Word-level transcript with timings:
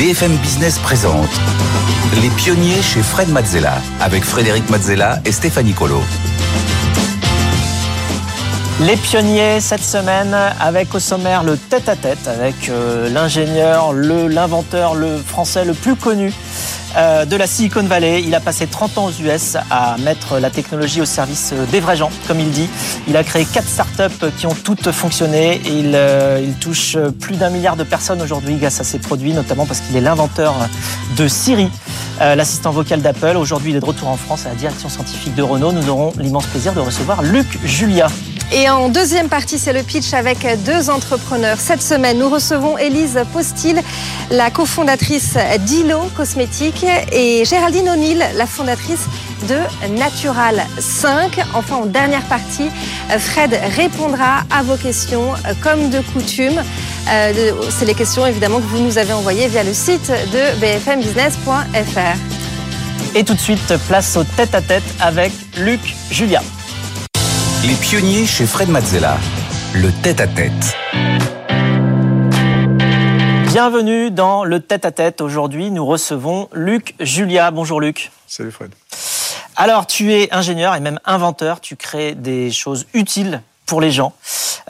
BFM 0.00 0.34
Business 0.38 0.78
présente 0.78 1.28
Les 2.22 2.30
pionniers 2.30 2.80
chez 2.80 3.02
Fred 3.02 3.28
Mazzella 3.28 3.74
avec 4.00 4.24
Frédéric 4.24 4.70
Mazzella 4.70 5.18
et 5.26 5.30
Stéphanie 5.30 5.74
Colo. 5.74 6.00
Les 8.80 8.96
pionniers 8.96 9.60
cette 9.60 9.82
semaine 9.82 10.34
avec 10.58 10.94
au 10.94 11.00
sommaire 11.00 11.42
le 11.42 11.58
tête-à-tête 11.58 12.26
avec 12.28 12.70
euh, 12.70 13.10
l'ingénieur, 13.10 13.92
l'inventeur, 13.92 14.94
le 14.94 15.18
français 15.18 15.66
le 15.66 15.74
plus 15.74 15.96
connu 15.96 16.32
de 16.96 17.36
la 17.36 17.46
Silicon 17.46 17.82
Valley. 17.82 18.22
Il 18.22 18.34
a 18.34 18.40
passé 18.40 18.66
30 18.66 18.98
ans 18.98 19.06
aux 19.06 19.22
US 19.22 19.56
à 19.70 19.96
mettre 19.98 20.38
la 20.38 20.50
technologie 20.50 21.00
au 21.00 21.04
service 21.04 21.52
des 21.70 21.80
vrais 21.80 21.96
gens, 21.96 22.10
comme 22.26 22.40
il 22.40 22.50
dit. 22.50 22.68
Il 23.08 23.16
a 23.16 23.24
créé 23.24 23.44
quatre 23.44 23.68
startups 23.68 24.30
qui 24.36 24.46
ont 24.46 24.54
toutes 24.54 24.90
fonctionné 24.90 25.60
il, 25.66 25.92
euh, 25.94 26.40
il 26.42 26.54
touche 26.54 26.96
plus 27.20 27.36
d'un 27.36 27.50
milliard 27.50 27.76
de 27.76 27.84
personnes 27.84 28.22
aujourd'hui 28.22 28.56
grâce 28.56 28.80
à 28.80 28.84
ses 28.84 28.98
produits, 28.98 29.32
notamment 29.32 29.66
parce 29.66 29.80
qu'il 29.80 29.96
est 29.96 30.00
l'inventeur 30.00 30.54
de 31.16 31.28
Siri, 31.28 31.70
euh, 32.20 32.34
l'assistant 32.34 32.70
vocal 32.70 33.00
d'Apple. 33.00 33.36
Aujourd'hui, 33.36 33.72
il 33.72 33.76
est 33.76 33.80
de 33.80 33.84
retour 33.84 34.08
en 34.08 34.16
France 34.16 34.46
à 34.46 34.50
la 34.50 34.54
direction 34.54 34.88
scientifique 34.88 35.34
de 35.34 35.42
Renault. 35.42 35.72
Nous 35.72 35.88
aurons 35.88 36.12
l'immense 36.18 36.46
plaisir 36.46 36.72
de 36.72 36.80
recevoir 36.80 37.22
Luc 37.22 37.46
Julia. 37.64 38.08
Et 38.52 38.68
en 38.68 38.88
deuxième 38.88 39.28
partie, 39.28 39.58
c'est 39.58 39.72
le 39.72 39.84
pitch 39.84 40.12
avec 40.12 40.44
deux 40.64 40.90
entrepreneurs. 40.90 41.58
Cette 41.60 41.82
semaine, 41.82 42.18
nous 42.18 42.28
recevons 42.28 42.76
Élise 42.78 43.20
Postil, 43.32 43.80
la 44.32 44.50
cofondatrice 44.50 45.36
d'Ilo 45.60 46.00
Et 47.12 47.44
Géraldine 47.44 47.88
O'Neill, 47.88 48.24
la 48.36 48.46
fondatrice 48.46 49.06
de 49.48 49.58
Natural 49.98 50.62
5. 50.78 51.40
Enfin, 51.54 51.76
en 51.76 51.86
dernière 51.86 52.24
partie, 52.24 52.68
Fred 53.18 53.58
répondra 53.76 54.44
à 54.50 54.62
vos 54.62 54.76
questions 54.76 55.32
comme 55.62 55.90
de 55.90 56.00
coutume. 56.00 56.62
Euh, 57.10 57.52
c'est 57.70 57.86
les 57.86 57.94
questions 57.94 58.26
évidemment 58.26 58.58
que 58.58 58.66
vous 58.66 58.78
nous 58.78 58.98
avez 58.98 59.12
envoyées 59.12 59.48
via 59.48 59.62
le 59.62 59.72
site 59.72 60.10
de 60.10 60.60
bfmbusiness.fr. 60.60 62.16
Et 63.14 63.24
tout 63.24 63.34
de 63.34 63.40
suite, 63.40 63.74
place 63.88 64.16
au 64.16 64.24
tête-à-tête 64.24 64.84
avec 65.00 65.32
Luc 65.58 65.80
Julia. 66.10 66.42
Les 67.64 67.74
pionniers 67.74 68.26
chez 68.26 68.46
Fred 68.46 68.68
Mazzella. 68.68 69.18
Le 69.74 69.90
tête-à-tête. 70.02 71.39
Bienvenue 73.52 74.12
dans 74.12 74.44
le 74.44 74.60
tête-à-tête. 74.60 75.20
Aujourd'hui, 75.20 75.72
nous 75.72 75.84
recevons 75.84 76.48
Luc 76.52 76.94
Julia. 77.00 77.50
Bonjour 77.50 77.80
Luc. 77.80 78.12
Salut 78.28 78.52
Fred. 78.52 78.70
Alors, 79.56 79.88
tu 79.88 80.12
es 80.12 80.32
ingénieur 80.32 80.76
et 80.76 80.80
même 80.80 81.00
inventeur. 81.04 81.60
Tu 81.60 81.74
crées 81.74 82.14
des 82.14 82.52
choses 82.52 82.86
utiles 82.94 83.42
pour 83.66 83.80
les 83.80 83.90
gens, 83.90 84.12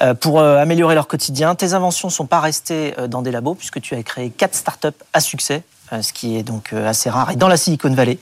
euh, 0.00 0.14
pour 0.14 0.40
euh, 0.40 0.56
améliorer 0.56 0.94
leur 0.94 1.08
quotidien. 1.08 1.54
Tes 1.54 1.74
inventions 1.74 2.08
ne 2.08 2.12
sont 2.12 2.24
pas 2.24 2.40
restées 2.40 2.94
euh, 2.98 3.06
dans 3.06 3.20
des 3.20 3.30
labos 3.30 3.54
puisque 3.54 3.82
tu 3.82 3.94
as 3.94 4.02
créé 4.02 4.30
quatre 4.30 4.54
startups 4.54 4.88
à 5.12 5.20
succès, 5.20 5.62
ce 6.00 6.14
qui 6.14 6.38
est 6.38 6.42
donc 6.42 6.72
assez 6.72 7.10
rare, 7.10 7.32
et 7.32 7.36
dans 7.36 7.48
la 7.48 7.58
Silicon 7.58 7.92
Valley. 7.92 8.16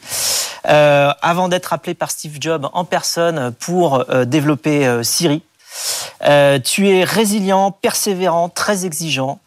Euh, 0.68 1.12
avant 1.22 1.46
d'être 1.46 1.72
appelé 1.72 1.94
par 1.94 2.10
Steve 2.10 2.38
Jobs 2.40 2.68
en 2.72 2.84
personne 2.84 3.52
pour 3.60 4.04
développer 4.26 5.04
Siri. 5.04 5.42
Euh, 6.24 6.58
tu 6.58 6.88
es 6.88 7.04
résilient, 7.04 7.70
persévérant, 7.70 8.48
très 8.48 8.84
exigeant. 8.84 9.38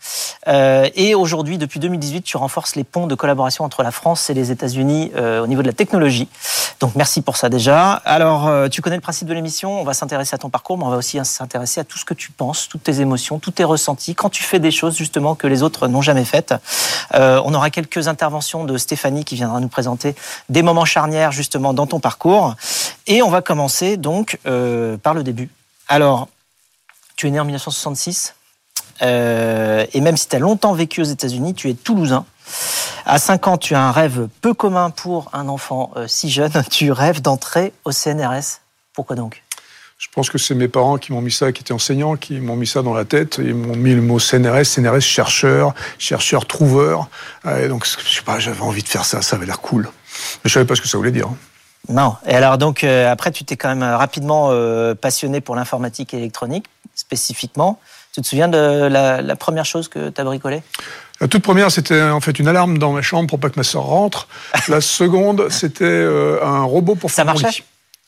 Euh, 0.47 0.89
et 0.95 1.15
aujourd'hui, 1.15 1.57
depuis 1.57 1.79
2018, 1.79 2.21
tu 2.21 2.37
renforces 2.37 2.75
les 2.75 2.83
ponts 2.83 3.07
de 3.07 3.15
collaboration 3.15 3.63
entre 3.63 3.83
la 3.83 3.91
France 3.91 4.29
et 4.29 4.33
les 4.33 4.51
États-Unis 4.51 5.11
euh, 5.15 5.41
au 5.41 5.47
niveau 5.47 5.61
de 5.61 5.67
la 5.67 5.73
technologie. 5.73 6.27
Donc 6.79 6.95
merci 6.95 7.21
pour 7.21 7.37
ça 7.37 7.49
déjà. 7.49 7.93
Alors, 8.05 8.49
tu 8.69 8.81
connais 8.81 8.95
le 8.95 9.01
principe 9.01 9.27
de 9.27 9.35
l'émission. 9.35 9.79
On 9.79 9.83
va 9.83 9.93
s'intéresser 9.93 10.33
à 10.33 10.39
ton 10.39 10.49
parcours, 10.49 10.79
mais 10.79 10.85
on 10.85 10.89
va 10.89 10.97
aussi 10.97 11.19
s'intéresser 11.23 11.79
à 11.79 11.83
tout 11.83 11.99
ce 11.99 12.05
que 12.05 12.15
tu 12.15 12.31
penses, 12.31 12.67
toutes 12.69 12.81
tes 12.81 13.01
émotions, 13.01 13.37
tous 13.37 13.51
tes 13.51 13.63
ressentis 13.63 14.15
quand 14.15 14.29
tu 14.29 14.41
fais 14.41 14.57
des 14.57 14.71
choses 14.71 14.95
justement 14.97 15.35
que 15.35 15.45
les 15.45 15.61
autres 15.61 15.87
n'ont 15.87 16.01
jamais 16.01 16.25
faites. 16.25 16.55
on 17.13 17.53
aura 17.53 17.69
quelques 17.69 18.07
interventions 18.07 18.63
de 18.63 18.77
Stéphanie 18.79 19.25
qui 19.25 19.35
viendra 19.35 19.59
nous 19.59 19.67
présenter 19.67 20.15
des 20.49 20.63
moments 20.63 20.85
charnières 20.85 21.31
justement 21.31 21.73
dans 21.75 21.85
ton 21.85 21.99
parcours. 21.99 22.55
Et 23.05 23.21
on 23.21 23.29
va 23.29 23.43
commencer 23.43 23.97
donc 23.97 24.39
par 24.43 25.13
le 25.13 25.21
début. 25.21 25.49
Alors, 25.93 26.29
tu 27.17 27.27
es 27.27 27.31
né 27.31 27.39
en 27.41 27.43
1966, 27.43 28.33
euh, 29.01 29.85
et 29.91 29.99
même 29.99 30.15
si 30.15 30.25
tu 30.29 30.37
as 30.37 30.39
longtemps 30.39 30.71
vécu 30.71 31.01
aux 31.01 31.03
États-Unis, 31.03 31.53
tu 31.53 31.69
es 31.69 31.73
toulousain. 31.73 32.23
À 33.05 33.19
5 33.19 33.47
ans, 33.49 33.57
tu 33.57 33.75
as 33.75 33.83
un 33.83 33.91
rêve 33.91 34.29
peu 34.39 34.53
commun 34.53 34.89
pour 34.89 35.29
un 35.33 35.49
enfant 35.49 35.91
euh, 35.97 36.07
si 36.07 36.29
jeune. 36.29 36.53
Tu 36.71 36.93
rêves 36.93 37.21
d'entrer 37.21 37.73
au 37.83 37.91
CNRS. 37.91 38.61
Pourquoi 38.93 39.17
donc? 39.17 39.43
Je 39.97 40.07
pense 40.13 40.29
que 40.29 40.37
c'est 40.37 40.55
mes 40.55 40.69
parents 40.69 40.97
qui 40.97 41.11
m'ont 41.11 41.19
mis 41.19 41.29
ça, 41.29 41.51
qui 41.51 41.61
étaient 41.61 41.73
enseignants, 41.73 42.15
qui 42.15 42.39
m'ont 42.39 42.55
mis 42.55 42.67
ça 42.67 42.83
dans 42.83 42.93
la 42.93 43.03
tête. 43.03 43.41
Ils 43.43 43.53
m'ont 43.53 43.75
mis 43.75 43.93
le 43.93 44.01
mot 44.01 44.17
CNRS, 44.17 44.63
CNRS 44.63 45.01
chercheur, 45.01 45.73
chercheur 45.99 46.45
trouveur. 46.45 47.09
Et 47.59 47.67
donc, 47.67 47.85
je 47.85 48.15
sais 48.15 48.21
pas, 48.21 48.39
j'avais 48.39 48.61
envie 48.61 48.81
de 48.81 48.87
faire 48.87 49.03
ça, 49.03 49.21
ça 49.21 49.35
avait 49.35 49.45
l'air 49.45 49.59
cool. 49.59 49.89
Mais 50.43 50.49
je 50.49 50.53
savais 50.53 50.65
pas 50.65 50.75
ce 50.75 50.81
que 50.81 50.87
ça 50.87 50.97
voulait 50.97 51.11
dire. 51.11 51.27
Non. 51.89 52.15
Et 52.27 52.33
alors 52.35 52.57
donc 52.57 52.83
euh, 52.83 53.11
après, 53.11 53.31
tu 53.31 53.43
t'es 53.43 53.57
quand 53.57 53.69
même 53.69 53.83
rapidement 53.83 54.49
euh, 54.51 54.93
passionné 54.95 55.41
pour 55.41 55.55
l'informatique 55.55 56.13
et 56.13 56.17
l'électronique 56.17 56.65
spécifiquement. 56.95 57.79
Tu 58.13 58.21
te 58.21 58.27
souviens 58.27 58.47
de 58.49 58.57
la, 58.57 59.21
la 59.21 59.35
première 59.35 59.65
chose 59.65 59.87
que 59.87 60.09
tu 60.09 60.19
as 60.21 60.23
bricolé 60.23 60.61
La 61.21 61.27
toute 61.27 61.43
première, 61.43 61.71
c'était 61.71 62.01
en 62.01 62.19
fait 62.19 62.37
une 62.39 62.47
alarme 62.47 62.77
dans 62.77 62.91
ma 62.91 63.01
chambre 63.01 63.29
pour 63.29 63.39
pas 63.39 63.49
que 63.49 63.55
ma 63.57 63.63
soeur 63.63 63.83
rentre. 63.83 64.27
La 64.67 64.81
seconde, 64.81 65.47
c'était 65.49 65.85
euh, 65.85 66.43
un 66.43 66.63
robot 66.63 66.95
pour 66.95 67.09
Ça 67.09 67.23
faire 67.23 67.33
mon 67.33 67.39
marchait? 67.41 67.59
lit. 67.61 67.65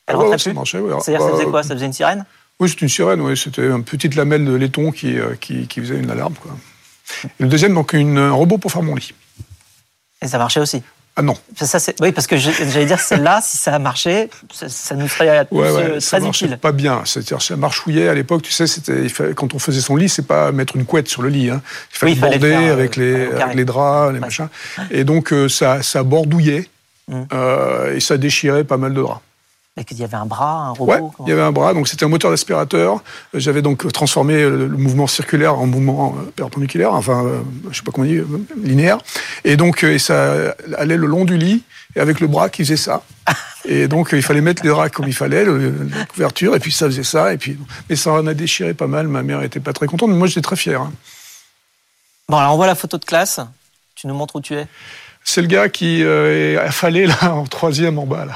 Elle 0.07 0.15
Ah 0.15 0.17
rentrait 0.19 0.37
ça 0.37 0.49
plus? 0.49 0.53
marchait, 0.53 0.79
oui. 0.79 0.91
C'est-à-dire, 1.01 1.25
ça 1.25 1.31
faisait 1.31 1.45
quoi? 1.45 1.63
Ça 1.63 1.73
faisait 1.75 1.85
une 1.85 1.93
sirène? 1.93 2.25
Oui, 2.59 2.69
c'était 2.69 2.81
une 2.81 2.89
sirène, 2.89 3.21
oui. 3.21 3.37
C'était 3.37 3.65
une 3.65 3.83
petite 3.85 4.15
lamelle 4.15 4.43
de 4.45 4.53
laiton 4.53 4.91
qui, 4.91 5.15
qui, 5.39 5.67
qui 5.67 5.79
faisait 5.79 5.95
une 5.97 6.11
alarme. 6.11 6.33
Quoi. 6.35 6.51
Et 7.39 7.43
le 7.43 7.47
deuxième, 7.47 7.73
donc 7.73 7.93
une, 7.93 8.17
un 8.17 8.31
robot 8.33 8.57
pour 8.57 8.71
faire 8.71 8.83
mon 8.83 8.95
lit. 8.95 9.13
Et 10.21 10.27
ça 10.27 10.37
marchait 10.37 10.59
aussi? 10.59 10.83
Ah 11.15 11.21
non. 11.21 11.35
Ça, 11.55 11.79
ça, 11.79 11.91
oui, 12.01 12.11
parce 12.11 12.25
que 12.25 12.37
j'allais 12.37 12.85
dire, 12.87 12.99
celle-là, 12.99 13.39
si 13.43 13.57
ça 13.57 13.75
a 13.75 13.79
marché, 13.79 14.31
ça, 14.51 14.67
ça 14.67 14.95
nous 14.95 15.07
serait 15.07 15.45
Ouais, 15.51 15.69
ouais, 15.71 15.99
ça 15.99 16.17
très 16.17 16.25
marchait 16.25 16.45
utile. 16.45 16.57
pas 16.57 16.71
bien. 16.71 17.03
C'est-à-dire, 17.05 17.39
ça 17.41 17.55
marchouillait 17.55 18.07
à 18.07 18.15
l'époque. 18.15 18.41
Tu 18.41 18.51
sais, 18.51 18.65
c'était 18.65 19.07
quand 19.35 19.53
on 19.53 19.59
faisait 19.59 19.81
son 19.81 19.95
lit, 19.95 20.09
c'est 20.09 20.25
pas 20.25 20.51
mettre 20.51 20.75
une 20.75 20.85
couette 20.85 21.07
sur 21.07 21.21
le 21.21 21.29
lit. 21.29 21.51
Hein. 21.51 21.61
Il 21.93 21.97
fallait 21.97 22.11
Oui, 22.13 22.17
il 22.17 22.19
fallait 22.21 22.37
le 22.37 22.39
border 22.39 22.55
faire, 22.65 22.69
euh, 22.69 22.73
avec, 22.73 22.95
les, 22.95 23.25
avec 23.27 23.65
draps, 23.65 24.09
les 24.09 24.13
Ouais. 24.15 24.19
machins. 24.19 24.47
Et 24.89 25.03
donc 25.03 25.31
euh, 25.33 25.47
ça, 25.49 25.83
ça 25.83 26.01
bordouillait 26.03 26.67
Mm. 27.09 27.23
euh, 27.33 27.95
et 27.95 27.99
ça 27.99 28.15
déchirait 28.17 28.63
pas 28.63 28.77
mal 28.77 28.93
de 28.93 29.01
draps. 29.01 29.19
Qu'il 29.87 29.97
y 29.97 30.03
avait 30.03 30.17
un 30.17 30.27
bras, 30.27 30.67
un 30.67 30.69
robot. 30.71 30.91
Ouais, 30.91 31.01
il 31.25 31.29
y 31.29 31.31
avait 31.31 31.41
un 31.41 31.51
bras, 31.51 31.73
donc 31.73 31.87
c'était 31.87 32.05
un 32.05 32.07
moteur 32.07 32.29
d'aspirateur. 32.29 33.03
J'avais 33.33 33.63
donc 33.63 33.91
transformé 33.91 34.43
le, 34.43 34.67
le 34.67 34.77
mouvement 34.77 35.07
circulaire 35.07 35.57
en 35.57 35.65
mouvement 35.65 36.15
euh, 36.15 36.29
perpendiculaire, 36.35 36.93
enfin, 36.93 37.25
euh, 37.25 37.39
je 37.71 37.77
sais 37.77 37.83
pas 37.83 37.91
comment 37.91 38.05
on 38.07 38.11
dit, 38.11 38.17
euh, 38.19 38.27
linéaire. 38.55 38.99
Et 39.43 39.57
donc, 39.57 39.83
euh, 39.83 39.93
et 39.95 39.97
ça 39.99 40.53
allait 40.77 40.95
le 40.95 41.07
long 41.07 41.25
du 41.25 41.37
lit, 41.39 41.63
et 41.95 41.99
avec 41.99 42.19
le 42.19 42.27
bras 42.27 42.49
qui 42.49 42.63
faisait 42.63 42.77
ça. 42.77 43.01
Et 43.65 43.87
donc, 43.87 44.13
euh, 44.13 44.17
il 44.17 44.21
fallait 44.23 44.41
mettre 44.41 44.61
les 44.63 44.69
draps 44.69 44.91
comme 44.93 45.07
il 45.07 45.13
fallait, 45.13 45.43
le- 45.45 45.87
la 45.95 46.05
couverture, 46.05 46.53
et 46.55 46.59
puis 46.59 46.71
ça 46.71 46.85
faisait 46.87 47.01
ça. 47.03 47.33
Et 47.33 47.37
puis, 47.37 47.57
mais 47.89 47.95
ça 47.95 48.11
en 48.11 48.27
a 48.27 48.33
déchiré 48.33 48.73
pas 48.73 48.87
mal. 48.87 49.07
Ma 49.07 49.23
mère 49.23 49.41
était 49.41 49.61
pas 49.61 49.71
très 49.73 49.87
contente, 49.87 50.09
mais 50.09 50.15
moi, 50.17 50.27
j'étais 50.27 50.41
très 50.41 50.57
fier. 50.57 50.81
hein. 50.81 50.91
Bon, 52.29 52.37
alors 52.37 52.53
on 52.53 52.57
voit 52.57 52.67
la 52.67 52.75
photo 52.75 52.97
de 52.97 53.05
classe. 53.05 53.39
Tu 53.95 54.05
nous 54.07 54.13
montres 54.13 54.35
où 54.35 54.41
tu 54.41 54.53
es 54.53 54.67
C'est 55.23 55.41
le 55.41 55.47
gars 55.47 55.69
qui 55.69 56.03
euh, 56.03 56.53
est 56.53 56.57
affalé 56.57 57.07
là, 57.07 57.33
en 57.33 57.45
troisième 57.45 57.97
en 57.99 58.05
bas 58.05 58.25
là. 58.25 58.35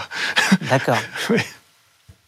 D'accord. 0.70 0.98
Oui. 1.30 1.40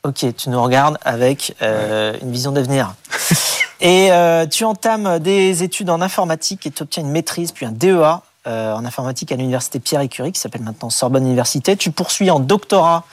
Ok, 0.04 0.26
tu 0.38 0.50
nous 0.50 0.64
regardes 0.64 0.98
avec 1.04 1.56
euh, 1.62 2.14
une 2.22 2.32
vision 2.32 2.54
d'avenir. 2.54 2.94
Et 3.82 4.14
euh, 4.14 4.46
tu 4.46 4.64
entames 4.64 5.20
des 5.20 5.64
études 5.64 5.90
en 5.90 6.00
informatique 6.00 6.66
et 6.66 6.72
tu 6.72 6.84
obtiens 6.84 7.04
une 7.04 7.12
maîtrise, 7.12 7.52
puis 7.52 7.66
un 7.66 7.72
DEA 7.72 8.22
euh, 8.48 8.74
en 8.74 8.86
informatique 8.86 9.32
à 9.32 9.36
l'université 9.36 9.80
Pierre 9.80 10.02
et 10.02 10.08
Curie, 10.08 10.32
qui 10.32 10.40
s'appelle 10.40 10.62
maintenant 10.62 10.90
Sorbonne 10.90 11.26
Université. 11.26 11.76
Tu 11.76 11.92
poursuis 11.92 12.30
en 12.32 12.40
doctorat 12.40 13.06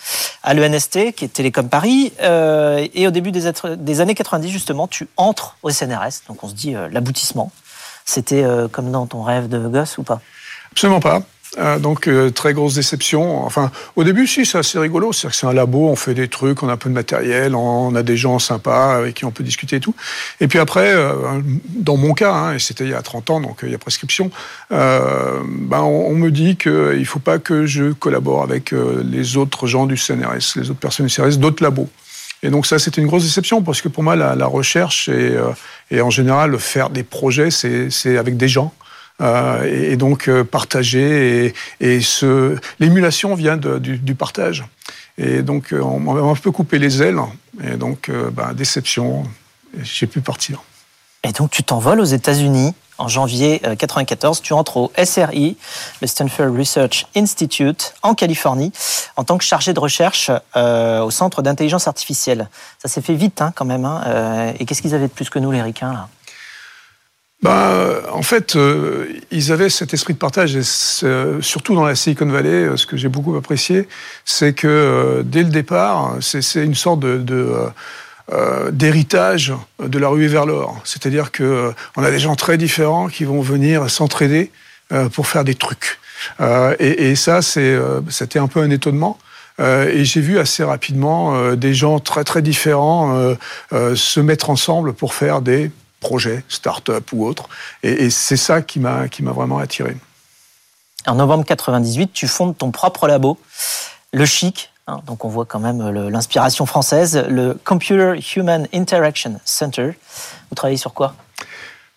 à 0.45 0.55
l'ENST, 0.55 1.13
qui 1.13 1.25
est 1.25 1.33
Télécom 1.33 1.69
Paris. 1.69 2.13
et 2.21 3.07
au 3.07 3.11
début 3.11 3.33
des, 3.33 3.51
des 3.77 4.01
années 4.01 4.15
90, 4.15 4.49
justement, 4.49 4.87
tu 4.87 5.09
entres 5.17 5.57
au 5.65 5.71
CNRS. 5.71 6.23
Donc 6.29 6.43
on 6.45 6.49
se 6.49 6.55
dit 6.55 6.75
l'aboutissement. 6.91 7.51
C'était 8.05 8.45
comme 8.71 8.93
dans 8.93 9.07
ton 9.07 9.23
rêve 9.25 9.49
de 9.49 9.59
gosse 9.69 9.99
ou 9.99 10.05
pas? 10.05 10.21
Absolument 10.73 11.01
pas. 11.01 11.23
Euh, 11.59 11.79
donc 11.79 12.07
euh, 12.07 12.31
très 12.31 12.53
grosse 12.53 12.75
déception. 12.75 13.45
Enfin, 13.45 13.71
au 13.97 14.05
début, 14.05 14.27
si, 14.27 14.45
c'est 14.45 14.59
assez 14.59 14.79
rigolo. 14.79 15.13
C'est 15.13 15.29
que 15.29 15.35
c'est 15.35 15.47
un 15.47 15.53
labo, 15.53 15.89
on 15.89 15.97
fait 15.97 16.15
des 16.15 16.29
trucs, 16.29 16.63
on 16.63 16.69
a 16.69 16.73
un 16.73 16.77
peu 16.77 16.91
de 16.91 16.95
matériel, 16.95 17.55
on 17.55 17.95
a 17.95 18.03
des 18.03 18.17
gens 18.17 18.39
sympas 18.39 18.97
avec 18.97 19.15
qui 19.15 19.25
on 19.25 19.31
peut 19.31 19.45
discuter 19.45 19.77
et 19.77 19.81
tout. 19.81 19.95
Et 20.41 20.49
puis 20.49 20.59
après, 20.59 20.93
euh, 20.95 21.41
dans 21.69 21.97
mon 21.97 22.13
cas, 22.13 22.33
hein, 22.33 22.55
et 22.55 22.59
c'était 22.59 22.85
il 22.85 22.91
y 22.91 22.95
a 22.95 23.03
30 23.03 23.31
ans, 23.31 23.41
donc 23.41 23.61
il 23.63 23.71
y 23.71 23.75
a 23.75 23.79
prescription, 23.79 24.31
ben, 24.71 25.81
on, 25.81 26.15
me 26.15 26.31
dit 26.31 26.57
qu'il 26.57 26.73
ne 26.73 27.05
faut 27.05 27.19
pas 27.19 27.39
que 27.39 27.67
je 27.67 27.93
collabore 27.93 28.43
avec 28.43 28.73
les 28.73 29.37
autres 29.37 29.67
gens 29.67 29.87
du 29.87 29.97
CNRS, 29.97 30.57
les 30.57 30.71
autres 30.71 30.81
personnes 30.81 31.07
du 31.07 31.13
CNRS, 31.13 31.37
d'autres 31.39 31.63
labos. 31.63 31.89
Et 32.43 32.51
donc 32.51 32.67
ça, 32.67 32.79
c'était 32.79 33.01
une 33.01 33.07
grosse 33.07 33.25
déception 33.25 33.63
parce 33.63 33.81
que 33.81 33.89
pour 33.89 34.03
moi, 34.03 34.17
la, 34.17 34.35
la 34.35 34.47
recherche 34.47 35.09
et, 35.09 35.37
et 35.91 36.01
en 36.01 36.11
général 36.11 36.59
faire 36.59 36.91
des 36.91 37.03
projets, 37.03 37.51
c'est 37.51 38.19
avec 38.19 38.37
des 38.37 38.49
gens. 38.49 38.73
Euh, 39.21 39.91
et, 39.91 39.97
donc 39.97 40.29
euh, 40.29 40.45
partager. 40.45 41.55
Et, 41.81 42.01
l'émulation 42.79 43.35
vient 43.35 43.57
du, 43.57 44.15
partage. 44.15 44.65
Et 45.19 45.43
donc 45.43 45.73
euh, 45.73 45.81
on 45.81 46.01
m'a 46.01 46.21
un 46.21 46.35
peu 46.35 46.51
coupé 46.51 46.79
les 46.79 47.03
ailes. 47.03 47.21
Et 47.65 47.77
donc, 47.77 48.11
bah, 48.33 48.53
déception, 48.55 49.25
j'ai 49.83 50.07
pu 50.07 50.21
partir. 50.21 50.63
Et 51.25 51.33
donc 51.33 51.51
tu 51.51 51.63
t'envoles 51.63 52.01
aux 52.01 52.05
États-Unis 52.05 52.75
en 52.99 53.09
janvier 53.09 53.61
1994, 53.63 54.41
tu 54.41 54.55
entres 54.55 54.79
au 54.79 54.93
SRI, 54.97 55.59
le 56.01 56.07
Stanford 56.07 56.57
Research 56.57 57.07
Institute, 57.15 57.93
en 58.01 58.15
Californie, 58.15 58.73
en 59.17 59.25
tant 59.25 59.37
que 59.37 59.45
chargé 59.45 59.75
de 59.75 59.81
recherche 59.81 60.31
au 60.55 61.11
Centre 61.11 61.43
d'intelligence 61.43 61.89
artificielle. 61.89 62.49
Ça 62.79 62.89
s'est 62.89 63.03
fait 63.03 63.15
vite 63.15 63.43
hein, 63.43 63.53
quand 63.55 63.67
même. 63.67 63.85
Hein, 63.85 64.55
et 64.59 64.65
qu'est-ce 64.65 64.81
qu'ils 64.81 64.95
avaient 64.95 65.09
de 65.09 65.13
plus 65.13 65.29
que 65.29 65.39
nous, 65.39 65.51
les 65.51 65.61
ricains 65.61 65.93
là? 65.93 66.09
Bah, 67.43 68.03
en 68.13 68.23
fait, 68.23 68.57
euh, 68.57 69.07
ils 69.31 69.53
avaient 69.53 69.69
cet 69.69 69.93
esprit 69.93 70.15
de 70.15 70.19
partage, 70.19 70.57
et 70.57 70.63
surtout 71.43 71.75
dans 71.75 71.85
la 71.85 71.95
Silicon 71.95 72.27
Valley, 72.27 72.49
euh, 72.49 72.77
ce 72.77 72.87
que 72.87 72.97
j'ai 72.97 73.09
beaucoup 73.09 73.37
apprécié, 73.37 73.89
c'est 74.25 74.55
que 74.55 74.67
euh, 74.67 75.23
dès 75.23 75.43
le 75.43 75.51
départ, 75.51 76.17
c'est 76.21 76.65
une 76.65 76.75
sorte 76.75 77.01
de, 77.01 77.23
d'héritage 78.73 79.53
de 79.79 79.99
la 79.99 80.09
ruée 80.09 80.29
vers 80.29 80.47
l'or. 80.47 80.81
C'est-à-dire 80.85 81.31
que 81.31 81.73
on 81.97 82.03
a 82.03 82.11
des 82.11 82.19
gens 82.19 82.35
très 82.37 82.57
différents 82.57 83.09
qui 83.09 83.25
vont 83.25 83.43
venir 83.43 83.89
s'entraider 83.91 84.51
pour 85.13 85.29
faire 85.29 85.45
des 85.45 85.55
trucs. 85.55 86.01
Et, 86.81 87.11
et, 87.11 87.15
ça, 87.15 87.41
c'était 87.43 88.39
un 88.39 88.49
peu 88.49 88.61
un 88.61 88.71
étonnement. 88.71 89.19
et 89.61 90.05
j'ai 90.05 90.21
vu 90.21 90.41
assez 90.41 90.65
rapidement 90.65 91.55
des 91.55 91.73
gens 91.73 92.01
très 92.01 92.25
très 92.25 92.43
différents 92.43 93.37
se 93.71 94.21
mettre 94.21 94.51
ensemble 94.51 94.93
pour 94.93 95.15
faire 95.15 95.41
des 95.41 95.71
projet, 96.07 96.45
start-up 96.49 97.13
ou 97.13 97.27
autre. 97.27 97.49
Et, 97.83 98.11
c'est 98.11 98.37
ça 98.37 98.63
qui 98.63 98.79
m'a 98.79 99.09
qui 99.09 99.25
m'a 99.25 99.33
vraiment 99.33 99.59
attiré. 99.59 99.97
En 101.07 101.17
novembre 101.17 101.45
98, 101.45 102.13
tu 102.13 102.29
fondes 102.29 102.57
ton 102.57 102.71
propre 102.71 103.09
labo, 103.09 103.39
le 104.13 104.25
Chic. 104.25 104.71
Hein, 104.87 105.01
donc 105.05 105.25
on 105.25 105.29
voit 105.29 105.47
quand 105.47 105.59
même 105.59 105.91
l'inspiration 106.09 106.65
française, 106.65 107.25
le 107.29 107.59
Computer 107.65 108.15
Human 108.37 108.69
Interaction 108.73 109.41
Center. 109.45 109.91
Vous 110.49 110.55
travaillez 110.55 110.79
sur 110.79 110.95
quoi? 110.95 111.17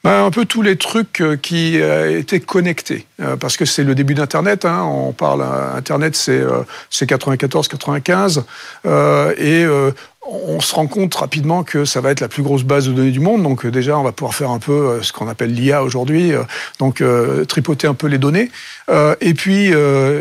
Ben, 0.03 0.23
un 0.23 0.31
peu 0.31 0.45
tous 0.45 0.61
les 0.61 0.77
trucs 0.77 1.19
euh, 1.19 1.35
qui 1.35 1.81
euh, 1.81 2.17
étaient 2.17 2.39
connectés, 2.39 3.05
euh, 3.19 3.35
parce 3.35 3.57
que 3.57 3.65
c'est 3.65 3.83
le 3.83 3.95
début 3.95 4.13
d'Internet. 4.13 4.63
Hein, 4.63 4.83
on 4.83 5.11
parle 5.11 5.43
Internet, 5.75 6.15
c'est 6.15 6.41
94-95, 7.01 8.43
et 9.37 9.65
on 10.31 10.59
se 10.59 10.75
rend 10.75 10.87
compte 10.87 11.15
rapidement 11.15 11.63
que 11.63 11.85
ça 11.85 12.01
va 12.01 12.11
être 12.11 12.19
la 12.19 12.27
plus 12.27 12.43
grosse 12.43 12.63
base 12.63 12.87
de 12.87 12.93
données 12.93 13.11
du 13.11 13.19
monde. 13.19 13.43
Donc 13.43 13.65
euh, 13.65 13.71
déjà, 13.71 13.97
on 13.97 14.03
va 14.03 14.11
pouvoir 14.11 14.35
faire 14.35 14.51
un 14.51 14.59
peu 14.59 14.71
euh, 14.71 15.01
ce 15.01 15.11
qu'on 15.11 15.27
appelle 15.27 15.53
l'IA 15.53 15.83
aujourd'hui, 15.83 16.33
euh, 16.33 16.43
donc 16.79 17.03
tripoter 17.47 17.87
un 17.87 17.93
peu 17.93 18.07
les 18.07 18.17
données, 18.17 18.51
et 19.21 19.33
puis 19.33 19.73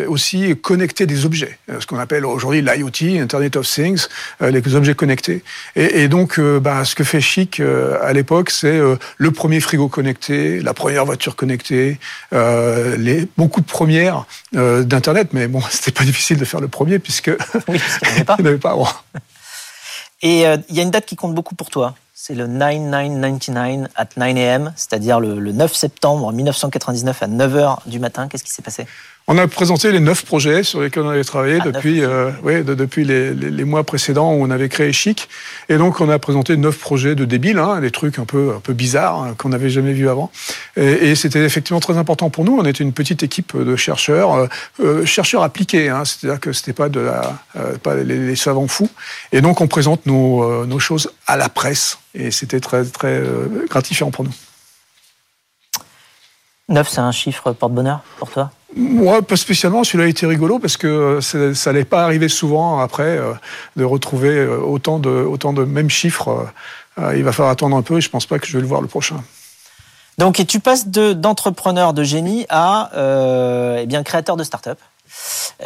aussi 0.06 0.56
connecter 0.56 1.06
des 1.06 1.24
objets, 1.24 1.58
ce 1.80 1.86
qu'on 1.86 1.98
appelle 1.98 2.24
aujourd'hui 2.24 2.62
l'IoT, 2.62 3.20
Internet 3.20 3.56
of 3.56 3.66
Things, 3.66 4.06
les 4.40 4.74
objets 4.74 4.94
connectés. 4.94 5.42
Et, 5.76 6.08
donc, 6.08 6.40
bah, 6.40 6.84
ce 6.84 6.94
que 6.94 7.04
fait 7.04 7.20
Chic 7.20 7.60
à 7.60 8.12
l'époque, 8.12 8.50
c'est 8.50 8.80
le 9.16 9.30
premier 9.30 9.60
frigo 9.60 9.88
connecté, 9.88 10.60
la 10.60 10.74
première 10.74 11.04
voiture 11.04 11.36
connectée, 11.36 11.98
les, 12.32 13.28
beaucoup 13.36 13.60
de 13.60 13.66
premières 13.66 14.26
d'Internet, 14.52 15.28
mais 15.32 15.48
bon, 15.48 15.60
c'était 15.70 15.92
pas 15.92 16.04
difficile 16.04 16.38
de 16.38 16.44
faire 16.44 16.60
le 16.60 16.68
premier 16.68 16.98
puisque 16.98 17.30
oui, 17.68 17.80
il 18.02 18.08
n'y 18.12 18.48
avait 18.48 18.58
pas. 18.58 18.76
pas. 18.76 19.04
Et 20.22 20.46
euh, 20.46 20.56
il 20.68 20.76
y 20.76 20.80
a 20.80 20.82
une 20.82 20.90
date 20.90 21.06
qui 21.06 21.16
compte 21.16 21.34
beaucoup 21.34 21.54
pour 21.54 21.70
toi. 21.70 21.94
C'est 22.12 22.34
le 22.34 22.46
9999 22.46 23.90
at 23.94 24.08
9 24.16 24.36
a.m., 24.36 24.72
c'est-à-dire 24.74 25.20
le, 25.20 25.38
le 25.38 25.52
9 25.52 25.72
septembre 25.72 26.32
1999 26.32 27.22
à 27.22 27.26
9h 27.28 27.88
du 27.88 28.00
matin. 28.00 28.26
Qu'est-ce 28.28 28.42
qui 28.42 28.50
s'est 28.50 28.62
passé? 28.62 28.86
On 29.30 29.36
a 29.36 29.46
présenté 29.46 29.92
les 29.92 30.00
neuf 30.00 30.24
projets 30.24 30.62
sur 30.62 30.80
lesquels 30.80 31.02
on 31.02 31.10
avait 31.10 31.22
travaillé 31.22 31.58
ah, 31.60 31.64
depuis, 31.66 32.02
euh, 32.02 32.30
depuis 32.62 33.04
les, 33.04 33.64
mois 33.64 33.84
précédents 33.84 34.32
où 34.32 34.42
on 34.42 34.50
avait 34.50 34.70
créé 34.70 34.90
Chic. 34.90 35.28
Et 35.68 35.76
donc, 35.76 36.00
on 36.00 36.08
a 36.08 36.18
présenté 36.18 36.56
neuf 36.56 36.78
projets 36.78 37.14
de 37.14 37.26
débiles, 37.26 37.58
hein, 37.58 37.78
des 37.80 37.90
trucs 37.90 38.18
un 38.18 38.24
peu, 38.24 38.54
un 38.56 38.60
peu 38.60 38.72
bizarres 38.72 39.22
hein, 39.22 39.34
qu'on 39.36 39.50
n'avait 39.50 39.68
jamais 39.68 39.92
vus 39.92 40.08
avant. 40.08 40.32
Et, 40.76 41.14
c'était 41.14 41.44
effectivement 41.44 41.80
très 41.80 41.98
important 41.98 42.30
pour 42.30 42.44
nous. 42.44 42.56
On 42.58 42.64
était 42.64 42.82
une 42.82 42.94
petite 42.94 43.22
équipe 43.22 43.54
de 43.54 43.76
chercheurs, 43.76 44.34
euh, 44.34 44.46
euh, 44.80 45.04
chercheurs 45.04 45.42
appliqués. 45.42 45.90
Hein, 45.90 46.04
C'est-à-dire 46.06 46.40
que 46.40 46.54
c'était 46.54 46.72
pas 46.72 46.88
de 46.88 47.00
la, 47.00 47.38
pas 47.82 47.96
les, 47.96 48.34
savants 48.34 48.66
fous. 48.66 48.88
Et 49.32 49.42
donc, 49.42 49.60
on 49.60 49.68
présente 49.68 50.06
nos, 50.06 50.64
nos 50.64 50.78
choses 50.78 51.12
à 51.26 51.36
la 51.36 51.50
presse. 51.50 51.98
Et 52.14 52.30
c'était 52.30 52.60
très, 52.60 52.84
très 52.84 53.22
gratifiant 53.68 54.10
pour 54.10 54.24
nous. 54.24 54.32
Neuf, 56.68 56.88
c'est 56.90 57.00
un 57.00 57.12
chiffre 57.12 57.52
porte-bonheur 57.52 58.00
pour 58.18 58.30
toi? 58.30 58.50
Moi, 58.76 59.22
pas 59.22 59.36
spécialement. 59.36 59.84
Celui-là 59.84 60.04
a 60.04 60.08
été 60.08 60.26
rigolo 60.26 60.58
parce 60.58 60.76
que 60.76 61.20
ça 61.20 61.72
n'allait 61.72 61.86
pas 61.86 62.04
arriver 62.04 62.28
souvent 62.28 62.80
après 62.80 63.16
euh, 63.16 63.32
de 63.76 63.84
retrouver 63.84 64.36
euh, 64.36 64.58
autant 64.58 64.98
de, 64.98 65.08
autant 65.08 65.54
de 65.54 65.64
mêmes 65.64 65.88
chiffres. 65.88 66.46
Euh, 66.98 67.16
il 67.16 67.24
va 67.24 67.32
falloir 67.32 67.50
attendre 67.50 67.76
un 67.76 67.82
peu 67.82 67.98
et 67.98 68.00
je 68.00 68.10
pense 68.10 68.26
pas 68.26 68.38
que 68.38 68.46
je 68.46 68.52
vais 68.52 68.60
le 68.60 68.66
voir 68.66 68.82
le 68.82 68.88
prochain. 68.88 69.22
Donc, 70.18 70.40
et 70.40 70.44
tu 70.44 70.60
passes 70.60 70.88
d'entrepreneur 70.88 71.94
de, 71.94 72.02
génie 72.02 72.44
à 72.50 72.90
eh 73.80 73.86
bien 73.86 74.02
créateur 74.02 74.36
de 74.36 74.42
start-up. 74.42 74.78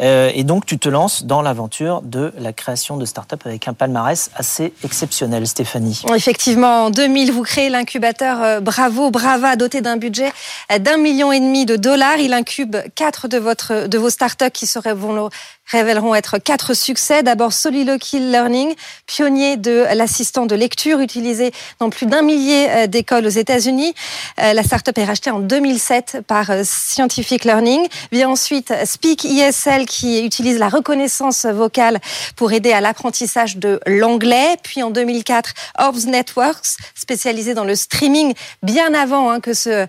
Euh, 0.01 0.31
et 0.33 0.43
donc, 0.43 0.65
tu 0.65 0.79
te 0.79 0.89
lances 0.89 1.25
dans 1.25 1.41
l'aventure 1.41 2.01
de 2.01 2.33
la 2.37 2.53
création 2.53 2.97
de 2.97 3.05
start-up 3.05 3.41
avec 3.45 3.67
un 3.67 3.73
palmarès 3.73 4.31
assez 4.35 4.73
exceptionnel, 4.83 5.45
Stéphanie. 5.47 6.01
Effectivement, 6.15 6.85
en 6.85 6.89
2000, 6.89 7.31
vous 7.31 7.43
créez 7.43 7.69
l'incubateur 7.69 8.41
euh, 8.41 8.59
Bravo 8.59 9.11
Brava, 9.11 9.55
doté 9.55 9.81
d'un 9.81 9.97
budget 9.97 10.31
d'un 10.79 10.97
million 10.97 11.31
et 11.31 11.39
demi 11.39 11.65
de 11.65 11.75
dollars. 11.75 12.17
Il 12.17 12.33
incube 12.33 12.77
quatre 12.95 13.27
de, 13.27 13.37
vos 13.37 14.09
start-up 14.09 14.51
qui 14.53 14.65
seraient, 14.65 14.93
vont, 14.93 15.29
révéleront 15.65 16.15
être 16.15 16.37
quatre 16.37 16.73
succès. 16.73 17.23
D'abord, 17.23 17.53
Soliloquy 17.53 18.19
Learning, 18.19 18.75
pionnier 19.07 19.57
de 19.57 19.85
l'assistant 19.95 20.45
de 20.45 20.55
lecture 20.55 20.99
utilisé 20.99 21.51
dans 21.79 21.89
plus 21.89 22.05
d'un 22.05 22.21
millier 22.21 22.69
euh, 22.69 22.87
d'écoles 22.87 23.25
aux 23.25 23.29
États-Unis. 23.29 23.93
Euh, 24.41 24.53
la 24.53 24.63
start-up 24.63 24.97
est 24.97 25.05
rachetée 25.05 25.31
en 25.31 25.39
2007 25.39 26.19
par 26.27 26.49
euh, 26.49 26.61
Scientific 26.63 27.45
Learning. 27.45 27.87
Vient 28.11 28.29
ensuite 28.29 28.73
Speak 28.85 29.23
ISL 29.23 29.85
qui 29.85 30.23
utilise 30.23 30.57
la 30.57 30.69
reconnaissance 30.69 31.45
vocale 31.45 31.99
pour 32.35 32.51
aider 32.51 32.71
à 32.71 32.81
l'apprentissage 32.81 33.57
de 33.57 33.79
l'anglais. 33.85 34.57
Puis 34.63 34.83
en 34.83 34.91
2004, 34.91 35.53
Orbs 35.79 36.05
Networks, 36.05 36.77
spécialisé 36.95 37.53
dans 37.53 37.65
le 37.65 37.75
streaming 37.75 38.33
bien 38.61 38.93
avant 38.93 39.29
hein, 39.29 39.39
que 39.39 39.53
ce 39.53 39.87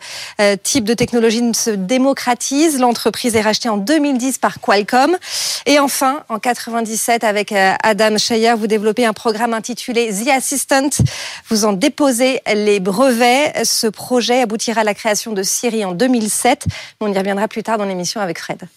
type 0.62 0.84
de 0.84 0.94
technologie 0.94 1.42
ne 1.42 1.52
se 1.52 1.70
démocratise. 1.70 2.78
L'entreprise 2.78 3.37
est 3.37 3.40
rachetée 3.40 3.68
en 3.68 3.76
2010 3.76 4.38
par 4.38 4.60
Qualcomm. 4.60 5.16
Et 5.66 5.78
enfin, 5.78 6.23
en 6.28 6.38
97, 6.38 7.25
avec 7.25 7.52
euh, 7.52 7.73
Adam 7.83 8.18
Scheyer, 8.18 8.54
vous 8.54 8.66
développez 8.66 9.06
un 9.06 9.14
programme 9.14 9.54
intitulé 9.54 10.12
The 10.12 10.28
Assistant. 10.28 10.90
Vous 11.49 11.64
en 11.64 11.73
déposez 11.73 12.40
les 12.54 12.80
brevets. 12.80 13.64
Ce 13.64 13.87
projet 13.87 14.42
aboutira 14.42 14.83
à 14.83 14.85
la 14.85 14.94
création 14.94 15.33
de 15.33 15.42
Siri 15.42 15.85
en 15.85 15.92
2007. 15.92 16.66
On 17.00 17.11
y 17.11 17.16
reviendra 17.16 17.49
plus 17.49 17.62
tard 17.62 17.78
dans 17.78 17.87
l'émission 17.87 18.21
avec 18.21 18.38
Fred. 18.38 18.68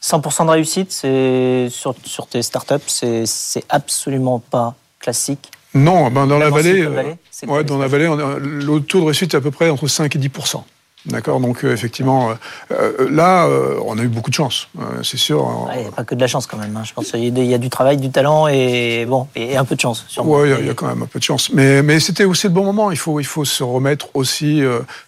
100% 0.00 0.46
de 0.46 0.50
réussite 0.50 0.92
c'est 0.92 1.66
sur, 1.70 1.94
sur 2.04 2.28
tes 2.28 2.42
startups, 2.42 2.74
c'est 2.86 3.64
absolument 3.68 4.38
pas 4.38 4.76
classique. 5.00 5.50
Non, 5.74 6.10
ben 6.10 6.26
dans, 6.26 6.38
la 6.38 6.50
vallée, 6.50 6.82
euh, 6.82 7.62
dans 7.62 7.78
la 7.78 7.88
vallée, 7.88 8.06
le 8.06 8.78
taux 8.80 9.00
de 9.00 9.04
réussite 9.06 9.34
est 9.34 9.36
à 9.36 9.40
peu 9.40 9.50
près 9.50 9.68
entre 9.68 9.86
5 9.86 10.14
et 10.14 10.18
10 10.18 10.30
D'accord, 11.08 11.40
donc 11.40 11.64
euh, 11.64 11.72
effectivement, 11.72 12.30
euh, 12.30 12.34
euh, 12.70 13.08
là, 13.10 13.48
on 13.84 13.98
a 13.98 14.02
eu 14.02 14.08
beaucoup 14.08 14.30
de 14.30 14.34
chance, 14.34 14.68
c'est 15.02 15.16
sûr. 15.16 15.68
Il 15.74 15.82
n'y 15.82 15.88
a 15.88 15.90
pas 15.90 16.04
que 16.04 16.14
de 16.14 16.20
la 16.20 16.26
chance 16.26 16.46
quand 16.46 16.58
même. 16.58 16.76
Hein. 16.76 16.82
Je 16.84 16.92
pense 16.92 17.10
qu'il 17.10 17.38
y, 17.38 17.54
a 17.54 17.58
du 17.58 17.70
travail, 17.70 17.96
du 17.96 18.10
talent 18.10 18.46
et 18.48 19.06
bon, 19.06 19.26
et 19.34 19.56
un 19.56 19.64
peu 19.64 19.74
de 19.74 19.80
chance. 19.80 20.06
Oui, 20.22 20.50
il 20.60 20.66
y, 20.66 20.70
a 20.70 20.74
quand 20.74 20.86
même 20.86 21.02
un 21.02 21.06
peu 21.06 21.18
de 21.18 21.24
chance. 21.24 21.50
Mais, 21.52 21.82
mais 21.82 21.98
c'était 22.00 22.24
aussi 22.24 22.46
le 22.46 22.52
bon 22.52 22.64
moment. 22.64 22.90
Il 22.90 22.98
faut, 22.98 23.20
il 23.20 23.26
faut 23.26 23.44
se 23.44 23.62
remettre 23.62 24.08
aussi 24.14 24.62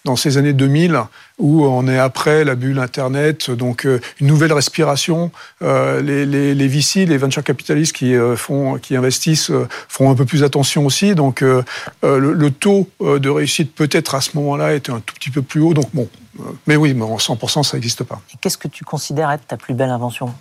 dans 0.04 0.16
ces 0.16 0.38
années 0.38 0.52
2000 0.52 1.02
où 1.40 1.64
on 1.64 1.88
est 1.88 1.98
après 1.98 2.44
la 2.44 2.54
bulle 2.54 2.78
Internet, 2.78 3.50
donc 3.50 3.84
une 4.20 4.26
nouvelle 4.26 4.52
respiration. 4.52 5.30
les, 5.60 6.26
les, 6.26 6.54
les 6.54 6.68
VC, 6.68 7.06
les 7.06 7.16
venture 7.16 7.42
capitalistes 7.42 7.96
qui 7.96 8.14
font, 8.36 8.78
qui 8.78 8.96
investissent, 8.96 9.50
font 9.88 10.10
un 10.10 10.14
peu 10.14 10.24
plus 10.24 10.44
attention 10.44 10.86
aussi. 10.86 11.14
Donc 11.14 11.40
le, 12.02 12.48
taux 12.50 12.88
de 13.00 13.28
réussite 13.28 13.74
peut-être 13.74 14.14
à 14.14 14.20
ce 14.20 14.36
moment-là 14.36 14.74
était 14.74 14.92
un 14.92 15.00
tout 15.00 15.14
petit 15.14 15.30
peu 15.30 15.42
plus 15.42 15.60
haut. 15.60 15.74
Donc 15.74 15.88
bon, 15.94 16.08
mais 16.66 16.76
oui, 16.76 16.94
mais 16.94 17.04
en 17.04 17.16
100%, 17.16 17.62
ça 17.62 17.76
n'existe 17.76 18.04
pas. 18.04 18.20
Qu'est-ce 18.40 18.58
que 18.58 18.68
tu 18.68 18.84
considères 18.84 19.30
être 19.30 19.46
ta 19.46 19.56
plus 19.56 19.74
belle 19.74 19.90
invention? 19.90 20.32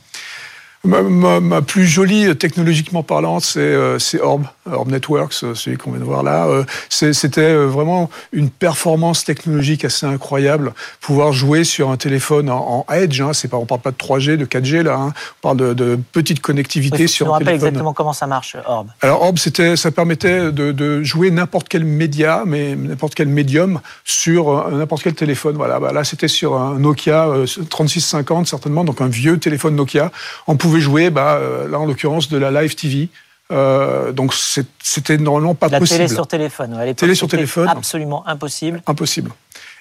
Ma, 0.85 1.61
plus 1.61 1.85
jolie, 1.85 2.33
technologiquement 2.37 3.03
parlant, 3.03 3.41
c'est 3.41 3.59
euh, 3.59 3.97
Orb, 4.21 4.45
Orb 4.71 4.89
Networks, 4.89 5.43
euh, 5.43 5.53
celui 5.53 5.75
qu'on 5.75 5.91
vient 5.91 5.99
de 5.99 6.05
voir 6.05 6.23
là. 6.23 6.47
Euh, 6.47 6.63
c'était 6.89 7.53
vraiment 7.53 8.09
une 8.31 8.49
performance 8.49 9.25
technologique 9.25 9.83
assez 9.83 10.05
incroyable. 10.05 10.73
Pouvoir 11.01 11.33
jouer 11.33 11.65
sur 11.65 11.89
un 11.89 11.97
téléphone 11.97 12.49
en, 12.49 12.85
Edge, 12.93 13.19
hein, 13.19 13.33
c'est 13.33 13.49
pas, 13.49 13.57
on 13.57 13.65
parle 13.65 13.81
pas 13.81 13.91
de 13.91 13.97
3G, 13.97 14.37
de 14.37 14.45
4G 14.45 14.83
là, 14.83 14.95
hein, 14.95 15.13
on 15.39 15.41
parle 15.41 15.57
de, 15.57 15.73
de 15.73 15.99
petite 16.13 16.39
connectivité 16.39 17.07
sur 17.07 17.27
un 17.35 17.39
téléphone. 17.39 17.53
rappelle 17.53 17.55
exactement 17.55 17.93
comment 17.93 18.13
ça 18.13 18.27
marche, 18.27 18.55
Orb. 18.65 18.87
Alors 19.01 19.21
Orb, 19.21 19.37
ça 19.37 19.91
permettait 19.91 20.53
de, 20.53 20.71
de 20.71 21.03
jouer 21.03 21.29
n'importe 21.29 21.67
quel 21.67 21.83
média, 21.83 22.43
mais 22.45 22.77
n'importe 22.77 23.15
quel 23.15 23.27
médium 23.27 23.81
sur 24.05 24.71
n'importe 24.71 25.03
quel 25.03 25.13
téléphone. 25.13 25.57
Voilà, 25.57 25.81
bah, 25.81 25.91
là 25.91 26.05
c'était 26.05 26.29
sur 26.29 26.55
un 26.55 26.79
Nokia 26.79 27.27
3650 27.69 28.47
certainement, 28.47 28.85
donc 28.85 29.01
un 29.01 29.07
vieux 29.07 29.37
téléphone 29.37 29.75
Nokia. 29.75 30.11
On 30.47 30.55
pouvait 30.55 30.68
jouer, 30.77 31.09
bah, 31.09 31.35
euh, 31.35 31.67
là 31.67 31.79
en 31.79 31.85
l'occurrence, 31.85 32.29
de 32.29 32.37
la 32.37 32.51
live 32.51 32.75
TV. 32.75 33.09
Euh, 33.51 34.11
donc 34.11 34.35
c'était 34.83 35.17
normalement 35.17 35.55
pas 35.55 35.69
possible. 35.69 36.01
La 36.01 36.05
télé 36.05 36.07
sur 36.07 36.27
téléphone. 36.27 36.73
À 36.75 36.93
télé 36.93 37.15
sur 37.15 37.27
téléphone. 37.27 37.67
Absolument 37.67 38.27
impossible. 38.27 38.81
Impossible. 38.85 39.31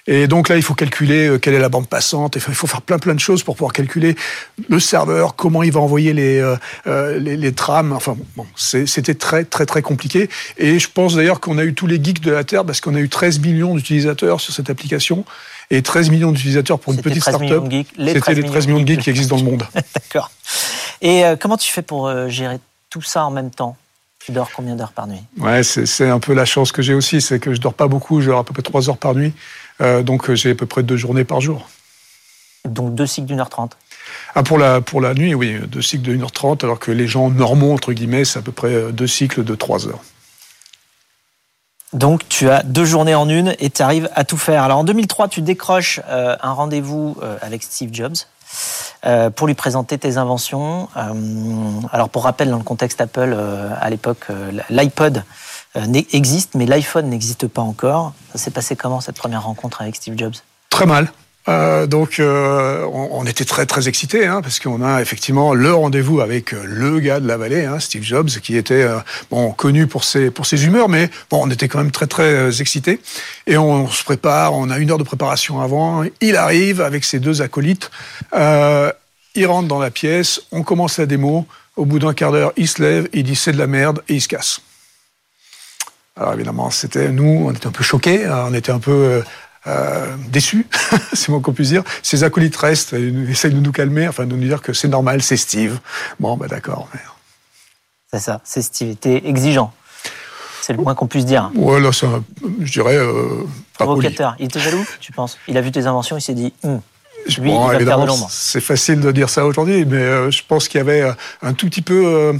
Et 0.07 0.25
donc 0.25 0.49
là, 0.49 0.55
il 0.55 0.63
faut 0.63 0.73
calculer 0.73 1.27
euh, 1.27 1.37
quelle 1.37 1.53
est 1.53 1.59
la 1.59 1.69
bande 1.69 1.87
passante. 1.87 2.35
Il 2.35 2.41
faut 2.41 2.65
faire 2.65 2.81
plein 2.81 2.97
plein 2.97 3.13
de 3.13 3.19
choses 3.19 3.43
pour 3.43 3.55
pouvoir 3.55 3.73
calculer 3.73 4.15
le 4.69 4.79
serveur, 4.79 5.35
comment 5.35 5.61
il 5.61 5.71
va 5.71 5.81
envoyer 5.81 6.13
les 6.13 6.43
les, 6.87 7.37
les, 7.37 7.51
trames. 7.53 7.91
Enfin 7.91 8.17
bon, 8.35 8.45
c'était 8.55 9.13
très 9.13 9.43
très 9.43 9.67
très 9.67 9.83
compliqué. 9.83 10.29
Et 10.57 10.79
je 10.79 10.89
pense 10.91 11.15
d'ailleurs 11.15 11.39
qu'on 11.39 11.59
a 11.59 11.63
eu 11.63 11.75
tous 11.75 11.85
les 11.85 12.03
geeks 12.03 12.21
de 12.21 12.31
la 12.31 12.43
terre 12.43 12.65
parce 12.65 12.81
qu'on 12.81 12.95
a 12.95 12.99
eu 12.99 13.09
13 13.09 13.39
millions 13.39 13.75
d'utilisateurs 13.75 14.41
sur 14.41 14.51
cette 14.51 14.71
application 14.71 15.25
et 15.69 15.81
13 15.81 16.09
millions 16.09 16.31
d'utilisateurs 16.31 16.79
pour 16.79 16.93
une 16.93 17.01
petite 17.01 17.21
start-up. 17.21 17.63
C'était 17.97 18.33
les 18.33 18.43
13 18.43 18.67
millions 18.67 18.81
de 18.81 18.87
geeks 18.87 19.01
qui 19.01 19.09
existent 19.09 19.35
dans 19.35 19.43
le 19.43 19.49
monde. 19.49 19.63
D'accord. 19.93 20.31
Et 21.01 21.25
euh, 21.25 21.35
comment 21.35 21.57
tu 21.57 21.71
fais 21.71 21.81
pour 21.81 22.07
euh, 22.07 22.27
gérer 22.27 22.59
tout 22.89 23.01
ça 23.01 23.25
en 23.25 23.31
même 23.31 23.51
temps? 23.51 23.77
Tu 24.25 24.31
dors 24.31 24.49
combien 24.53 24.75
d'heures 24.75 24.91
par 24.91 25.07
nuit? 25.07 25.21
Ouais, 25.37 25.63
c'est 25.63 26.09
un 26.09 26.19
peu 26.19 26.33
la 26.33 26.43
chance 26.43 26.73
que 26.73 26.81
j'ai 26.81 26.93
aussi, 26.93 27.21
c'est 27.21 27.39
que 27.39 27.53
je 27.53 27.61
dors 27.61 27.73
pas 27.73 27.87
beaucoup, 27.87 28.19
je 28.19 28.29
dors 28.29 28.39
à 28.39 28.43
peu 28.43 28.53
près 28.53 28.61
3 28.61 28.89
heures 28.89 28.97
par 28.97 29.15
nuit, 29.15 29.33
euh, 29.79 30.03
donc 30.03 30.33
j'ai 30.33 30.51
à 30.51 30.55
peu 30.55 30.65
près 30.65 30.83
deux 30.83 30.97
journées 30.97 31.23
par 31.23 31.39
jour. 31.39 31.69
Donc 32.65 32.95
deux 32.95 33.07
cycles 33.07 33.27
d'une 33.27 33.39
heure 33.39 33.49
trente? 33.49 33.77
Ah, 34.35 34.43
pour, 34.43 34.57
la, 34.57 34.81
pour 34.81 34.99
la 34.99 35.13
nuit, 35.13 35.33
oui, 35.33 35.57
deux 35.67 35.81
cycles 35.81 36.03
de 36.03 36.17
1h30, 36.17 36.65
alors 36.65 36.79
que 36.79 36.91
les 36.91 37.07
gens 37.07 37.29
normaux, 37.29 37.71
entre 37.71 37.93
guillemets, 37.93 38.25
c'est 38.25 38.39
à 38.39 38.41
peu 38.41 38.51
près 38.51 38.91
deux 38.91 39.07
cycles 39.07 39.45
de 39.45 39.55
3 39.55 39.87
heures. 39.87 40.01
Donc 41.93 42.27
tu 42.29 42.49
as 42.49 42.61
deux 42.63 42.85
journées 42.85 43.15
en 43.15 43.27
une 43.27 43.55
et 43.59 43.69
tu 43.69 43.81
arrives 43.81 44.09
à 44.13 44.23
tout 44.23 44.37
faire. 44.37 44.63
Alors 44.63 44.79
en 44.79 44.83
2003, 44.83 45.27
tu 45.27 45.41
décroches 45.41 45.99
euh, 46.07 46.35
un 46.41 46.53
rendez-vous 46.53 47.17
euh, 47.23 47.37
avec 47.41 47.63
Steve 47.63 47.89
Jobs 47.91 48.15
euh, 49.05 49.29
pour 49.29 49.47
lui 49.47 49.55
présenter 49.55 49.97
tes 49.97 50.17
inventions. 50.17 50.87
alors 51.91 52.09
pour 52.09 52.23
rappel, 52.23 52.49
dans 52.51 52.57
le 52.57 52.63
contexte 52.63 53.01
Apple, 53.01 53.35
à 53.79 53.89
l'époque, 53.89 54.27
l'iPod 54.69 55.23
existe, 56.13 56.55
mais 56.55 56.65
l'iPhone 56.65 57.09
n'existe 57.09 57.47
pas 57.47 57.61
encore. 57.61 58.13
Ça 58.33 58.39
s'est 58.39 58.51
passé 58.51 58.75
comment 58.75 59.01
cette 59.01 59.17
première 59.17 59.43
rencontre 59.43 59.81
avec 59.81 59.95
Steve 59.95 60.17
Jobs? 60.17 60.35
Très 60.69 60.85
mal. 60.85 61.11
Euh, 61.49 61.87
donc, 61.87 62.19
euh, 62.19 62.85
on, 62.93 63.25
était 63.25 63.45
très 63.45 63.65
très 63.65 63.87
excités 63.87 64.27
hein, 64.27 64.41
parce 64.41 64.59
qu'on 64.59 64.83
a 64.83 65.01
effectivement 65.01 65.55
le 65.55 65.73
rendez-vous 65.73 66.21
avec 66.21 66.53
euh, 66.53 66.61
le 66.63 66.99
gars 66.99 67.19
de 67.19 67.27
la 67.27 67.37
vallée, 67.37 67.65
hein, 67.65 67.79
Steve 67.79 68.03
Jobs, 68.03 68.29
qui 68.29 68.55
était 68.55 68.87
connu 69.57 69.87
pour 69.87 70.03
ses 70.03 70.29
pour 70.29 70.45
ses 70.45 70.65
humeurs, 70.65 70.89
mais 70.89 71.09
bon, 71.31 71.41
on 71.43 71.49
était 71.49 71.67
quand 71.67 71.79
même 71.79 71.91
très 71.91 72.05
très 72.05 72.61
excités. 72.61 72.99
Et 73.47 73.57
on, 73.57 73.87
se 73.89 74.03
prépare, 74.03 74.53
on 74.53 74.69
a 74.69 74.77
une 74.77 74.91
heure 74.91 74.99
de 74.99 75.03
préparation 75.03 75.59
avant. 75.59 76.03
Il 76.21 76.35
arrive 76.35 76.81
avec 76.81 77.03
ses 77.03 77.19
deux 77.19 77.41
acolytes. 77.41 77.89
il 78.33 79.45
rentre 79.45 79.67
dans 79.67 79.79
la 79.79 79.91
pièce, 79.91 80.41
on 80.51 80.61
commence 80.61 80.99
la 80.99 81.05
démo. 81.07 81.47
Au 81.75 81.85
bout 81.85 81.99
d'un 81.99 82.13
quart 82.13 82.33
d'heure, 82.33 82.51
il 82.57 82.67
se 82.67 82.81
lève, 82.81 83.07
il 83.13 83.23
dit 83.23 83.35
c'est 83.35 83.53
de 83.53 83.57
la 83.57 83.67
merde 83.67 84.03
et 84.09 84.15
il 84.15 84.21
se 84.21 84.27
casse. 84.27 84.61
Alors 86.17 86.33
évidemment, 86.33 86.69
c'était 86.69 87.09
nous, 87.09 87.45
on 87.47 87.51
était 87.53 87.67
un 87.67 87.71
peu 87.71 87.83
choqués, 87.83 88.25
hein, 88.25 88.47
on 88.49 88.53
était 88.53 88.73
un 88.73 88.79
peu 88.79 89.23
euh, 89.69 90.15
déçu, 90.29 90.67
c'est 91.13 91.29
moins 91.29 91.41
qu'on 91.41 91.53
puisse 91.53 91.69
dire. 91.69 91.83
Ses 92.01 92.23
acolytes 92.23 92.55
restent, 92.55 92.93
et 92.93 93.13
essayent 93.29 93.53
de 93.53 93.59
nous 93.59 93.71
calmer, 93.71 94.07
enfin 94.07 94.25
de 94.25 94.35
nous 94.35 94.47
dire 94.47 94.61
que 94.61 94.73
c'est 94.73 94.87
normal, 94.87 95.21
c'est 95.21 95.37
Steve. 95.37 95.79
Bon, 96.19 96.37
bah 96.37 96.47
d'accord. 96.47 96.89
C'est 98.11 98.19
ça, 98.19 98.41
c'est 98.43 98.61
Steve. 98.61 98.95
T'es 98.95 99.21
exigeant. 99.25 99.71
C'est 100.61 100.73
le 100.73 100.81
moins 100.81 100.95
qu'on 100.95 101.07
puisse 101.07 101.25
dire. 101.25 101.51
Ouais, 101.55 101.79
là, 101.79 101.91
c'est 101.91 102.07
je 102.61 102.71
dirais. 102.71 102.97
Euh, 102.97 103.45
Provocateur. 103.73 104.35
Il 104.39 104.45
était 104.45 104.59
jaloux, 104.59 104.85
tu 104.99 105.11
penses? 105.11 105.37
Il 105.47 105.57
a 105.57 105.61
vu 105.61 105.71
tes 105.71 105.85
inventions, 105.85 106.17
il 106.17 106.21
s'est 106.21 106.33
dit. 106.33 106.53
Hum, 106.63 106.81
lui, 107.37 107.51
bon, 107.51 107.71
il 107.71 107.85
va 107.85 108.07
C'est 108.29 108.61
facile 108.61 108.99
de 108.99 109.11
dire 109.11 109.29
ça 109.29 109.45
aujourd'hui, 109.45 109.85
mais 109.85 109.97
euh, 109.97 110.31
je 110.31 110.41
pense 110.47 110.67
qu'il 110.67 110.79
y 110.79 110.81
avait 110.81 111.11
un 111.41 111.53
tout 111.53 111.67
petit 111.67 111.81
peu. 111.81 112.33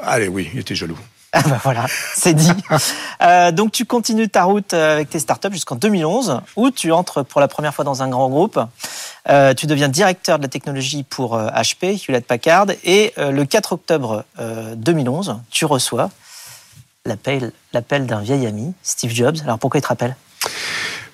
Allez, 0.00 0.28
oui, 0.28 0.50
il 0.52 0.60
était 0.60 0.74
jaloux. 0.74 0.98
Ah 1.36 1.42
bah 1.48 1.60
voilà, 1.62 1.84
c'est 2.14 2.32
dit. 2.32 2.50
euh, 3.22 3.52
donc 3.52 3.70
tu 3.70 3.84
continues 3.84 4.30
ta 4.30 4.44
route 4.44 4.72
euh, 4.72 4.94
avec 4.94 5.10
tes 5.10 5.18
startups 5.18 5.52
jusqu'en 5.52 5.76
2011, 5.76 6.40
où 6.56 6.70
tu 6.70 6.92
entres 6.92 7.24
pour 7.26 7.42
la 7.42 7.48
première 7.48 7.74
fois 7.74 7.84
dans 7.84 8.02
un 8.02 8.08
grand 8.08 8.30
groupe. 8.30 8.58
Euh, 9.28 9.52
tu 9.52 9.66
deviens 9.66 9.88
directeur 9.88 10.38
de 10.38 10.44
la 10.44 10.48
technologie 10.48 11.02
pour 11.02 11.36
HP, 11.36 11.84
euh, 11.84 11.96
Hewlett 12.08 12.26
Packard, 12.26 12.68
et 12.84 13.12
le 13.18 13.44
4 13.44 13.72
octobre 13.72 14.24
2011, 14.76 15.38
tu 15.50 15.66
reçois 15.66 16.10
l'appel 17.04 17.52
d'un 18.06 18.20
vieil 18.20 18.46
ami, 18.46 18.72
Steve 18.82 19.12
Jobs. 19.12 19.36
Alors 19.44 19.58
pourquoi 19.58 19.78
il 19.78 19.82
te 19.82 19.88
rappelle? 19.88 20.16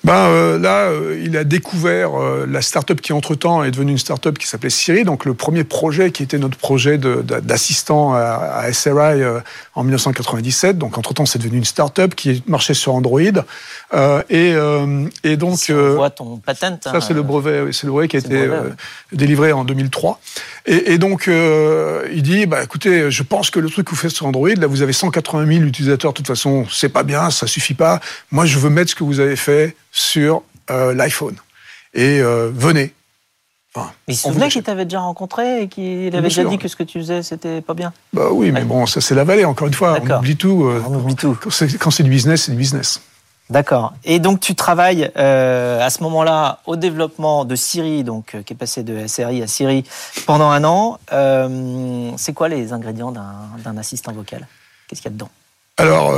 Ben, 0.03 0.27
euh, 0.27 0.59
là, 0.59 0.89
euh, 0.89 1.17
il 1.23 1.37
a 1.37 1.45
découvert 1.45 2.19
euh, 2.19 2.45
la 2.45 2.61
start-up 2.61 2.99
qui, 2.99 3.13
entre-temps, 3.13 3.63
est 3.63 3.71
devenue 3.71 3.93
une 3.93 3.97
start-up 3.97 4.37
qui 4.37 4.47
s'appelait 4.47 4.69
Siri. 4.69 5.05
Donc, 5.05 5.23
le 5.23 5.33
premier 5.33 5.63
projet 5.63 6.11
qui 6.11 6.23
était 6.23 6.37
notre 6.37 6.57
projet 6.57 6.97
d'assistant 6.97 8.13
à, 8.13 8.19
à, 8.19 8.73
SRI 8.73 9.23
en 9.75 9.83
1997. 9.83 10.77
Donc, 10.77 10.97
entre-temps, 10.97 11.25
c'est 11.25 11.39
devenu 11.39 11.57
une 11.57 11.63
start-up 11.63 12.15
qui 12.15 12.43
marchait 12.47 12.73
sur 12.73 12.93
Android. 12.95 13.21
et, 14.29 14.55
et 15.23 15.37
donc... 15.37 15.57
Si 15.57 15.71
on 15.71 15.95
voit 15.95 16.09
ton 16.09 16.37
patent. 16.37 16.83
Ça, 16.83 16.99
c'est 16.99 17.13
le 17.13 17.23
brevet, 17.23 17.71
c'est 17.71 17.85
le 17.85 17.93
brevet 17.93 18.09
qui 18.09 18.17
a 18.17 18.19
été 18.19 18.49
délivré 19.13 19.53
en 19.53 19.63
2003. 19.63 20.19
Et, 20.65 20.93
et 20.93 20.97
donc, 20.97 21.29
il 21.29 22.23
dit, 22.23 22.45
bah, 22.45 22.61
écoutez, 22.61 23.09
je 23.09 23.23
pense 23.23 23.49
que 23.49 23.61
le 23.61 23.69
truc 23.69 23.85
que 23.85 23.91
vous 23.91 23.97
faites 23.97 24.11
sur 24.11 24.25
Android, 24.25 24.49
là, 24.49 24.67
vous 24.67 24.81
avez 24.81 24.93
180 24.93 25.47
000 25.47 25.63
utilisateurs. 25.63 26.11
De 26.11 26.17
toute 26.17 26.27
façon, 26.27 26.65
c'est 26.69 26.89
pas 26.89 27.03
bien, 27.03 27.29
ça 27.29 27.47
suffit 27.47 27.73
pas. 27.73 28.01
Moi, 28.31 28.45
je 28.45 28.59
veux 28.59 28.69
mettre 28.69 28.91
ce 28.91 28.95
que 28.95 29.05
vous 29.05 29.21
avez 29.21 29.37
fait 29.37 29.75
sur 29.93 30.41
euh, 30.69 30.93
l'iPhone. 30.93 31.35
Et 31.93 32.19
euh, 32.19 32.51
venez. 32.53 32.93
il 34.07 34.17
se 34.17 34.23
souvenait 34.23 34.49
qu'il 34.49 34.63
t'avait 34.63 34.85
déjà 34.85 34.99
rencontré 34.99 35.61
et 35.61 35.67
qu'il 35.69 36.13
avait 36.15 36.23
déjà 36.27 36.43
dit 36.43 36.57
que 36.57 36.67
ce 36.67 36.75
que 36.75 36.83
tu 36.83 36.99
faisais, 36.99 37.23
c'était 37.23 37.61
pas 37.61 37.75
bien 37.75 37.93
Bah 38.11 38.29
oui, 38.31 38.51
mais 38.51 38.63
bon, 38.63 38.85
ça 38.85 38.99
c'est 38.99 39.15
la 39.15 39.23
vallée, 39.23 39.45
encore 39.45 39.67
une 39.67 39.73
fois. 39.73 39.99
On 40.01 40.17
oublie 40.17 40.35
tout. 40.35 40.65
Euh, 40.65 40.83
on 40.89 40.95
oublie 40.95 41.15
tout. 41.15 41.37
Quand 41.79 41.91
c'est 41.91 42.03
du 42.03 42.09
business, 42.09 42.43
c'est 42.43 42.51
du 42.51 42.57
business. 42.57 43.01
D'accord. 43.49 43.93
Et 44.03 44.19
donc 44.19 44.39
tu 44.39 44.55
travailles 44.55 45.11
à 45.15 45.89
ce 45.89 46.01
moment-là 46.01 46.59
au 46.65 46.75
développement 46.75 47.45
de 47.45 47.55
Siri, 47.55 48.03
donc 48.03 48.35
qui 48.45 48.53
est 48.53 48.55
passé 48.55 48.83
de 48.83 49.05
SRI 49.05 49.43
à 49.43 49.47
Siri 49.47 49.83
pendant 50.25 50.49
un 50.49 50.63
an. 50.63 50.97
c'est 52.17 52.33
quoi 52.33 52.47
les 52.47 52.73
ingrédients 52.73 53.11
d'un 53.11 53.77
assistant 53.77 54.11
vocal? 54.13 54.47
Qu'est-ce 54.87 55.01
qu'il 55.01 55.11
y 55.11 55.13
a 55.13 55.15
dedans? 55.15 55.29
Alors, 55.77 56.13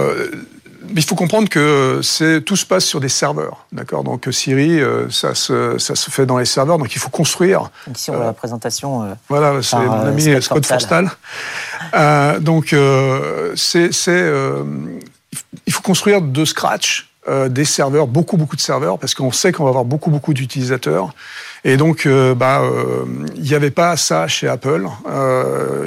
il 0.95 1.03
faut 1.03 1.15
comprendre 1.15 1.49
que 1.49 2.01
tout 2.39 2.55
se 2.55 2.65
passe 2.65 2.85
sur 2.85 2.99
des 2.99 3.09
serveurs, 3.09 3.65
d'accord? 3.71 4.03
Donc 4.03 4.27
Siri, 4.31 4.79
euh, 4.79 5.09
ça 5.09 5.35
se, 5.35 5.77
ça 5.77 5.95
se 5.95 6.11
fait 6.11 6.25
dans 6.25 6.37
les 6.37 6.45
serveurs, 6.45 6.77
donc 6.77 6.95
il 6.95 6.99
faut 6.99 7.09
construire. 7.09 7.69
ici 7.93 8.09
on 8.11 8.15
voit 8.15 8.25
la 8.25 8.33
présentation. 8.33 9.03
Euh, 9.03 9.13
voilà, 9.29 9.61
c'est 9.61 9.77
mon 9.77 9.91
euh, 9.91 10.09
ami 10.09 10.41
Scott 10.41 10.65
Forstal. 10.65 11.09
donc 12.41 12.75
c'est, 13.55 13.89
il 15.67 15.73
faut 15.73 15.81
construire 15.81 16.21
de 16.21 16.45
scratch 16.45 17.09
des 17.49 17.65
serveurs, 17.65 18.05
beaucoup 18.05 18.37
beaucoup 18.37 18.55
de 18.55 18.61
serveurs, 18.61 18.99
parce 18.99 19.15
qu'on 19.15 19.31
sait 19.31 19.51
qu'on 19.51 19.63
va 19.63 19.69
avoir 19.69 19.85
beaucoup 19.85 20.11
beaucoup 20.11 20.33
d'utilisateurs. 20.33 21.13
Et 21.63 21.77
donc, 21.77 22.07
bah, 22.07 22.61
il 23.35 23.41
n'y 23.41 23.55
avait 23.55 23.71
pas 23.71 23.97
ça 23.97 24.27
chez 24.27 24.47
Apple. 24.47 24.87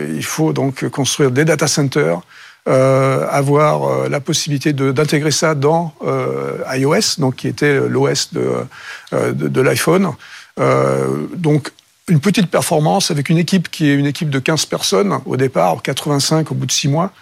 il 0.09 0.25
faut 0.25 0.53
donc 0.53 0.89
construire 0.89 1.31
des 1.31 1.45
data 1.45 1.69
centers 1.69 2.21
euh, 2.69 3.27
avoir 3.31 3.85
euh, 3.85 4.09
la 4.11 4.21
possibilité 4.21 4.75
d'intégrer 4.75 5.31
ça 5.31 5.55
dans 5.55 5.95
euh, 6.05 6.59
iOS, 6.75 7.19
donc 7.19 7.37
qui 7.37 7.49
était 7.49 7.81
l'OS 7.89 8.35
de, 8.35 8.67
de, 9.13 9.49
de 9.49 9.61
l'iPhone. 9.63 10.13
donc 11.35 11.73
une 12.09 12.21
petite 12.21 12.51
performance 12.51 13.11
avec 13.11 13.29
une 13.31 13.39
équipe 13.39 13.71
qui 13.71 13.89
est 13.89 13.95
une 13.95 14.07
équipe 14.07 14.29
de 14.29 14.39
15 14.39 14.67
personnes 14.67 15.19
au 15.25 15.37
départ, 15.37 15.83
85 15.83 16.51
au 16.51 16.55
bout 16.55 16.67
de 16.67 16.73
6 16.73 16.89
mois. 16.89 17.13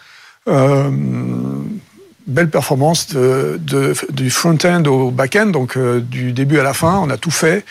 belle 2.27 2.51
performance 2.51 3.09
de, 3.09 3.59
de, 3.61 3.95
du 4.11 4.31
front-end 4.31 4.83
au 4.87 5.11
back-end, 5.11 5.47
donc 5.47 5.77
euh, 5.77 6.01
du 6.01 6.33
début 6.33 6.59
à 6.59 6.65
la 6.65 6.75
fin, 6.75 6.99
on 6.99 7.11
a 7.11 7.17
tout 7.17 7.31
fait. 7.31 7.65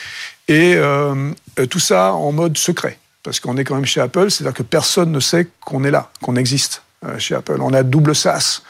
Et 0.48 0.76
euh, 0.76 1.32
tout 1.70 1.80
ça 1.80 2.14
en 2.14 2.32
mode 2.32 2.58
secret, 2.58 2.98
parce 3.24 3.40
qu'on 3.40 3.58
est 3.58 3.66
quand 3.66 3.76
même 3.76 3.86
chez 3.86 4.00
Apple, 4.00 4.32
c'est-à-dire 4.32 4.54
que 4.54 4.64
personne 4.64 5.12
ne 5.12 5.20
sait 5.20 5.50
qu'on 5.60 5.84
est 5.84 5.92
là, 5.92 6.10
qu'on 6.22 6.38
existe 6.38 6.84
euh, 6.84 6.85
chez 7.18 7.36
Apple. 7.36 7.58
On 7.62 7.74
a 7.74 7.84
double 7.84 8.16
SaaS 8.16 8.62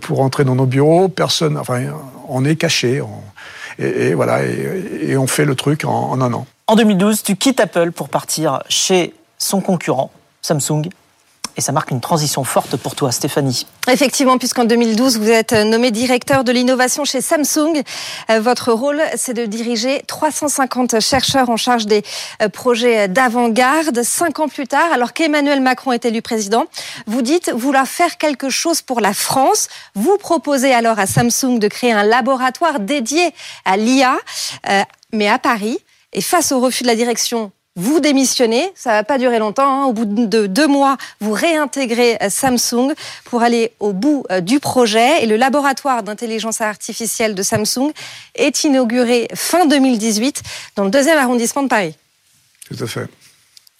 pour 0.00 0.20
entrer 0.20 0.44
dans 0.44 0.54
nos 0.54 0.64
bureaux, 0.64 1.08
personne, 1.08 1.58
enfin, 1.58 1.82
on 2.28 2.46
est 2.46 2.56
caché, 2.56 3.02
et, 3.78 4.14
voilà, 4.14 4.42
et, 4.42 5.16
on 5.18 5.26
fait 5.26 5.44
le 5.44 5.54
truc 5.54 5.84
en 5.84 6.18
un 6.20 6.32
an. 6.32 6.46
En 6.66 6.76
2012, 6.76 7.22
tu 7.22 7.36
quittes 7.36 7.60
Apple 7.60 7.92
pour 7.92 8.08
partir 8.08 8.62
chez 8.70 9.12
son 9.38 9.60
concurrent, 9.60 10.10
Samsung, 10.40 10.88
et 11.56 11.60
ça 11.60 11.72
marque 11.72 11.90
une 11.90 12.00
transition 12.00 12.44
forte 12.44 12.76
pour 12.76 12.94
toi, 12.94 13.10
Stéphanie. 13.12 13.66
Effectivement, 13.90 14.36
puisqu'en 14.36 14.64
2012, 14.64 15.18
vous 15.18 15.30
êtes 15.30 15.52
nommé 15.52 15.90
directeur 15.90 16.44
de 16.44 16.52
l'innovation 16.52 17.04
chez 17.04 17.20
Samsung. 17.20 17.82
Euh, 18.30 18.40
votre 18.40 18.72
rôle, 18.72 19.00
c'est 19.16 19.32
de 19.32 19.46
diriger 19.46 20.02
350 20.06 21.00
chercheurs 21.00 21.48
en 21.48 21.56
charge 21.56 21.86
des 21.86 22.02
euh, 22.42 22.48
projets 22.48 23.08
d'avant-garde. 23.08 24.02
Cinq 24.02 24.40
ans 24.40 24.48
plus 24.48 24.66
tard, 24.66 24.92
alors 24.92 25.12
qu'Emmanuel 25.12 25.60
Macron 25.60 25.92
est 25.92 26.04
élu 26.04 26.20
président, 26.20 26.66
vous 27.06 27.22
dites 27.22 27.50
vouloir 27.52 27.86
faire 27.86 28.18
quelque 28.18 28.50
chose 28.50 28.82
pour 28.82 29.00
la 29.00 29.14
France. 29.14 29.68
Vous 29.94 30.18
proposez 30.18 30.74
alors 30.74 30.98
à 30.98 31.06
Samsung 31.06 31.58
de 31.58 31.68
créer 31.68 31.92
un 31.92 32.04
laboratoire 32.04 32.80
dédié 32.80 33.32
à 33.64 33.76
l'IA, 33.76 34.16
euh, 34.68 34.82
mais 35.12 35.28
à 35.28 35.38
Paris. 35.38 35.78
Et 36.12 36.20
face 36.20 36.52
au 36.52 36.60
refus 36.60 36.82
de 36.82 36.88
la 36.88 36.96
direction 36.96 37.52
vous 37.76 38.00
démissionnez, 38.00 38.72
ça 38.74 38.90
va 38.90 39.04
pas 39.04 39.18
durer 39.18 39.38
longtemps. 39.38 39.82
Hein. 39.82 39.84
Au 39.84 39.92
bout 39.92 40.06
de 40.06 40.46
deux 40.46 40.66
mois, 40.66 40.96
vous 41.20 41.32
réintégrez 41.32 42.16
euh, 42.22 42.30
Samsung 42.30 42.94
pour 43.24 43.42
aller 43.42 43.72
au 43.80 43.92
bout 43.92 44.24
euh, 44.30 44.40
du 44.40 44.60
projet. 44.60 45.22
Et 45.22 45.26
le 45.26 45.36
laboratoire 45.36 46.02
d'intelligence 46.02 46.62
artificielle 46.62 47.34
de 47.34 47.42
Samsung 47.42 47.92
est 48.34 48.64
inauguré 48.64 49.28
fin 49.34 49.66
2018 49.66 50.42
dans 50.76 50.84
le 50.84 50.90
deuxième 50.90 51.18
arrondissement 51.18 51.62
de 51.62 51.68
Paris. 51.68 51.94
Tout 52.66 52.82
à 52.82 52.86
fait. 52.86 53.06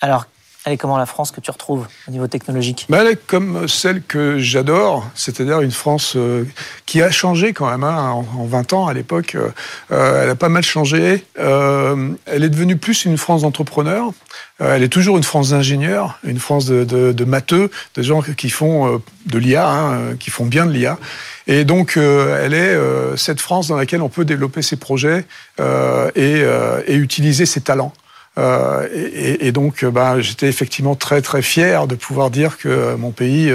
Alors, 0.02 0.26
elle 0.66 0.72
est 0.72 0.76
comment 0.76 0.98
la 0.98 1.06
France 1.06 1.30
que 1.30 1.40
tu 1.40 1.50
retrouves 1.52 1.86
au 2.08 2.10
niveau 2.10 2.26
technologique 2.26 2.88
Elle 2.92 3.06
est 3.06 3.26
comme 3.26 3.68
celle 3.68 4.02
que 4.02 4.40
j'adore, 4.40 5.08
c'est-à-dire 5.14 5.60
une 5.60 5.70
France 5.70 6.14
euh, 6.16 6.44
qui 6.86 7.00
a 7.02 7.10
changé 7.12 7.52
quand 7.52 7.70
même 7.70 7.84
hein, 7.84 8.10
en, 8.10 8.44
20 8.44 8.72
ans 8.72 8.88
à 8.88 8.92
l'époque. 8.92 9.36
Euh, 9.36 9.50
euh, 9.92 10.24
elle 10.24 10.30
a 10.30 10.34
pas 10.34 10.48
mal 10.48 10.64
changé. 10.64 11.24
elle 11.36 12.42
est 12.42 12.48
devenue 12.48 12.76
plus 12.76 13.04
une 13.04 13.16
France 13.16 13.42
d'entrepreneurs. 13.42 14.10
elle 14.58 14.82
est 14.82 14.88
toujours 14.88 15.16
une 15.16 15.22
France 15.22 15.50
d'ingénieurs, 15.50 16.18
une 16.24 16.40
France 16.40 16.66
de, 16.66 16.82
de, 16.84 17.24
matheux, 17.24 17.70
de 17.94 18.02
gens 18.02 18.20
qui 18.22 18.50
font 18.50 19.00
de 19.26 19.38
l'IA, 19.38 19.70
hein, 19.70 20.16
qui 20.18 20.30
font 20.30 20.46
bien 20.46 20.66
de 20.66 20.72
l'IA. 20.72 20.98
Et 21.46 21.64
donc, 21.64 21.96
elle 21.96 22.54
est 22.54 22.76
cette 23.16 23.40
France 23.40 23.68
dans 23.68 23.76
laquelle 23.76 24.02
on 24.02 24.08
peut 24.08 24.24
développer 24.24 24.62
ses 24.62 24.76
projets 24.76 25.24
et, 25.60 26.42
et 26.86 26.94
utiliser 26.94 27.46
ses 27.46 27.60
talents. 27.60 27.92
Euh, 28.38 28.88
et, 29.40 29.50
donc, 29.52 29.82
euh, 29.82 29.90
bah, 29.90 30.20
j'étais 30.20 30.46
effectivement 30.46 30.94
très 30.94 31.22
très 31.22 31.42
fier 31.42 31.86
de 31.86 31.94
pouvoir 31.94 32.30
dire 32.30 32.58
que 32.58 32.94
mon 32.94 33.10
pays 33.10 33.50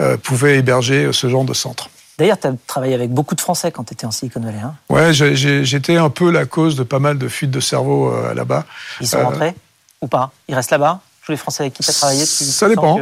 euh, 0.00 0.16
pouvait 0.16 0.58
héberger 0.58 1.12
ce 1.12 1.28
genre 1.28 1.44
de 1.44 1.54
centre. 1.54 1.88
D'ailleurs, 2.18 2.38
tu 2.38 2.46
as 2.46 2.54
travaillé 2.66 2.94
avec 2.94 3.10
beaucoup 3.10 3.34
de 3.34 3.40
Français 3.40 3.70
quand 3.70 3.84
tu 3.84 3.94
étais 3.94 4.06
en 4.06 4.10
Silicon 4.10 4.40
Valley. 4.40 4.58
Hein 4.58 4.74
ouais, 4.88 5.12
j'étais 5.12 5.96
un 5.96 6.10
peu 6.10 6.30
la 6.30 6.46
cause 6.46 6.76
de 6.76 6.84
pas 6.84 7.00
mal 7.00 7.18
de 7.18 7.28
fuites 7.28 7.50
de 7.50 7.60
cerveau 7.60 8.12
là-bas. 8.34 8.64
Ils 9.00 9.08
sont 9.08 9.22
rentrés 9.22 9.54
ou 10.00 10.06
pas? 10.06 10.30
Ils 10.48 10.54
restent 10.54 10.70
là-bas? 10.70 11.00
Tous 11.24 11.32
les 11.32 11.38
Français 11.38 11.64
avec 11.64 11.74
qui 11.74 11.82
tu 11.82 11.90
as 11.90 11.94
travaillé 11.94 12.24
Ça 12.24 12.68
dépend. 12.68 13.00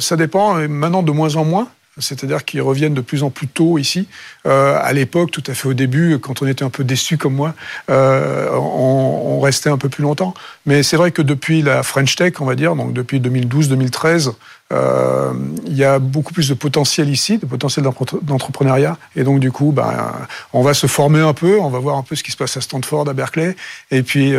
ça 0.00 0.16
dépend. 0.16 0.54
maintenant, 0.68 1.02
de 1.02 1.12
moins 1.12 1.34
en 1.36 1.44
moins 1.44 1.68
c'est-à-dire 1.98 2.44
qu'ils 2.44 2.62
reviennent 2.62 2.94
de 2.94 3.02
plus 3.02 3.22
en 3.22 3.30
plus 3.30 3.48
tôt 3.48 3.76
ici. 3.76 4.08
Euh, 4.46 4.78
à 4.80 4.92
l'époque, 4.92 5.30
tout 5.30 5.42
à 5.46 5.54
fait 5.54 5.68
au 5.68 5.74
début, 5.74 6.18
quand 6.18 6.40
on 6.40 6.46
était 6.46 6.64
un 6.64 6.70
peu 6.70 6.84
déçu 6.84 7.18
comme 7.18 7.34
moi, 7.34 7.54
euh, 7.90 8.50
on, 8.52 9.40
restait 9.40 9.70
un 9.70 9.76
peu 9.76 9.88
plus 9.88 10.02
longtemps. 10.02 10.34
Mais 10.66 10.84
c'est 10.84 10.96
vrai 10.96 11.10
que 11.10 11.20
depuis 11.20 11.62
la 11.62 11.82
French 11.82 12.14
Tech, 12.14 12.34
on 12.40 12.44
va 12.44 12.54
dire, 12.54 12.76
donc 12.76 12.92
depuis 12.92 13.18
2012-2013, 13.18 14.32
euh, 14.72 15.32
il 15.66 15.76
y 15.76 15.84
a 15.84 15.98
beaucoup 15.98 16.32
plus 16.32 16.48
de 16.48 16.54
potentiel 16.54 17.10
ici, 17.10 17.38
de 17.38 17.46
potentiel 17.46 17.84
d'entrepreneuriat. 18.22 18.96
Et 19.16 19.24
donc, 19.24 19.40
du 19.40 19.50
coup, 19.50 19.72
ben, 19.72 20.12
on 20.52 20.62
va 20.62 20.74
se 20.74 20.86
former 20.86 21.20
un 21.20 21.34
peu, 21.34 21.58
on 21.60 21.70
va 21.70 21.80
voir 21.80 21.96
un 21.96 22.02
peu 22.04 22.14
ce 22.14 22.22
qui 22.22 22.30
se 22.30 22.36
passe 22.36 22.56
à 22.56 22.60
Stanford, 22.60 23.08
à 23.08 23.14
Berkeley, 23.14 23.56
et 23.90 24.02
puis, 24.02 24.32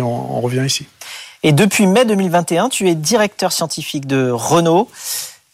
on 0.00 0.40
revient 0.40 0.64
ici. 0.66 0.86
Et 1.42 1.52
depuis 1.52 1.86
mai 1.86 2.04
2021, 2.04 2.68
tu 2.68 2.88
es 2.88 2.94
directeur 2.94 3.52
scientifique 3.52 4.06
de 4.06 4.30
Renault. 4.30 4.90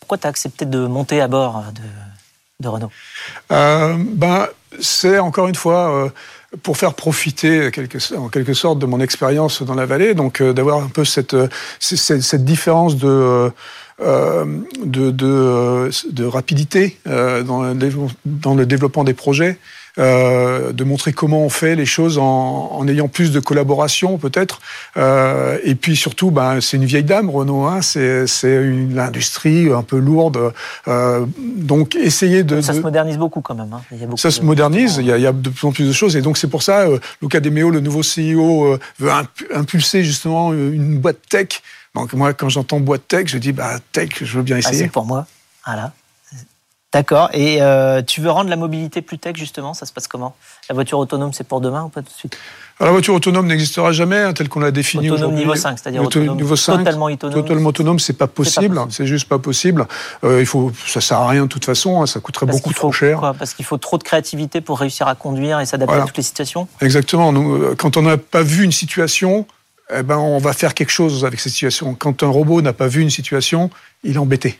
Pourquoi 0.06 0.18
tu 0.18 0.26
as 0.28 0.30
accepté 0.30 0.66
de 0.66 0.86
monter 0.86 1.20
à 1.20 1.26
bord 1.26 1.64
de, 2.60 2.68
Renault? 2.68 2.92
Euh, 3.50 3.96
ben, 3.98 4.46
C'est 4.80 5.18
encore 5.18 5.48
une 5.48 5.56
fois 5.56 5.90
euh, 5.90 6.08
pour 6.62 6.76
faire 6.76 6.94
profiter 6.94 7.72
en 8.16 8.28
quelque 8.28 8.54
sorte 8.54 8.78
de 8.78 8.86
mon 8.86 9.00
expérience 9.00 9.64
dans 9.64 9.74
la 9.74 9.84
vallée, 9.84 10.14
donc 10.14 10.40
euh, 10.40 10.52
d'avoir 10.52 10.80
un 10.80 10.86
peu 10.86 11.04
cette, 11.04 11.34
différence 12.36 12.94
de... 12.94 13.50
rapidité 16.28 17.00
dans, 17.04 17.64
le 17.64 18.64
développement 18.64 19.02
des 19.02 19.14
projets. 19.14 19.58
Euh, 19.98 20.72
de 20.72 20.84
montrer 20.84 21.14
comment 21.14 21.40
on 21.42 21.48
fait 21.48 21.74
les 21.74 21.86
choses 21.86 22.18
en, 22.18 22.70
en 22.70 22.86
ayant 22.86 23.08
plus 23.08 23.32
de 23.32 23.40
collaboration 23.40 24.18
peut-être. 24.18 24.60
Euh, 24.98 25.58
et 25.64 25.74
puis 25.74 25.96
surtout, 25.96 26.30
ben, 26.30 26.60
c'est 26.60 26.76
une 26.76 26.84
vieille 26.84 27.02
dame, 27.02 27.30
Renault. 27.30 27.64
Hein, 27.64 27.80
c'est 27.80 28.26
une 28.42 28.98
industrie 28.98 29.72
un 29.72 29.82
peu 29.82 29.96
lourde. 29.96 30.52
Euh, 30.86 31.24
donc 31.38 31.94
essayer 31.96 32.42
de... 32.42 32.60
Ça 32.60 32.74
se 32.74 32.80
modernise 32.80 33.16
beaucoup 33.16 33.40
quand 33.40 33.54
même. 33.54 33.72
Hein. 33.72 33.80
Il 33.90 33.98
y 33.98 34.02
a 34.02 34.06
beaucoup 34.06 34.20
ça 34.20 34.30
se 34.30 34.42
modernise, 34.42 34.96
il 34.98 35.06
y, 35.06 35.12
a, 35.12 35.16
il 35.16 35.22
y, 35.22 35.26
a, 35.26 35.32
de 35.32 35.48
plus 35.48 35.66
en 35.66 35.72
plus 35.72 35.88
de 35.88 35.92
choses. 35.92 36.14
Et 36.14 36.20
donc 36.20 36.36
c'est 36.36 36.48
pour 36.48 36.62
ça, 36.62 36.86
Luca 37.22 37.40
De 37.40 37.48
Meo, 37.48 37.70
le 37.70 37.80
nouveau 37.80 38.02
CEO, 38.02 38.78
veut 38.98 39.10
impulser 39.54 40.04
justement 40.04 40.52
une 40.52 40.98
boîte 40.98 41.20
tech. 41.30 41.62
Donc 41.94 42.12
moi, 42.12 42.34
quand 42.34 42.50
j'entends 42.50 42.80
boîte 42.80 43.08
tech, 43.08 43.28
je 43.28 43.38
dis, 43.38 43.52
bah, 43.52 43.78
tech, 43.92 44.10
je 44.20 44.36
veux 44.36 44.42
bien 44.42 44.56
ah, 44.56 44.58
essayer. 44.58 44.82
c'est 44.84 44.88
pour 44.88 45.06
moi. 45.06 45.26
Voilà. 45.64 45.92
D'accord. 46.96 47.28
Et 47.34 47.60
euh, 47.60 48.00
tu 48.00 48.22
veux 48.22 48.30
rendre 48.30 48.48
la 48.48 48.56
mobilité 48.56 49.02
plus 49.02 49.18
tech, 49.18 49.36
justement? 49.36 49.74
Ça 49.74 49.84
se 49.84 49.92
passe 49.92 50.08
comment? 50.08 50.34
La 50.70 50.74
voiture 50.74 50.98
autonome, 50.98 51.34
c'est 51.34 51.46
pour 51.46 51.60
demain 51.60 51.82
ou 51.84 51.88
pas 51.90 52.00
tout 52.00 52.08
de 52.08 52.16
suite? 52.16 52.38
La 52.80 52.90
voiture 52.90 53.12
autonome 53.12 53.46
n'existera 53.46 53.92
jamais, 53.92 54.18
hein, 54.18 54.32
telle 54.32 54.48
qu'on 54.48 54.60
l'a 54.60 54.70
définie 54.70 55.10
Autonome 55.10 55.34
niveau 55.34 55.54
5, 55.54 55.78
c'est-à-dire 55.78 56.02
autonome, 56.02 56.36
niveau 56.36 56.56
5, 56.56 56.78
totalement 56.78 57.06
autonome. 57.06 57.34
Totalement 57.34 57.68
autonome, 57.68 57.98
c'est 57.98 58.14
pas 58.14 58.26
possible. 58.26 58.80
C'est 58.88 59.06
juste 59.06 59.28
pas 59.28 59.38
possible. 59.38 59.86
Euh, 60.24 60.40
il 60.40 60.46
faut, 60.46 60.72
ça 60.86 61.02
sert 61.02 61.18
à 61.18 61.28
rien 61.28 61.42
de 61.42 61.48
toute 61.48 61.66
façon. 61.66 62.00
Hein, 62.00 62.06
ça 62.06 62.20
coûterait 62.20 62.46
beaucoup 62.46 62.72
trop 62.72 62.92
cher. 62.92 63.34
Parce 63.38 63.52
qu'il 63.52 63.66
faut 63.66 63.78
trop 63.78 63.98
de 63.98 64.02
créativité 64.02 64.62
pour 64.62 64.78
réussir 64.78 65.06
à 65.06 65.14
conduire 65.14 65.60
et 65.60 65.66
s'adapter 65.66 65.96
à 65.96 66.04
toutes 66.06 66.16
les 66.16 66.22
situations? 66.22 66.66
Exactement. 66.80 67.30
Nous, 67.30 67.56
euh, 67.56 67.74
quand 67.76 67.98
on 67.98 68.02
n'a 68.02 68.16
pas 68.16 68.42
vu 68.42 68.64
une 68.64 68.72
situation, 68.72 69.46
eh 69.94 70.02
ben, 70.02 70.16
on 70.16 70.38
va 70.38 70.54
faire 70.54 70.72
quelque 70.72 70.92
chose 70.92 71.26
avec 71.26 71.40
cette 71.40 71.52
situation. 71.52 71.94
Quand 71.94 72.22
un 72.22 72.28
robot 72.28 72.62
n'a 72.62 72.72
pas 72.72 72.88
vu 72.88 73.02
une 73.02 73.10
situation, 73.10 73.70
il 74.02 74.16
est 74.16 74.18
embêté. 74.18 74.58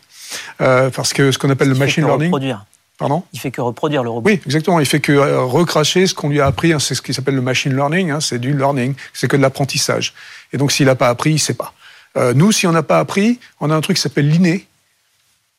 Euh, 0.60 0.90
parce 0.90 1.12
que 1.12 1.30
ce 1.32 1.38
qu'on 1.38 1.50
appelle 1.50 1.68
le 1.68 1.74
machine 1.74 2.04
learning. 2.04 2.56
Pardon 2.98 3.24
Il 3.34 3.38
fait 3.38 3.50
que 3.50 3.60
reproduire 3.60 4.02
le 4.02 4.08
robot. 4.08 4.30
Oui, 4.30 4.40
exactement. 4.46 4.80
Il 4.80 4.86
fait 4.86 5.00
que 5.00 5.12
euh, 5.12 5.42
recracher 5.42 6.06
ce 6.06 6.14
qu'on 6.14 6.30
lui 6.30 6.40
a 6.40 6.46
appris. 6.46 6.72
Hein, 6.72 6.78
c'est 6.78 6.94
ce 6.94 7.02
qui 7.02 7.12
s'appelle 7.12 7.34
le 7.34 7.42
machine 7.42 7.74
learning. 7.74 8.10
Hein, 8.10 8.20
c'est 8.20 8.38
du 8.38 8.56
learning. 8.56 8.94
C'est 9.12 9.28
que 9.28 9.36
de 9.36 9.42
l'apprentissage. 9.42 10.14
Et 10.52 10.56
donc, 10.56 10.72
s'il 10.72 10.86
n'a 10.86 10.94
pas 10.94 11.08
appris, 11.08 11.30
il 11.30 11.34
ne 11.34 11.38
sait 11.38 11.54
pas. 11.54 11.74
Euh, 12.16 12.32
nous, 12.32 12.52
si 12.52 12.66
on 12.66 12.72
n'a 12.72 12.82
pas 12.82 12.98
appris, 12.98 13.38
on 13.60 13.70
a 13.70 13.74
un 13.74 13.80
truc 13.82 13.96
qui 13.96 14.02
s'appelle 14.02 14.30
l'inné. 14.30 14.66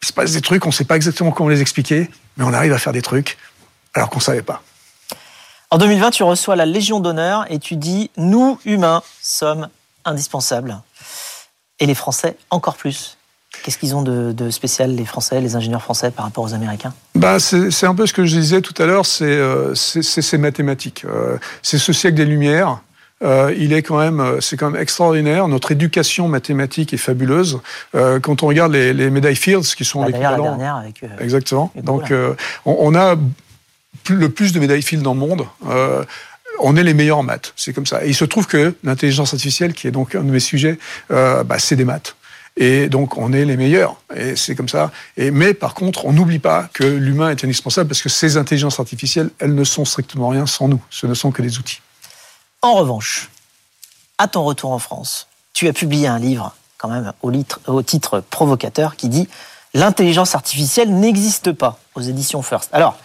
Il 0.01 0.07
se 0.07 0.13
passe 0.13 0.31
des 0.31 0.41
trucs, 0.41 0.65
on 0.65 0.69
ne 0.69 0.73
sait 0.73 0.85
pas 0.85 0.95
exactement 0.95 1.31
comment 1.31 1.49
les 1.49 1.61
expliquer, 1.61 2.09
mais 2.37 2.45
on 2.45 2.53
arrive 2.53 2.73
à 2.73 2.77
faire 2.77 2.93
des 2.93 3.01
trucs 3.01 3.37
alors 3.93 4.09
qu'on 4.09 4.19
ne 4.19 4.23
savait 4.23 4.43
pas. 4.43 4.61
En 5.69 5.77
2020, 5.77 6.11
tu 6.11 6.23
reçois 6.23 6.55
la 6.55 6.65
Légion 6.65 6.99
d'honneur 6.99 7.45
et 7.51 7.59
tu 7.59 7.75
dis 7.75 8.09
Nous, 8.15 8.59
humains, 8.65 9.03
sommes 9.21 9.69
indispensables. 10.05 10.81
Et 11.79 11.85
les 11.85 11.95
Français, 11.95 12.37
encore 12.49 12.77
plus. 12.77 13.16
Qu'est-ce 13.63 13.77
qu'ils 13.77 13.95
ont 13.95 14.01
de, 14.01 14.49
spécial, 14.49 14.95
les 14.95 15.05
Français, 15.05 15.41
les 15.41 15.55
ingénieurs 15.55 15.81
français, 15.81 16.11
par 16.11 16.25
rapport 16.25 16.43
aux 16.43 16.53
Américains 16.53 16.93
bah, 17.15 17.39
C'est 17.39 17.85
un 17.85 17.95
peu 17.95 18.05
ce 18.05 18.13
que 18.13 18.25
je 18.25 18.37
disais 18.37 18.61
tout 18.61 18.73
à 18.81 18.85
l'heure, 18.85 19.05
c'est 19.05 19.25
euh, 19.25 19.73
ces 19.75 20.37
mathématiques. 20.37 21.05
Euh, 21.05 21.37
c'est 21.61 21.77
ce 21.77 21.93
siècle 21.93 22.15
des 22.15 22.25
Lumières. 22.25 22.81
Euh, 23.23 23.53
il 23.57 23.73
est 23.73 23.81
quand 23.81 23.97
même, 23.97 24.37
c'est 24.41 24.57
quand 24.57 24.69
même 24.69 24.81
extraordinaire. 24.81 25.47
Notre 25.47 25.71
éducation 25.71 26.27
mathématique 26.27 26.93
est 26.93 26.97
fabuleuse. 26.97 27.59
quand 27.93 28.43
on 28.43 28.47
regarde 28.47 28.73
les, 28.73 29.09
médailles 29.09 29.35
Fields, 29.35 29.75
qui 29.75 29.85
sont 29.85 30.01
bah, 30.01 30.07
l'équivalent. 30.07 30.43
la 30.43 30.49
dernière 30.49 30.75
avec. 30.75 31.01
Exactement. 31.19 31.71
Donc, 31.83 32.13
on, 32.65 32.77
on, 32.79 32.95
a 32.95 33.15
le 34.09 34.29
plus 34.29 34.53
de 34.53 34.59
médailles 34.59 34.83
Fields 34.83 35.01
dans 35.01 35.13
le 35.13 35.19
monde 35.19 35.45
on 36.59 36.75
est 36.75 36.81
les 36.81 36.95
meilleurs 36.95 37.19
en 37.19 37.23
maths. 37.23 37.53
C'est 37.55 37.71
comme 37.71 37.85
ça. 37.85 38.03
Et 38.03 38.09
il 38.09 38.15
se 38.15 38.25
trouve 38.25 38.47
que 38.47 38.73
l'intelligence 38.83 39.31
artificielle, 39.31 39.73
qui 39.73 39.87
est 39.87 39.91
donc 39.91 40.15
un 40.15 40.23
de 40.23 40.31
mes 40.31 40.39
sujets, 40.39 40.79
bah, 41.09 41.59
c'est 41.59 41.75
des 41.75 41.85
maths. 41.85 42.16
Et 42.57 42.89
donc, 42.89 43.17
on 43.17 43.33
est 43.33 43.45
les 43.45 43.55
meilleurs. 43.55 43.95
Et 44.15 44.35
c'est 44.35 44.55
comme 44.55 44.67
ça. 44.67 44.91
Et, 45.15 45.31
mais 45.31 45.53
par 45.53 45.75
contre, 45.75 46.05
on 46.05 46.13
n'oublie 46.13 46.39
pas 46.39 46.69
que 46.73 46.83
l'humain 46.83 47.29
est 47.29 47.43
indispensable 47.43 47.87
parce 47.87 48.01
que 48.01 48.09
ces 48.09 48.35
intelligences 48.35 48.79
artificielles, 48.79 49.29
elles 49.39 49.53
ne 49.53 49.63
sont 49.63 49.85
strictement 49.85 50.29
rien 50.29 50.47
sans 50.47 50.67
nous. 50.67 50.81
Ce 50.89 51.05
ne 51.05 51.13
sont 51.13 51.31
que 51.31 51.41
des 51.41 51.59
outils. 51.59 51.81
En 52.63 52.73
revanche, 52.73 53.29
à 54.17 54.27
ton 54.27 54.43
retour 54.43 54.71
en 54.71 54.79
France, 54.79 55.27
tu 55.53 55.67
as 55.67 55.73
publié 55.73 56.07
un 56.07 56.17
livre, 56.17 56.55
quand 56.77 56.89
même, 56.89 57.13
au, 57.21 57.31
au 57.67 57.81
titre 57.83 58.21
provocateur, 58.21 58.95
qui 58.95 59.09
dit 59.09 59.29
L'intelligence 59.73 60.33
artificielle 60.33 60.91
n'existe 60.91 61.51
pas 61.51 61.77
aux 61.93 62.01
éditions 62.01 62.41
First. 62.41 62.69
Alors, 62.73 62.97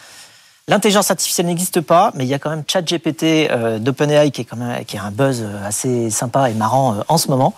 L'intelligence 0.69 1.11
artificielle 1.11 1.47
n'existe 1.47 1.81
pas, 1.81 2.13
mais 2.15 2.25
il 2.25 2.29
y 2.29 2.35
a 2.35 2.39
quand 2.39 2.51
même 2.51 2.63
ChatGPT 2.65 3.51
euh, 3.51 3.81
d'OpenAI 3.81 4.31
qui 4.31 4.43
est 4.43 4.45
quand 4.45 4.57
même 4.57 4.85
qui 4.85 4.97
a 4.97 5.03
un 5.03 5.11
buzz 5.11 5.43
euh, 5.43 5.67
assez 5.67 6.09
sympa 6.09 6.51
et 6.51 6.55
marrant 6.55 6.95
euh, 6.95 7.01
en 7.09 7.19
ce 7.19 7.27
moment. 7.27 7.53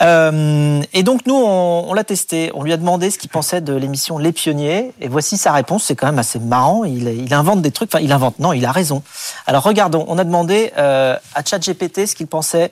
Euh, 0.00 0.80
et 0.92 1.02
donc 1.02 1.26
nous, 1.26 1.34
on, 1.34 1.92
l'a 1.92 2.04
testé. 2.04 2.52
On 2.54 2.62
lui 2.62 2.72
a 2.72 2.76
demandé 2.76 3.10
ce 3.10 3.18
qu'il 3.18 3.30
pensait 3.30 3.60
de 3.60 3.74
l'émission 3.74 4.16
Les 4.16 4.30
Pionniers, 4.30 4.92
et 5.00 5.08
voici 5.08 5.36
sa 5.36 5.50
réponse. 5.50 5.82
C'est 5.82 5.96
quand 5.96 6.06
même 6.06 6.20
assez 6.20 6.38
marrant. 6.38 6.84
Il, 6.84 7.34
invente 7.34 7.62
des 7.62 7.72
trucs. 7.72 7.92
Enfin, 7.92 8.02
il 8.02 8.12
invente. 8.12 8.38
Non, 8.38 8.52
il 8.52 8.64
a 8.64 8.70
raison. 8.70 9.02
Alors 9.48 9.64
regardons. 9.64 10.04
On 10.06 10.16
a 10.16 10.22
demandé 10.22 10.70
à 10.76 11.44
ChatGPT 11.44 12.06
ce 12.06 12.14
qu'il 12.14 12.28
pensait 12.28 12.70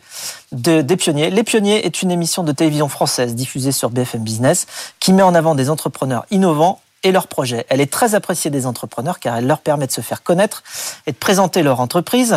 de, 0.53 0.83
des 0.83 0.97
Pionniers. 0.97 1.31
Les 1.31 1.42
Pionniers 1.42 1.85
est 1.85 2.03
une 2.03 2.12
émission 2.12 2.44
de 2.44 2.53
télévision 2.53 2.88
française 2.88 3.35
diffusée 3.35 3.73
sur 3.73 3.90
BFM 3.90 4.23
Business 4.23 4.66
qui 5.01 5.12
met 5.12 5.23
en 5.23 5.35
avant 5.35 5.57
des 5.57 5.68
entrepreneurs 5.68 6.25
innovants 6.31 6.81
et 7.02 7.12
leurs 7.12 7.28
projets. 7.28 7.66
Elle 7.68 7.80
est 7.80 7.90
très 7.90 8.14
appréciée 8.14 8.50
des 8.50 8.66
entrepreneurs 8.66 9.18
car 9.18 9.37
elle 9.37 9.46
leur 9.46 9.61
permet 9.61 9.87
de 9.87 9.92
se 9.92 10.00
faire 10.00 10.22
connaître 10.22 10.62
et 11.06 11.12
de 11.12 11.16
présenter 11.16 11.62
leur 11.62 11.80
entreprise. 11.80 12.30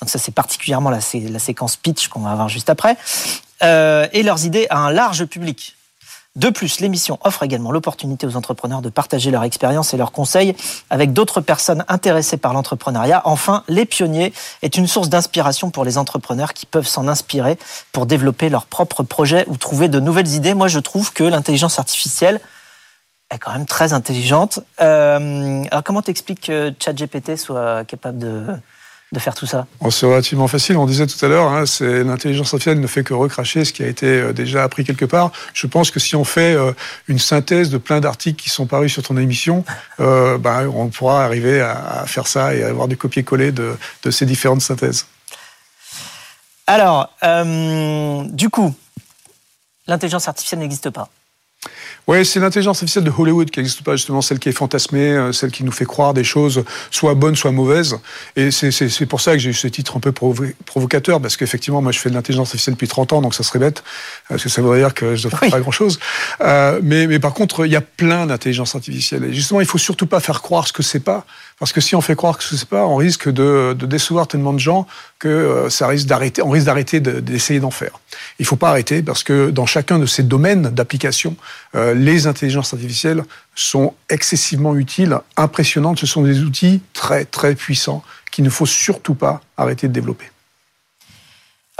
Donc 0.00 0.08
ça 0.08 0.18
c'est 0.18 0.34
particulièrement 0.34 0.90
la, 0.90 1.00
séquence 1.00 1.76
pitch 1.76 2.08
qu'on 2.08 2.20
va 2.20 2.30
avoir 2.30 2.48
juste 2.48 2.70
après. 2.70 2.96
Euh, 3.62 4.06
et 4.12 4.22
leurs 4.22 4.44
idées 4.44 4.66
à 4.70 4.78
un 4.78 4.92
large 4.92 5.24
public. 5.24 5.76
De 6.36 6.50
plus, 6.50 6.80
l'émission 6.80 7.18
offre 7.24 7.44
également 7.44 7.72
l'opportunité 7.72 8.26
aux 8.26 8.36
entrepreneurs 8.36 8.82
de 8.82 8.90
partager 8.90 9.30
leur 9.30 9.42
expérience 9.42 9.94
et 9.94 9.96
leurs 9.96 10.12
conseils 10.12 10.54
avec 10.90 11.14
d'autres 11.14 11.40
personnes 11.40 11.82
intéressées 11.88 12.36
par 12.36 12.52
l'entrepreneuriat. 12.52 13.22
Enfin, 13.24 13.64
Les 13.68 13.86
Pionniers 13.86 14.34
est 14.60 14.76
une 14.76 14.86
source 14.86 15.08
d'inspiration 15.08 15.70
pour 15.70 15.86
les 15.86 15.96
entrepreneurs 15.96 16.52
qui 16.52 16.66
peuvent 16.66 16.86
s'en 16.86 17.08
inspirer 17.08 17.58
pour 17.90 18.04
développer 18.04 18.50
leurs 18.50 18.66
propres 18.66 19.02
projets 19.02 19.46
ou 19.48 19.56
trouver 19.56 19.88
de 19.88 19.98
nouvelles 19.98 20.34
idées. 20.34 20.52
Moi, 20.52 20.68
je 20.68 20.78
trouve 20.78 21.10
que 21.14 21.24
l'intelligence 21.24 21.78
artificielle, 21.78 22.42
est 23.30 23.38
quand 23.38 23.52
même 23.52 23.66
très 23.66 23.92
intelligente. 23.92 24.60
Euh, 24.80 25.64
alors 25.70 25.82
comment 25.82 26.02
t'expliques 26.02 26.46
que 26.46 26.72
ChatGPT 26.78 27.36
soit 27.36 27.84
capable 27.84 28.18
de, 28.18 28.44
de 29.12 29.18
faire 29.18 29.34
tout 29.34 29.46
ça? 29.46 29.66
C'est 29.90 30.06
relativement 30.06 30.46
facile. 30.46 30.76
On 30.76 30.86
disait 30.86 31.06
tout 31.06 31.22
à 31.24 31.28
l'heure, 31.28 31.48
hein, 31.48 31.66
c'est 31.66 32.04
l'intelligence 32.04 32.48
artificielle 32.54 32.80
ne 32.80 32.86
fait 32.86 33.02
que 33.02 33.14
recracher 33.14 33.64
ce 33.64 33.72
qui 33.72 33.82
a 33.82 33.88
été 33.88 34.06
euh, 34.06 34.32
déjà 34.32 34.62
appris 34.62 34.84
quelque 34.84 35.04
part. 35.04 35.32
Je 35.54 35.66
pense 35.66 35.90
que 35.90 35.98
si 35.98 36.14
on 36.14 36.24
fait 36.24 36.54
euh, 36.54 36.72
une 37.08 37.18
synthèse 37.18 37.68
de 37.70 37.78
plein 37.78 38.00
d'articles 38.00 38.40
qui 38.40 38.48
sont 38.48 38.66
parus 38.66 38.92
sur 38.92 39.02
ton 39.02 39.16
émission, 39.16 39.64
ben, 39.98 40.70
on 40.72 40.88
pourra 40.88 41.24
arriver 41.24 41.60
à, 41.60 42.02
à, 42.02 42.06
faire 42.06 42.28
ça 42.28 42.54
et 42.54 42.62
avoir 42.62 42.86
du 42.86 42.96
copier-coller 42.96 43.50
de, 43.50 43.76
de, 44.04 44.10
ces 44.10 44.24
différentes 44.24 44.60
synthèses. 44.60 45.06
Alors, 46.68 47.10
du 48.30 48.50
coup, 48.50 48.74
l'intelligence 49.86 50.28
artificielle 50.28 50.60
n'existe 50.60 50.90
pas. 50.90 51.08
Oui, 52.06 52.24
c'est 52.24 52.38
l'intelligence 52.38 52.76
artificielle 52.76 53.02
de 53.02 53.12
Hollywood 53.16 53.50
qui 53.50 53.58
n'existe 53.58 53.82
pas, 53.82 53.96
justement, 53.96 54.22
celle 54.22 54.38
qui 54.38 54.48
est 54.48 54.52
fantasmée, 54.52 55.10
euh, 55.10 55.32
celle 55.32 55.50
qui 55.50 55.64
nous 55.64 55.72
fait 55.72 55.84
croire 55.84 56.14
des 56.14 56.22
choses 56.22 56.64
soit 56.92 57.14
bonnes, 57.14 57.34
soit 57.34 57.50
mauvaises. 57.50 57.98
Et 58.36 58.52
c'est 58.52 59.06
pour 59.06 59.20
ça 59.20 59.32
que 59.32 59.38
j'ai 59.38 59.50
eu 59.50 59.54
ce 59.54 59.66
titre 59.66 59.96
un 59.96 60.00
peu 60.00 60.12
provocateur, 60.12 61.20
parce 61.20 61.36
qu'effectivement, 61.36 61.82
moi, 61.82 61.90
je 61.90 61.98
fais 61.98 62.08
de 62.08 62.14
l'intelligence 62.14 62.48
artificielle 62.48 62.74
depuis 62.74 62.86
30 62.86 63.12
ans, 63.14 63.22
donc 63.22 63.34
ça 63.34 63.42
serait 63.42 63.58
bête, 63.58 63.82
parce 64.28 64.42
que 64.42 64.48
ça 64.48 64.62
voudrait 64.62 64.78
dire 64.78 64.94
que 64.94 65.16
je 65.16 65.26
ne 65.26 65.30
ferais 65.32 65.46
oui. 65.46 65.50
pas 65.50 65.60
grand-chose. 65.60 65.98
Euh, 66.42 66.78
mais, 66.82 67.08
mais 67.08 67.18
par 67.18 67.34
contre, 67.34 67.66
il 67.66 67.72
y 67.72 67.76
a 67.76 67.80
plein 67.80 68.26
d'intelligence 68.26 68.76
artificielle. 68.76 69.24
Et 69.24 69.34
justement, 69.34 69.60
il 69.60 69.66
faut 69.66 69.78
surtout 69.78 70.06
pas 70.06 70.20
faire 70.20 70.42
croire 70.42 70.68
ce 70.68 70.72
que 70.72 70.84
c'est 70.84 71.00
pas. 71.00 71.26
Parce 71.58 71.72
que 71.72 71.80
si 71.80 71.94
on 71.94 72.02
fait 72.02 72.16
croire 72.16 72.36
que 72.36 72.44
ce 72.44 72.54
n'est 72.54 72.64
pas, 72.64 72.86
on 72.86 72.96
risque 72.96 73.30
de, 73.30 73.74
décevoir 73.80 74.28
tellement 74.28 74.52
de 74.52 74.58
gens 74.58 74.86
que 75.18 75.28
euh, 75.28 75.70
ça 75.70 75.86
risque 75.88 76.06
d'arrêter, 76.06 76.42
on 76.42 76.50
risque 76.50 76.66
d'arrêter 76.66 77.00
d'essayer 77.00 77.60
d'en 77.60 77.70
faire. 77.70 77.98
Il 78.38 78.42
ne 78.42 78.46
faut 78.46 78.56
pas 78.56 78.68
arrêter 78.68 79.02
parce 79.02 79.22
que 79.22 79.48
dans 79.48 79.64
chacun 79.64 79.98
de 79.98 80.06
ces 80.06 80.22
domaines 80.22 80.68
d'application, 80.70 81.34
euh, 81.74 81.94
les 81.94 82.26
intelligences 82.26 82.74
artificielles 82.74 83.22
sont 83.54 83.94
excessivement 84.10 84.76
utiles, 84.76 85.18
impressionnantes. 85.38 85.98
Ce 85.98 86.06
sont 86.06 86.22
des 86.22 86.40
outils 86.42 86.82
très 86.92 87.24
très 87.24 87.54
puissants 87.54 88.02
qu'il 88.30 88.44
ne 88.44 88.50
faut 88.50 88.66
surtout 88.66 89.14
pas 89.14 89.40
arrêter 89.56 89.88
de 89.88 89.92
développer. 89.94 90.26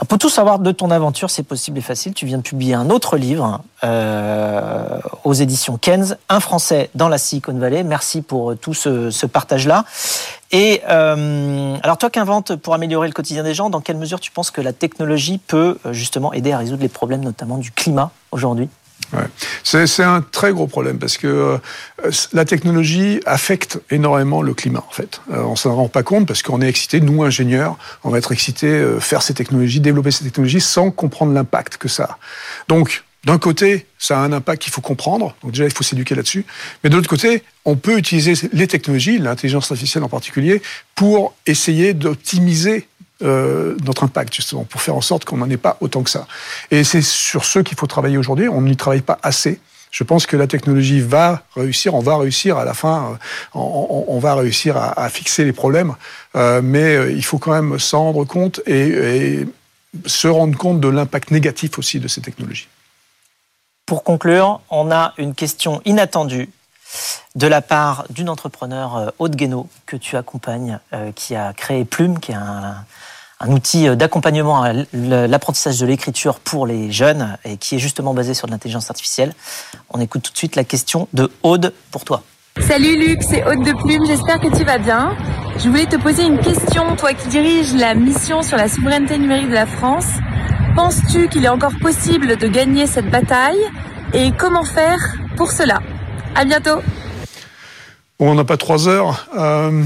Pour 0.08 0.18
tout 0.18 0.28
savoir 0.28 0.58
de 0.58 0.72
ton 0.72 0.90
aventure, 0.90 1.30
c'est 1.30 1.42
possible 1.42 1.78
et 1.78 1.82
facile. 1.82 2.12
Tu 2.12 2.26
viens 2.26 2.36
de 2.36 2.42
publier 2.42 2.74
un 2.74 2.90
autre 2.90 3.16
livre 3.16 3.62
euh, 3.82 5.00
aux 5.24 5.32
éditions 5.32 5.78
Kenz, 5.78 6.18
un 6.28 6.38
Français 6.38 6.90
dans 6.94 7.08
la 7.08 7.16
Silicon 7.16 7.54
Valley. 7.54 7.82
Merci 7.82 8.20
pour 8.20 8.58
tout 8.58 8.74
ce, 8.74 9.10
ce 9.10 9.24
partage-là. 9.24 9.86
Et 10.52 10.82
euh, 10.86 11.78
alors 11.82 11.96
toi 11.96 12.10
qu'inventes 12.10 12.56
pour 12.56 12.74
améliorer 12.74 13.08
le 13.08 13.14
quotidien 13.14 13.42
des 13.42 13.54
gens, 13.54 13.70
dans 13.70 13.80
quelle 13.80 13.96
mesure 13.96 14.20
tu 14.20 14.30
penses 14.30 14.50
que 14.50 14.60
la 14.60 14.74
technologie 14.74 15.38
peut 15.38 15.78
euh, 15.86 15.94
justement 15.94 16.34
aider 16.34 16.52
à 16.52 16.58
résoudre 16.58 16.82
les 16.82 16.90
problèmes, 16.90 17.22
notamment 17.22 17.56
du 17.56 17.70
climat 17.70 18.10
aujourd'hui? 18.32 18.68
C'est 19.62 20.02
un 20.02 20.20
très 20.20 20.52
gros 20.52 20.66
problème 20.66 20.98
parce 20.98 21.16
que 21.16 21.26
euh, 21.26 22.10
la 22.32 22.44
technologie 22.44 23.20
affecte 23.26 23.80
énormément 23.90 24.42
le 24.42 24.54
climat 24.54 24.84
en 24.86 24.92
fait. 24.92 25.20
Euh, 25.32 25.42
on 25.42 25.56
s'en 25.56 25.74
rend 25.74 25.88
pas 25.88 26.02
compte 26.02 26.26
parce 26.26 26.42
qu'on 26.42 26.60
est 26.60 26.68
excité, 26.68 27.00
nous 27.00 27.22
ingénieurs, 27.22 27.78
on 28.04 28.10
va 28.10 28.18
être 28.18 28.32
excité 28.32 28.66
euh, 28.66 29.00
faire 29.00 29.22
ces 29.22 29.34
technologies, 29.34 29.80
développer 29.80 30.10
ces 30.10 30.24
technologies 30.24 30.60
sans 30.60 30.90
comprendre 30.90 31.32
l'impact 31.32 31.76
que 31.76 31.88
ça 31.88 32.04
a. 32.04 32.18
Donc 32.68 33.04
d'un 33.24 33.38
côté, 33.38 33.86
ça 33.98 34.20
a 34.20 34.22
un 34.22 34.32
impact 34.32 34.62
qu'il 34.62 34.72
faut 34.72 34.80
comprendre, 34.80 35.34
donc 35.42 35.50
déjà 35.50 35.64
il 35.64 35.72
faut 35.72 35.82
s'éduquer 35.82 36.14
là-dessus, 36.14 36.46
mais 36.84 36.90
de 36.90 36.94
l'autre 36.94 37.08
côté, 37.08 37.42
on 37.64 37.74
peut 37.74 37.98
utiliser 37.98 38.34
les 38.52 38.68
technologies, 38.68 39.18
l'intelligence 39.18 39.70
artificielle 39.72 40.04
en 40.04 40.08
particulier, 40.08 40.62
pour 40.94 41.34
essayer 41.44 41.92
d'optimiser 41.92 42.86
euh, 43.22 43.76
notre 43.82 44.04
impact, 44.04 44.34
justement, 44.34 44.64
pour 44.64 44.82
faire 44.82 44.94
en 44.94 45.00
sorte 45.00 45.24
qu'on 45.24 45.38
n'en 45.38 45.48
ait 45.48 45.56
pas 45.56 45.78
autant 45.80 46.02
que 46.02 46.10
ça. 46.10 46.26
Et 46.70 46.84
c'est 46.84 47.00
sur 47.00 47.46
ce 47.46 47.60
qu'il 47.60 47.78
faut 47.78 47.86
travailler 47.86 48.18
aujourd'hui. 48.18 48.46
On 48.46 48.60
n'y 48.60 48.76
travaille 48.76 49.00
pas 49.00 49.18
assez. 49.22 49.58
Je 49.90 50.04
pense 50.04 50.26
que 50.26 50.36
la 50.36 50.46
technologie 50.46 51.00
va 51.00 51.42
réussir, 51.54 51.94
on 51.94 52.00
va 52.00 52.18
réussir 52.18 52.58
à 52.58 52.66
la 52.66 52.74
fin, 52.74 53.16
euh, 53.54 53.58
on, 53.58 54.18
va 54.18 54.34
réussir 54.34 54.76
à, 54.76 55.08
fixer 55.08 55.44
les 55.44 55.54
problèmes, 55.54 55.94
euh, 56.34 56.60
mais 56.62 57.14
il 57.14 57.24
faut 57.24 57.38
quand 57.38 57.52
même 57.52 57.78
s'en 57.78 58.12
rendre 58.12 58.24
compte 58.24 58.60
et, 58.66 59.46
se 60.04 60.28
rendre 60.28 60.58
compte 60.58 60.80
de 60.80 60.88
l'impact 60.88 61.30
négatif 61.30 61.78
aussi 61.78 62.00
de 62.00 62.08
ces 62.08 62.20
technologies. 62.20 62.68
Pour 63.86 64.04
conclure, 64.04 64.60
on 64.68 64.90
a 64.90 65.14
une 65.16 65.34
question 65.34 65.80
inattendue 65.86 66.50
de 67.34 67.46
la 67.46 67.62
part 67.62 68.04
d'une 68.10 68.28
entrepreneur 68.28 69.14
haute 69.18 69.36
Guénaud 69.36 69.70
que 69.86 69.96
tu 69.96 70.16
accompagnes, 70.18 70.78
qui 71.14 71.34
a 71.34 71.54
créé 71.54 71.86
Plume, 71.86 72.18
qui 72.18 72.32
est 72.32 72.34
un, 72.34 72.84
un 73.40 73.52
outil 73.52 73.94
d'accompagnement 73.96 74.62
à 74.62 74.72
l'apprentissage 74.92 75.78
de 75.78 75.86
l'écriture 75.86 76.40
pour 76.40 76.66
les 76.66 76.90
jeunes 76.90 77.36
et 77.44 77.56
qui 77.56 77.76
est 77.76 77.78
justement 77.78 78.14
basé 78.14 78.34
sur 78.34 78.46
de 78.46 78.52
l'intelligence 78.52 78.90
artificielle. 78.90 79.34
On 79.90 80.00
écoute 80.00 80.22
tout 80.22 80.32
de 80.32 80.38
suite 80.38 80.56
la 80.56 80.64
question 80.64 81.08
de 81.12 81.30
Aude 81.42 81.72
pour 81.90 82.04
toi. 82.04 82.22
Salut 82.60 82.96
Luc, 82.96 83.22
c'est 83.22 83.44
Aude 83.44 83.62
de 83.62 83.72
Plume, 83.72 84.06
j'espère 84.06 84.40
que 84.40 84.56
tu 84.56 84.64
vas 84.64 84.78
bien. 84.78 85.14
Je 85.58 85.68
voulais 85.68 85.84
te 85.84 85.96
poser 85.96 86.24
une 86.24 86.38
question, 86.38 86.96
toi 86.96 87.12
qui 87.12 87.28
diriges 87.28 87.74
la 87.74 87.94
mission 87.94 88.40
sur 88.40 88.56
la 88.56 88.68
souveraineté 88.68 89.18
numérique 89.18 89.50
de 89.50 89.54
la 89.54 89.66
France. 89.66 90.06
Penses-tu 90.74 91.28
qu'il 91.28 91.44
est 91.44 91.50
encore 91.50 91.72
possible 91.80 92.36
de 92.36 92.48
gagner 92.48 92.86
cette 92.86 93.10
bataille 93.10 93.60
et 94.14 94.32
comment 94.32 94.64
faire 94.64 95.14
pour 95.36 95.52
cela? 95.52 95.80
À 96.34 96.44
bientôt 96.46 96.80
On 98.18 98.34
n'a 98.34 98.44
pas 98.44 98.56
trois 98.56 98.88
heures. 98.88 99.28
Euh, 99.36 99.82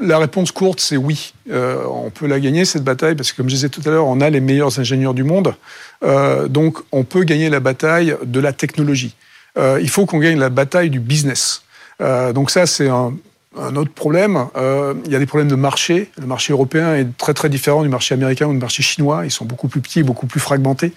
la 0.00 0.18
réponse 0.18 0.50
courte, 0.50 0.80
c'est 0.80 0.96
oui. 0.96 1.34
Euh, 1.50 1.84
on 1.86 2.10
peut 2.10 2.26
la 2.26 2.40
gagner, 2.40 2.64
cette 2.64 2.82
bataille, 2.82 3.14
parce 3.14 3.30
que 3.30 3.36
comme 3.36 3.48
je 3.48 3.54
disais 3.54 3.68
tout 3.68 3.82
à 3.86 3.90
l'heure, 3.90 4.06
on 4.06 4.20
a 4.20 4.28
les 4.28 4.40
meilleurs 4.40 4.80
ingénieurs 4.80 5.14
du 5.14 5.22
monde. 5.22 5.54
Euh, 6.02 6.48
donc, 6.48 6.78
on 6.90 7.04
peut 7.04 7.22
gagner 7.22 7.48
la 7.48 7.60
bataille 7.60 8.16
de 8.24 8.40
la 8.40 8.52
technologie. 8.52 9.14
Il 9.80 9.88
faut 9.88 10.06
qu'on 10.06 10.20
gagne 10.20 10.38
la 10.38 10.50
bataille 10.50 10.88
du 10.88 11.00
business. 11.00 11.62
Donc 11.98 12.52
ça, 12.52 12.64
c'est 12.66 12.88
un, 12.88 13.14
un, 13.56 13.76
autre 13.76 13.92
problème. 13.92 14.46
Euh, 14.56 14.94
il 15.06 15.12
y 15.12 15.16
a 15.16 15.18
des 15.18 15.26
problèmes 15.26 15.48
de 15.48 15.54
marché. 15.54 16.10
Le 16.18 16.26
marché 16.26 16.52
européen 16.52 16.94
est 16.96 17.16
très 17.16 17.34
très 17.34 17.48
différent 17.48 17.82
du 17.82 17.88
marché 17.88 18.14
américain 18.14 18.46
ou 18.46 18.52
du 18.52 18.58
marché 18.58 18.82
chinois. 18.82 19.24
Ils 19.24 19.30
sont 19.30 19.44
beaucoup 19.44 19.68
plus 19.68 19.80
petits, 19.80 20.02
beaucoup 20.02 20.26
plus 20.26 20.40
fragmentés. 20.40 20.92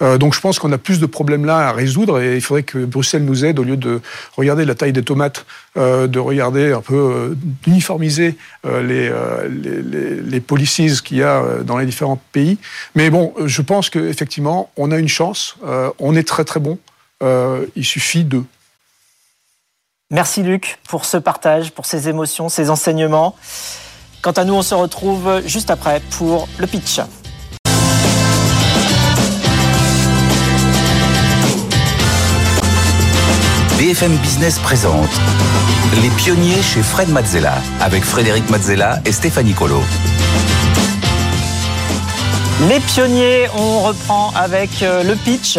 Euh, 0.00 0.18
donc 0.18 0.34
je 0.34 0.40
pense 0.40 0.58
qu'on 0.58 0.72
a 0.72 0.78
plus 0.78 1.00
de 1.00 1.06
problèmes 1.06 1.44
là 1.44 1.68
à 1.68 1.72
résoudre 1.72 2.20
et 2.20 2.36
il 2.36 2.40
faudrait 2.40 2.62
que 2.62 2.84
Bruxelles 2.84 3.24
nous 3.24 3.44
aide 3.44 3.58
au 3.58 3.62
lieu 3.62 3.76
de 3.76 4.00
regarder 4.36 4.64
la 4.64 4.74
taille 4.74 4.92
des 4.92 5.02
tomates, 5.02 5.46
euh, 5.78 6.06
de 6.06 6.18
regarder 6.18 6.72
un 6.72 6.82
peu 6.82 6.94
euh, 6.94 7.34
d'uniformiser 7.64 8.36
euh, 8.66 8.82
les, 8.82 9.10
les, 9.48 9.82
les, 9.82 10.20
les 10.20 10.40
policies 10.40 11.00
qu'il 11.02 11.16
y 11.16 11.22
a 11.22 11.42
dans 11.64 11.78
les 11.78 11.86
différents 11.86 12.20
pays. 12.32 12.58
Mais 12.94 13.08
bon, 13.08 13.32
je 13.46 13.62
pense 13.62 13.88
qu'effectivement, 13.88 14.70
on 14.76 14.90
a 14.90 14.98
une 14.98 15.08
chance. 15.08 15.56
on 15.98 16.14
est 16.14 16.28
très 16.28 16.44
très 16.44 16.60
bon. 16.60 16.78
il 17.22 17.84
suffit 17.84 18.24
de. 18.24 18.42
Merci 20.12 20.42
Luc 20.42 20.78
pour 20.90 21.06
ce 21.06 21.16
partage, 21.16 21.70
pour 21.72 21.86
ces 21.86 22.10
émotions, 22.10 22.50
ces 22.50 22.68
enseignements. 22.68 23.34
Quant 24.20 24.32
à 24.32 24.44
nous, 24.44 24.52
on 24.52 24.60
se 24.60 24.74
retrouve 24.74 25.40
juste 25.46 25.70
après 25.70 26.00
pour 26.18 26.48
le 26.58 26.66
pitch. 26.66 27.00
BFM 33.78 34.14
Business 34.18 34.58
présente 34.58 35.08
Les 36.02 36.10
pionniers 36.10 36.60
chez 36.60 36.82
Fred 36.82 37.08
Mazzella 37.08 37.54
avec 37.80 38.04
Frédéric 38.04 38.50
Mazzella 38.50 38.98
et 39.06 39.12
Stéphanie 39.12 39.54
Colo. 39.54 39.80
Les 42.68 42.80
pionniers, 42.80 43.48
on 43.56 43.80
reprend 43.80 44.30
avec 44.36 44.82
le 44.82 45.14
pitch. 45.14 45.58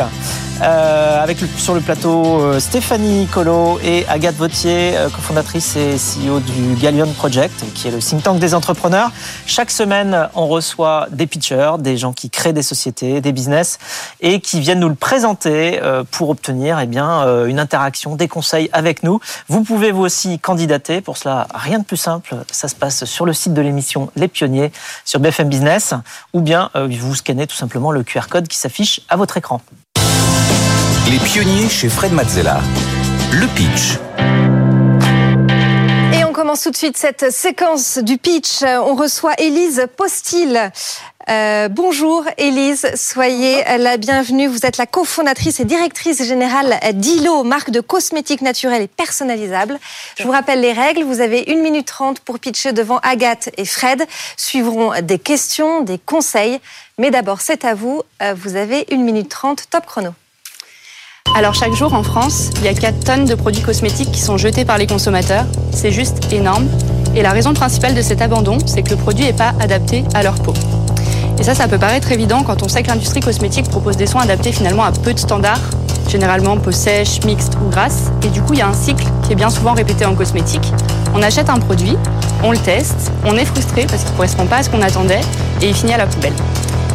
Euh, 0.62 1.22
avec 1.22 1.42
le- 1.42 1.48
sur 1.58 1.74
le 1.74 1.82
plateau 1.82 2.40
euh, 2.40 2.60
Stéphanie 2.60 3.28
Colo 3.28 3.80
et 3.84 4.06
Agathe 4.08 4.36
Vautier, 4.36 4.96
euh, 4.96 5.10
cofondatrice 5.10 5.76
et 5.76 5.98
CEO 5.98 6.40
du 6.40 6.76
Gallion 6.80 7.12
Project, 7.12 7.66
qui 7.74 7.88
est 7.88 7.92
le 7.92 7.98
think 7.98 8.24
tank 8.24 8.40
des 8.40 8.54
entrepreneurs. 8.54 9.12
Chaque 9.46 9.72
semaine, 9.72 10.30
on 10.36 10.48
reçoit 10.48 11.08
des 11.12 11.26
pitchers, 11.28 11.72
des 11.80 11.98
gens 11.98 12.14
qui 12.14 12.30
créent 12.30 12.54
des 12.54 12.62
sociétés, 12.62 13.20
des 13.20 13.34
business, 13.34 13.78
et 14.22 14.40
qui 14.40 14.60
viennent 14.62 14.80
nous 14.80 14.90
le 14.90 14.96
présenter 14.96 15.82
euh, 15.82 16.04
pour 16.10 16.30
obtenir 16.30 16.80
eh 16.80 16.86
bien, 16.86 17.24
euh, 17.24 17.48
une 17.48 17.60
interaction, 17.60 18.16
des 18.16 18.28
conseils 18.30 18.70
avec 18.74 19.04
nous. 19.04 19.20
Vous 19.50 19.64
pouvez 19.64 19.92
vous 19.92 20.04
aussi 20.04 20.40
candidater. 20.40 21.02
Pour 21.02 21.18
cela, 21.18 21.48
rien 21.54 21.80
de 21.80 21.84
plus 21.84 21.98
simple. 21.98 22.36
Ça 22.52 22.68
se 22.70 22.76
passe 22.76 23.04
sur 23.06 23.26
le 23.26 23.34
site 23.34 23.54
de 23.54 23.62
l'émission 23.62 24.12
Les 24.16 24.28
Pionniers 24.30 24.72
sur 25.04 25.20
BFM 25.20 25.50
Business, 25.50 25.94
ou 26.32 26.40
bien 26.42 26.70
vous 26.76 27.16
scannez 27.16 27.48
tout 27.48 27.56
simplement 27.56 27.92
le 27.92 28.04
QR 28.04 28.28
code 28.30 28.48
qui 28.48 28.58
s'affiche 28.58 29.02
à 29.10 29.18
votre 29.18 29.36
écran. 29.36 29.60
Les 31.10 31.20
pionniers 31.20 31.70
chez 31.70 31.90
Fred 31.90 32.12
Mazzella. 32.14 32.60
Le 33.32 33.48
pitch. 33.56 33.98
Et 36.18 36.24
on 36.24 36.34
commence 36.34 36.62
tout 36.64 36.72
de 36.72 36.76
suite 36.76 36.98
cette 36.98 37.32
séquence 37.32 37.98
du 38.00 38.18
pitch. 38.18 38.64
On 38.64 38.96
reçoit 38.96 39.34
Élise 39.38 39.88
Postil. 39.98 40.72
Euh, 41.30 41.70
bonjour 41.70 42.26
Élise, 42.38 42.86
soyez 42.96 43.64
la 43.78 43.96
bienvenue. 43.98 44.48
Vous 44.48 44.66
êtes 44.66 44.78
la 44.78 44.86
cofondatrice 44.86 45.60
et 45.62 45.66
directrice 45.66 46.24
générale 46.24 46.78
d'ILO, 46.94 47.44
marque 47.44 47.70
de 47.70 47.80
cosmétiques 47.80 48.42
naturels 48.42 48.82
et 48.82 48.88
personnalisables. 48.88 49.80
Je 50.18 50.24
vous 50.24 50.32
rappelle 50.32 50.62
les 50.62 50.74
règles. 50.74 51.04
Vous 51.04 51.22
avez 51.22 51.50
1 51.50 51.56
minute 51.62 51.88
30 51.88 52.20
pour 52.22 52.40
pitcher 52.40 52.74
devant 52.74 52.98
Agathe 53.04 53.50
et 53.58 53.66
Fred. 53.66 54.06
Suivront 54.36 54.94
des 55.02 55.20
questions, 55.20 55.82
des 55.82 55.98
conseils. 56.00 56.60
Mais 56.98 57.10
d'abord, 57.12 57.42
c'est 57.42 57.66
à 57.66 57.74
vous. 57.74 58.02
Euh, 58.22 58.34
Vous 58.36 58.56
avez 58.56 58.86
1 58.92 58.98
minute 58.98 59.30
30, 59.30 59.70
top 59.70 59.86
chrono. 59.86 60.10
Alors 61.36 61.56
chaque 61.56 61.74
jour 61.74 61.96
en 61.96 62.04
France, 62.04 62.52
il 62.58 62.66
y 62.66 62.68
a 62.68 62.76
4 62.76 63.04
tonnes 63.04 63.26
de 63.26 63.34
produits 63.34 63.64
cosmétiques 63.64 64.12
qui 64.12 64.22
sont 64.22 64.38
jetés 64.38 64.66
par 64.66 64.78
les 64.78 64.86
consommateurs. 64.86 65.46
C'est 65.72 65.92
juste 65.92 66.32
énorme. 66.32 66.68
Et 67.16 67.24
la 67.24 67.32
raison 67.32 67.56
principale 67.56 67.96
de 67.96 68.04
cet 68.04 68.22
abandon, 68.22 68.60
c'est 68.68 68.84
que 68.84 68.92
le 68.92 68.98
produit 68.98 69.26
n'est 69.26 69.34
pas 69.34 69.54
adapté 69.60 70.04
à 70.14 70.22
leur 70.22 70.36
peau. 70.36 70.54
Et 71.40 71.44
ça, 71.44 71.56
ça 71.56 71.68
peut 71.68 71.80
paraître 71.80 72.12
évident 72.12 72.44
quand 72.44 72.62
on 72.62 72.68
sait 72.68 72.84
que 72.84 72.90
l'industrie 72.90 73.22
cosmétique 73.22 73.68
propose 73.68 73.98
des 73.98 74.06
soins 74.06 74.22
adaptés 74.22 74.52
finalement 74.52 74.84
à 74.84 74.92
peu 74.92 75.12
de 75.12 75.18
standards, 75.18 75.60
généralement 76.08 76.56
peau 76.58 76.72
sèche, 76.72 77.24
mixte 77.26 77.58
ou 77.66 77.70
grasse. 77.70 78.12
Et 78.24 78.28
du 78.28 78.44
coup, 78.44 78.54
il 78.54 78.60
y 78.60 78.62
a 78.62 78.68
un 78.68 78.74
cycle 78.74 79.06
qui 79.24 79.32
est 79.32 79.36
bien 79.36 79.50
souvent 79.50 79.74
répété 79.74 80.06
en 80.06 80.14
cosmétique. 80.14 80.72
On 81.16 81.24
achète 81.24 81.50
un 81.50 81.58
produit, 81.58 81.98
on 82.44 82.52
le 82.52 82.60
teste, 82.60 83.12
on 83.26 83.36
est 83.38 83.46
frustré 83.46 83.88
parce 83.88 84.04
qu'il 84.04 84.12
ne 84.12 84.18
correspond 84.18 84.46
pas 84.46 84.58
à 84.58 84.64
ce 84.64 84.70
qu'on 84.70 84.84
attendait 84.84 85.22
et 85.64 85.70
il 85.70 85.74
finit 85.74 85.94
à 85.94 85.98
la 85.98 86.06
poubelle. 86.06 86.34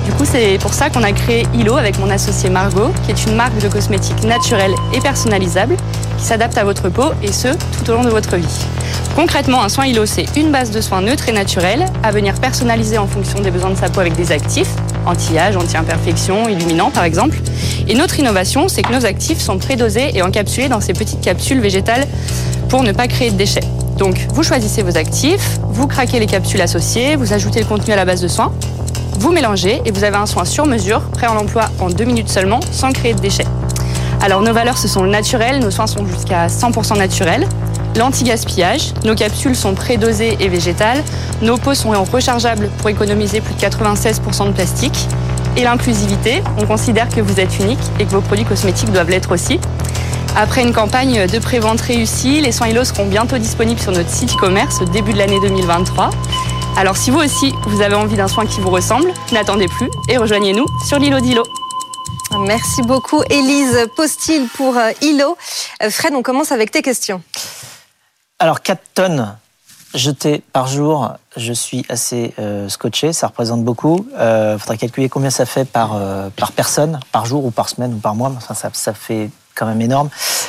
Du 0.08 0.14
coup, 0.14 0.24
c'est 0.24 0.56
pour 0.62 0.72
ça 0.72 0.88
qu'on 0.88 1.02
a 1.02 1.12
créé 1.12 1.46
ILO 1.52 1.76
avec 1.76 1.98
mon 1.98 2.08
associé 2.08 2.48
Margot, 2.48 2.90
qui 3.04 3.10
est 3.10 3.26
une 3.26 3.34
marque 3.34 3.58
de 3.58 3.68
cosmétiques 3.68 4.24
naturelle 4.24 4.72
et 4.94 5.00
personnalisable 5.00 5.76
qui 6.16 6.24
s'adapte 6.24 6.56
à 6.56 6.64
votre 6.64 6.88
peau 6.88 7.10
et 7.22 7.30
ce, 7.30 7.48
tout 7.48 7.90
au 7.90 7.92
long 7.92 8.04
de 8.04 8.08
votre 8.08 8.36
vie. 8.36 8.66
Concrètement, 9.14 9.62
un 9.62 9.68
soin 9.68 9.84
ILO, 9.84 10.06
c'est 10.06 10.24
une 10.34 10.50
base 10.50 10.70
de 10.70 10.80
soins 10.80 11.02
neutre 11.02 11.28
et 11.28 11.32
naturelle 11.32 11.84
à 12.02 12.10
venir 12.10 12.32
personnaliser 12.40 12.96
en 12.96 13.06
fonction 13.06 13.40
des 13.40 13.50
besoins 13.50 13.68
de 13.68 13.76
sa 13.76 13.90
peau 13.90 14.00
avec 14.00 14.16
des 14.16 14.32
actifs, 14.32 14.70
anti-âge, 15.04 15.58
anti-imperfection, 15.58 16.48
illuminants 16.48 16.90
par 16.90 17.04
exemple. 17.04 17.36
Et 17.86 17.94
notre 17.94 18.18
innovation, 18.18 18.68
c'est 18.68 18.80
que 18.80 18.94
nos 18.94 19.04
actifs 19.04 19.40
sont 19.40 19.58
prédosés 19.58 20.16
et 20.16 20.22
encapsulés 20.22 20.70
dans 20.70 20.80
ces 20.80 20.94
petites 20.94 21.20
capsules 21.20 21.60
végétales 21.60 22.06
pour 22.70 22.82
ne 22.82 22.92
pas 22.92 23.08
créer 23.08 23.30
de 23.30 23.36
déchets. 23.36 23.60
Donc, 23.98 24.26
vous 24.30 24.42
choisissez 24.42 24.82
vos 24.82 24.96
actifs, 24.96 25.58
vous 25.64 25.86
craquez 25.86 26.18
les 26.18 26.26
capsules 26.26 26.62
associées, 26.62 27.14
vous 27.16 27.34
ajoutez 27.34 27.60
le 27.60 27.66
contenu 27.66 27.92
à 27.92 27.96
la 27.96 28.06
base 28.06 28.22
de 28.22 28.28
soins, 28.28 28.54
vous 29.18 29.32
mélangez 29.32 29.82
et 29.84 29.90
vous 29.90 30.04
avez 30.04 30.16
un 30.16 30.26
soin 30.26 30.44
sur 30.44 30.64
mesure, 30.64 31.00
prêt 31.10 31.26
en 31.26 31.36
emploi 31.36 31.64
en 31.80 31.88
deux 31.88 32.04
minutes 32.04 32.28
seulement, 32.28 32.60
sans 32.70 32.92
créer 32.92 33.14
de 33.14 33.20
déchets. 33.20 33.46
Alors 34.20 34.42
nos 34.42 34.52
valeurs, 34.52 34.78
ce 34.78 34.86
sont 34.86 35.02
le 35.02 35.10
naturel, 35.10 35.58
nos 35.58 35.72
soins 35.72 35.88
sont 35.88 36.06
jusqu'à 36.06 36.46
100% 36.46 36.96
naturels. 36.96 37.48
L'anti-gaspillage, 37.96 38.94
nos 39.04 39.16
capsules 39.16 39.56
sont 39.56 39.74
prédosées 39.74 40.36
et 40.38 40.48
végétales, 40.48 41.02
nos 41.42 41.56
pots 41.56 41.74
sont 41.74 41.90
rechargeables 42.04 42.70
pour 42.78 42.90
économiser 42.90 43.40
plus 43.40 43.54
de 43.54 43.60
96% 43.60 44.46
de 44.46 44.52
plastique. 44.52 45.08
Et 45.56 45.62
l'inclusivité, 45.62 46.42
on 46.56 46.66
considère 46.66 47.08
que 47.08 47.20
vous 47.20 47.40
êtes 47.40 47.58
unique 47.58 47.78
et 47.98 48.04
que 48.04 48.10
vos 48.10 48.20
produits 48.20 48.44
cosmétiques 48.44 48.92
doivent 48.92 49.10
l'être 49.10 49.32
aussi. 49.32 49.58
Après 50.36 50.62
une 50.62 50.72
campagne 50.72 51.26
de 51.26 51.38
pré-vente 51.40 51.80
réussie, 51.80 52.40
les 52.40 52.52
soins 52.52 52.68
ILO 52.68 52.84
seront 52.84 53.06
bientôt 53.06 53.38
disponibles 53.38 53.80
sur 53.80 53.90
notre 53.90 54.10
site 54.10 54.34
e-commerce 54.34 54.80
au 54.80 54.84
début 54.84 55.12
de 55.12 55.18
l'année 55.18 55.40
2023. 55.42 56.10
Alors 56.78 56.96
si 56.96 57.10
vous 57.10 57.18
aussi, 57.18 57.52
vous 57.66 57.80
avez 57.80 57.96
envie 57.96 58.14
d'un 58.14 58.28
soin 58.28 58.46
qui 58.46 58.60
vous 58.60 58.70
ressemble, 58.70 59.12
n'attendez 59.32 59.66
plus 59.66 59.90
et 60.08 60.16
rejoignez-nous 60.16 60.64
sur 60.86 61.00
l'îlot 61.00 61.18
d'Ilo. 61.18 61.42
Merci 62.46 62.82
beaucoup, 62.82 63.20
Élise 63.30 63.88
Postil, 63.96 64.46
pour 64.54 64.76
euh, 64.76 64.92
ILO. 65.02 65.36
Euh, 65.82 65.90
Fred, 65.90 66.14
on 66.14 66.22
commence 66.22 66.52
avec 66.52 66.70
tes 66.70 66.82
questions. 66.82 67.20
Alors 68.38 68.62
4 68.62 68.80
tonnes 68.94 69.36
jetées 69.92 70.40
par 70.52 70.68
jour, 70.68 71.14
je 71.36 71.52
suis 71.52 71.84
assez 71.88 72.32
euh, 72.38 72.68
scotché, 72.68 73.12
ça 73.12 73.26
représente 73.26 73.64
beaucoup. 73.64 74.06
Il 74.12 74.20
euh, 74.20 74.58
faudrait 74.58 74.78
calculer 74.78 75.08
combien 75.08 75.30
ça 75.30 75.46
fait 75.46 75.64
par, 75.64 75.96
euh, 75.96 76.30
par 76.30 76.52
personne, 76.52 77.00
par 77.10 77.26
jour 77.26 77.44
ou 77.44 77.50
par 77.50 77.68
semaine 77.68 77.94
ou 77.94 77.98
par 77.98 78.14
mois, 78.14 78.28
mais 78.28 78.36
enfin, 78.36 78.54
ça, 78.54 78.70
ça 78.72 78.94
fait 78.94 79.30
quand 79.58 79.66
même 79.66 79.80
énorme. 79.80 80.08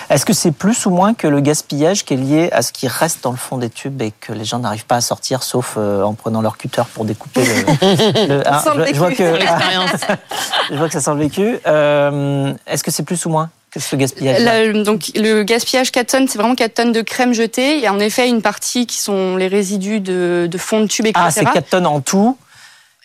Est-ce 0.10 0.26
que 0.26 0.34
c'est 0.34 0.52
plus 0.52 0.86
ou 0.86 0.90
moins 0.92 1.14
que 1.14 1.28
le 1.28 1.40
gaspillage 1.40 2.06
qui 2.06 2.14
est 2.14 2.18
lié 2.18 2.50
à 2.52 2.62
ce 2.62 2.72
qui 2.72 2.88
reste 2.88 3.24
dans 3.24 3.32
le 3.32 3.38
fond 3.38 3.58
des 3.58 3.70
tubes 3.70 4.02
et 4.02 4.12
que 4.20 4.34
les 4.34 4.46
gens 4.46 4.60
n'arrivent 4.60 4.86
pas 4.86 4.98
à 4.98 5.02
sortir 5.02 5.44
sauf 5.44 5.76
euh, 5.78 6.04
en 6.04 6.14
prenant 6.14 6.42
leur 6.42 6.58
cutter 6.58 6.84
pour 6.94 7.06
découper 7.06 7.42
le... 7.44 8.28
le- 8.28 8.48
hein, 8.48 8.60
sent 8.60 8.70
le 8.76 8.86
je, 8.88 8.94
je 8.94 9.00
vois 9.00 9.12
que, 9.12 9.24
je 10.72 10.76
vois 10.76 10.88
que 10.88 10.94
ça 10.94 11.02
sent 11.02 11.12
le 11.14 11.20
vécu. 11.20 11.60
Euh, 11.68 12.54
Est-ce 12.68 12.84
que 12.84 12.92
c'est 12.92 13.04
plus 13.04 13.26
ou 13.26 13.30
moins 13.30 13.50
que 13.72 13.80
ce 13.80 13.96
gaspillage 13.96 14.42
La- 14.42 14.84
donc 14.84 15.12
le 15.16 15.44
gaspillage 15.44 15.92
4 15.92 16.08
tonnes, 16.08 16.28
c'est 16.28 16.38
vraiment 16.40 16.56
4 16.56 16.74
tonnes 16.74 16.92
de 16.92 17.02
crème 17.02 17.34
jetée. 17.34 17.76
Il 17.76 17.82
y 17.82 17.88
a 17.88 17.94
en 17.94 18.00
effet 18.00 18.28
une 18.30 18.42
partie 18.42 18.86
qui 18.88 18.98
sont 18.98 19.36
les 19.38 19.48
résidus 19.48 20.00
de, 20.00 20.48
de 20.50 20.58
fond 20.58 20.82
de 20.82 20.88
tube, 20.88 21.06
etc. 21.06 21.24
Ah, 21.28 21.32
c'est 21.32 21.46
4 21.46 21.70
tonnes 21.70 21.86
en 21.88 22.02
tout. 22.02 22.38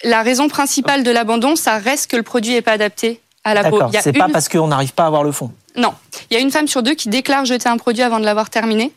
La 0.03 0.23
raison 0.23 0.49
principale 0.49 1.03
de 1.03 1.11
l'abandon, 1.11 1.57
ça 1.57 1.79
reste 1.79 2.11
que 2.11 2.17
le 2.17 2.23
produit 2.23 2.53
n'est 2.53 2.63
pas 2.63 2.73
adapté 2.73 3.21
à 3.45 3.55
la 3.55 3.65
peau. 3.65 3.79
D'accord. 3.79 3.91
C'est 4.03 4.13
pas 4.13 4.27
une- 4.27 4.33
parce 4.33 4.49
qu'on 4.49 4.69
n'arrive 4.69 4.93
pas 4.95 5.05
à 5.05 5.07
avoir 5.07 5.23
le 5.23 5.33
fond. 5.33 5.53
Non, 5.77 5.95
il 6.31 6.35
y 6.35 6.37
a 6.37 6.41
une 6.41 6.51
femme 6.51 6.69
sur 6.69 6.83
deux 6.83 6.95
qui 6.95 7.09
déclare 7.09 7.45
jeter 7.45 7.69
un 7.69 7.77
produit 7.77 8.03
avant 8.03 8.21
de 8.21 8.25
l'avoir 8.25 8.51
terminé, 8.51 8.93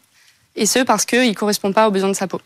et 0.56 0.66
ce 0.66 0.80
parce 0.80 1.06
qu'il 1.06 1.28
ne 1.28 1.34
correspond 1.34 1.72
pas 1.72 1.88
aux 1.88 1.92
besoins 1.92 2.10
de 2.10 2.16
sa 2.16 2.28
peau. 2.28 2.40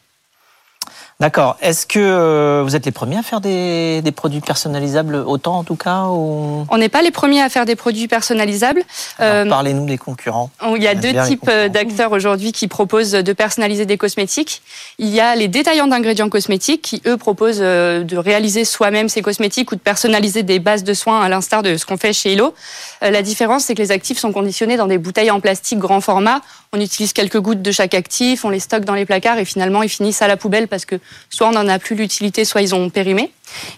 D'accord. 1.22 1.56
Est-ce 1.62 1.86
que 1.86 2.00
euh, 2.00 2.64
vous 2.64 2.76
êtes 2.76 2.88
les 2.88 2.92
premiers 2.92 3.20
à 3.20 3.22
faire 3.22 3.42
des, 3.42 4.02
des 4.02 4.12
produits 4.12 4.42
personnalisables 4.42 5.14
autant 5.14 5.60
en 5.60 5.64
tout 5.64 5.76
cas 5.76 6.06
ou... 6.06 6.66
On 6.68 6.78
n'est 6.80 6.90
pas 6.90 7.04
les 7.04 7.12
premiers 7.12 7.44
à 7.44 7.50
faire 7.50 7.66
des 7.66 7.76
produits 7.76 8.08
personnalisables. 8.08 8.82
Euh, 9.20 9.48
Parlez-nous 9.48 9.86
des 9.86 10.00
concurrents. 10.00 10.50
Il 10.76 10.82
y 10.82 10.88
a 10.88 10.96
deux 10.96 11.14
types 11.28 11.48
euh, 11.48 11.70
d'acteurs 11.70 12.12
aujourd'hui 12.12 12.54
qui 12.54 12.68
proposent 12.68 13.12
de 13.12 13.34
personnaliser 13.34 13.86
des 13.86 13.98
cosmétiques. 13.98 14.64
Il 14.98 15.10
y 15.10 15.20
a 15.20 15.36
les 15.36 15.48
détaillants 15.48 15.86
d'ingrédients 15.86 16.28
cosmétiques 16.28 16.82
qui, 16.82 17.04
eux, 17.06 17.18
proposent 17.18 17.60
de 17.60 18.18
réaliser 18.18 18.66
soi-même 18.66 19.08
ces 19.08 19.22
cosmétiques 19.22 19.72
ou 19.72 19.76
de 19.76 19.80
personnaliser 19.80 20.42
des 20.42 20.58
bases 20.58 20.84
de 20.84 20.96
soins 20.96 21.22
à 21.22 21.30
l'instar 21.30 21.62
de 21.62 21.78
ce 21.78 21.86
qu'on 21.86 21.98
fait 21.98 22.14
chez. 22.14 22.36
Euh, 22.42 23.12
La 23.12 23.22
différence, 23.22 23.66
c'est 23.66 23.76
que 23.76 23.82
les 23.84 23.92
actifs 23.92 24.18
sont 24.18 24.32
conditionnés 24.32 24.76
dans 24.76 24.88
des 24.88 24.98
bouteilles 24.98 25.30
en 25.30 25.40
plastique 25.40 25.78
grand 25.78 26.02
format. 26.02 26.42
On 26.74 26.80
utilise 26.80 27.14
quelques 27.14 27.40
gouttes 27.40 27.62
de 27.62 27.72
chaque 27.72 27.94
actif, 27.94 28.44
on 28.44 28.50
les 28.50 28.62
stocke 28.62 28.86
dans 28.86 28.96
les 28.96 29.06
placards 29.06 29.38
et 29.38 29.46
finalement, 29.46 29.84
ils 29.84 29.90
finissent 29.90 30.24
à 30.24 30.28
la 30.28 30.38
poubelle 30.38 30.68
parce 30.68 30.86
que 30.86 30.96
soit 31.30 31.48
on 31.48 31.52
n'en 31.52 31.68
a 31.68 31.80
plus 31.80 31.96
l'utilité, 31.96 32.46
soit 32.46 32.62
ils 32.62 32.76
ont 32.76 32.90
périmé. 32.90 33.32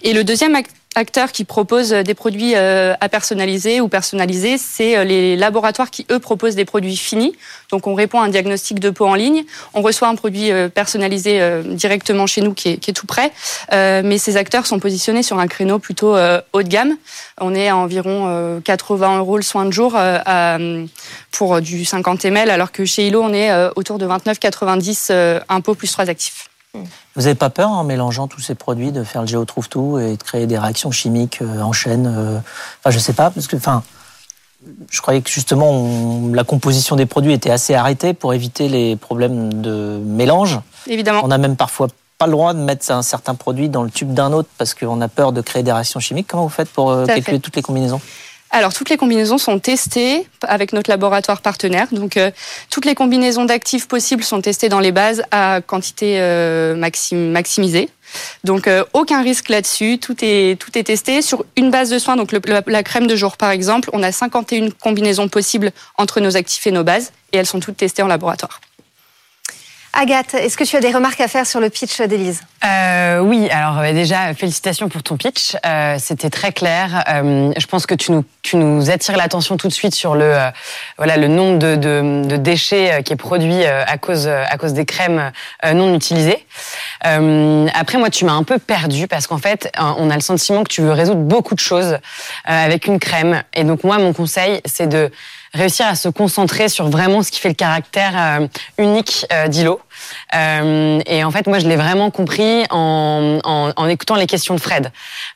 Et 0.04 0.14
le 0.14 0.24
deuxième 0.24 0.54
ac- 0.56 0.66
acteur 0.96 1.32
qui 1.32 1.44
propose 1.46 1.90
des 1.90 2.14
produits 2.14 2.54
euh, 2.56 2.94
à 3.02 3.10
personnaliser 3.10 3.82
ou 3.82 3.88
personnaliser, 3.88 4.60
c'est 4.60 4.96
euh, 4.96 5.04
les 5.04 5.36
laboratoires 5.36 5.90
qui, 5.90 6.06
eux, 6.12 6.20
proposent 6.20 6.54
des 6.54 6.66
produits 6.66 6.96
finis. 6.96 7.34
Donc, 7.72 7.88
on 7.88 7.96
répond 7.96 8.22
à 8.22 8.26
un 8.26 8.30
diagnostic 8.30 8.80
de 8.80 8.92
peau 8.92 9.08
en 9.08 9.16
ligne. 9.16 9.44
On 9.74 9.82
reçoit 9.82 10.08
un 10.08 10.14
produit 10.16 10.52
euh, 10.52 10.70
personnalisé 10.70 11.42
euh, 11.42 11.64
directement 11.64 12.28
chez 12.28 12.42
nous 12.42 12.54
qui 12.54 12.70
est, 12.70 12.78
qui 12.78 12.92
est 12.92 12.94
tout 12.94 13.08
prêt. 13.08 13.32
Euh, 13.72 14.04
mais 14.06 14.20
ces 14.20 14.38
acteurs 14.38 14.68
sont 14.68 14.78
positionnés 14.78 15.24
sur 15.24 15.40
un 15.40 15.48
créneau 15.48 15.80
plutôt 15.80 16.16
euh, 16.16 16.40
haut 16.54 16.62
de 16.62 16.68
gamme. 16.70 16.96
On 17.42 17.56
est 17.56 17.70
à 17.70 17.76
environ 17.76 18.28
euh, 18.28 18.60
80 18.60 19.18
euros 19.18 19.38
le 19.38 19.44
soin 19.44 19.66
de 19.66 19.72
jour 19.72 19.94
euh, 19.98 20.86
pour 21.32 21.56
euh, 21.56 21.62
du 21.62 21.84
50 21.86 22.26
ml, 22.26 22.52
alors 22.52 22.72
que 22.72 22.86
chez 22.86 23.08
Ilo, 23.08 23.24
on 23.24 23.34
est 23.34 23.50
euh, 23.50 23.72
autour 23.76 23.98
de 23.98 24.06
29,90 24.06 25.08
euh, 25.10 25.40
un 25.50 25.62
pot 25.62 25.74
plus 25.74 25.92
trois 25.92 26.08
actifs. 26.12 26.50
Vous 27.16 27.22
n'avez 27.22 27.36
pas 27.36 27.52
peur 27.52 27.70
en 27.70 27.84
mélangeant 27.84 28.28
tous 28.28 28.42
ces 28.42 28.56
produits 28.56 28.92
de 28.92 29.04
faire 29.04 29.22
le 29.22 29.28
géo 29.28 29.46
trouve 29.46 29.70
tout 29.70 30.00
et 30.00 30.18
de 30.18 30.24
créer 30.24 30.48
des 30.48 30.58
réactions 30.58 30.90
chimiques 30.92 31.40
euh, 31.42 31.62
en 31.62 31.72
chaîne 31.72 32.08
euh, 32.08 32.40
Enfin, 32.80 32.90
je 32.90 32.98
sais 33.00 33.14
pas 33.14 33.30
parce 33.30 33.46
que, 33.48 33.56
enfin, 33.56 33.84
je 34.90 35.00
croyais 35.02 35.22
que 35.22 35.30
justement 35.30 35.70
on- 35.70 36.34
la 36.34 36.44
composition 36.44 36.96
des 36.96 37.06
produits 37.06 37.34
était 37.34 37.52
assez 37.52 37.76
arrêtée 37.76 38.14
pour 38.14 38.34
éviter 38.34 38.70
les 38.70 38.96
problèmes 38.96 39.62
de 39.62 40.00
mélange. 40.04 40.60
Évidemment. 40.88 41.22
On 41.24 41.30
a 41.32 41.38
même 41.38 41.56
parfois 41.56 41.88
pas 42.18 42.26
le 42.26 42.32
droit 42.32 42.54
de 42.56 42.60
mettre 42.60 42.90
un 42.92 43.04
certain 43.04 43.36
produit 43.36 43.70
dans 43.70 43.84
le 43.84 43.92
tube 43.92 44.12
d'un 44.14 44.34
autre 44.34 44.50
parce 44.58 44.74
qu'on 44.74 45.00
a 45.02 45.08
peur 45.08 45.32
de 45.32 45.42
créer 45.42 45.62
des 45.62 45.72
réactions 45.72 46.00
chimiques. 46.00 46.28
Comment 46.28 46.44
vous 46.44 46.50
faites 46.50 46.70
pour 46.70 46.90
euh, 46.90 47.06
calculer 47.06 47.38
fait. 47.38 47.40
toutes 47.42 47.56
les 47.56 47.62
combinaisons? 47.62 48.02
Alors, 48.54 48.72
toutes 48.72 48.92
les 48.92 48.98
combinaisons 48.98 49.40
sont 49.40 49.58
testées 49.58 50.28
avec 50.44 50.74
notre 50.74 50.88
laboratoire 50.88 51.42
partenaire. 51.42 51.88
Donc, 51.92 52.18
euh, 52.18 52.30
toutes 52.70 52.86
les 52.86 52.94
combinaisons 52.94 53.46
d'actifs 53.46 53.88
possibles 53.88 54.24
sont 54.24 54.42
testées 54.42 54.70
dans 54.70 54.80
les 54.80 54.92
bases 54.92 55.24
à 55.32 55.62
quantité 55.66 56.18
euh, 56.20 56.76
maximisée. 56.76 57.90
Donc, 58.44 58.68
euh, 58.68 58.84
aucun 58.94 59.24
risque 59.24 59.50
là-dessus. 59.50 59.98
Tout 59.98 60.16
est, 60.22 60.60
tout 60.62 60.78
est 60.78 60.84
testé 60.84 61.24
sur 61.24 61.46
une 61.58 61.72
base 61.72 61.90
de 61.90 61.98
soins. 61.98 62.16
Donc, 62.16 62.32
la, 62.32 62.62
la, 62.68 62.84
crème 62.84 63.08
de 63.08 63.16
jour, 63.16 63.38
par 63.38 63.50
exemple, 63.50 63.90
on 63.92 64.04
a 64.04 64.12
51 64.12 64.70
combinaisons 64.70 65.30
possibles 65.30 65.72
entre 65.98 66.20
nos 66.20 66.38
actifs 66.38 66.68
et 66.68 66.72
nos 66.72 66.84
bases. 66.84 67.12
Et 67.32 67.38
elles 67.38 67.48
sont 67.48 67.60
toutes 67.60 67.78
testées 67.78 68.04
en 68.04 68.08
laboratoire. 68.08 68.62
Agathe, 69.96 70.34
est-ce 70.34 70.58
que 70.58 70.64
tu 70.64 70.76
as 70.76 70.80
des 70.80 70.92
remarques 70.92 71.22
à 71.22 71.28
faire 71.28 71.46
sur 71.46 71.60
le 71.60 71.70
pitch 71.70 72.02
d'Élise? 72.02 72.42
Euh, 72.66 73.20
Oui, 73.20 73.48
alors 73.52 73.80
euh, 73.80 73.94
déjà, 73.94 74.34
félicitations 74.34 74.90
pour 74.90 75.04
ton 75.04 75.18
pitch. 75.18 75.56
Euh, 75.68 75.98
C'était 76.00 76.32
très 76.32 76.52
clair. 76.52 77.04
Euh, 77.10 77.54
je 77.56 77.66
pense 77.68 77.86
que 77.86 77.94
tu 77.94 78.12
nous, 78.12 78.26
tu 78.42 78.58
nous 78.58 78.90
attires 78.90 79.16
l'attention 79.18 79.56
tout 79.56 79.68
de 79.68 79.74
suite 79.74 79.94
sur 79.94 80.16
le, 80.16 80.24
euh, 80.24 80.50
voilà, 80.98 81.18
le 81.18 81.28
nombre 81.28 81.60
de, 81.60 81.76
de, 81.76 82.24
de, 82.26 82.38
déchets 82.38 83.04
qui 83.06 83.14
est 83.14 83.18
produit 83.18 83.64
à 83.66 83.98
cause, 84.00 84.28
à 84.28 84.58
cause 84.58 84.74
des 84.74 84.86
crèmes 84.86 85.32
non 85.64 85.94
utilisées. 85.94 86.44
après, 87.02 88.00
moi, 88.00 88.10
tu 88.10 88.26
m'as 88.26 88.34
un 88.34 88.44
peu 88.44 88.58
perdu 88.58 89.08
parce 89.08 89.28
qu'en 89.28 89.38
fait, 89.38 89.72
on 89.78 90.10
a 90.10 90.16
le 90.16 90.22
sentiment 90.22 90.64
que 90.64 90.70
tu 90.70 90.82
veux 90.82 90.92
résoudre 90.92 91.22
beaucoup 91.22 91.54
de 91.54 91.60
choses 91.60 92.00
avec 92.46 92.88
une 92.88 92.98
crème. 93.00 93.44
Et 93.54 93.64
donc, 93.64 93.84
moi, 93.84 94.00
mon 94.00 94.14
conseil, 94.14 94.60
c'est 94.66 94.88
de 94.88 95.12
réussir 95.54 95.86
à 95.86 95.96
se 95.96 96.10
concentrer 96.10 96.70
sur 96.70 96.90
vraiment 96.90 97.22
ce 97.22 97.32
qui 97.32 97.40
fait 97.40 97.50
le 97.50 97.56
caractère 97.56 98.14
euh, 98.16 98.48
unique 98.78 99.26
euh, 99.32 99.48
d'Ilo. 99.48 99.80
Euh, 100.36 101.00
et 101.06 101.24
en 101.24 101.32
fait, 101.32 101.48
moi, 101.48 101.60
je 101.60 101.68
l'ai 101.68 101.76
vraiment 101.76 102.12
compris 102.12 102.66
en, 102.70 103.40
en, 103.44 103.88
écoutant 103.88 104.16
les 104.16 104.28
questions 104.28 104.56
de 104.56 104.60
Fred. 104.60 104.92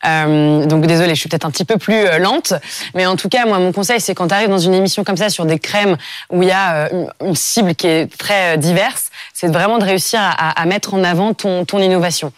Euh, 0.06 0.66
donc, 0.66 0.86
désolé, 0.86 1.16
je 1.16 1.20
suis 1.20 1.30
peut-être 1.30 1.46
un 1.46 1.52
petit 1.52 1.66
peu 1.66 1.78
plus 1.78 2.06
lente, 2.20 2.54
mais 2.96 3.06
en 3.06 3.16
tout 3.16 3.30
cas, 3.30 3.46
moi, 3.46 3.60
mon 3.60 3.72
conseil, 3.72 4.00
c'est 4.02 4.16
quand 4.16 4.28
tu 4.28 4.34
arrives 4.34 4.50
dans 4.50 4.58
une 4.58 4.74
émission 4.74 5.04
comme 5.04 5.18
ça 5.18 5.30
sur 5.30 5.46
des 5.46 5.60
crèmes 5.60 5.98
où 6.30 6.44
il 6.44 6.50
y 6.50 6.52
a 6.52 6.90
une 7.22 7.36
cible 7.36 7.76
qui 7.76 7.88
est 7.88 8.18
très 8.18 8.58
diverse, 8.58 9.10
c'est 9.34 9.48
vraiment 9.48 9.78
de 9.78 9.84
réussir 9.84 10.20
à, 10.20 10.60
à, 10.60 10.66
mettre 10.66 10.94
en 10.94 11.04
avant 11.04 11.34
ton, 11.34 11.64
ton 11.64 11.80
innovation. 11.80 12.32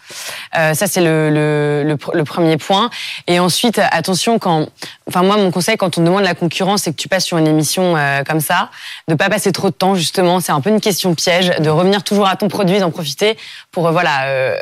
Euh, 0.57 0.73
ça, 0.73 0.87
c'est 0.87 1.01
le, 1.01 1.29
le, 1.29 1.97
le, 2.13 2.23
premier 2.23 2.57
point. 2.57 2.89
Et 3.27 3.39
ensuite, 3.39 3.79
attention 3.91 4.37
quand, 4.37 4.67
enfin 5.07 5.23
moi, 5.23 5.37
mon 5.37 5.51
conseil 5.51 5.77
quand 5.77 5.97
on 5.97 6.03
demande 6.03 6.23
la 6.23 6.35
concurrence, 6.35 6.83
c'est 6.83 6.91
que 6.91 6.97
tu 6.97 7.07
passes 7.07 7.25
sur 7.25 7.37
une 7.37 7.47
émission 7.47 7.95
euh, 7.95 8.23
comme 8.23 8.41
ça, 8.41 8.69
de 9.07 9.15
pas 9.15 9.29
passer 9.29 9.51
trop 9.51 9.69
de 9.69 9.75
temps 9.75 9.95
justement. 9.95 10.39
C'est 10.41 10.51
un 10.51 10.61
peu 10.61 10.69
une 10.69 10.81
question 10.81 11.15
piège, 11.15 11.51
de 11.59 11.69
revenir 11.69 12.03
toujours 12.09 12.27
à 12.27 12.35
ton 12.35 12.47
produit, 12.47 12.79
d'en 12.79 12.91
profiter 12.91 13.37
pour 13.71 13.87
euh, 13.87 13.91
voilà 13.91 14.25
euh, 14.25 14.55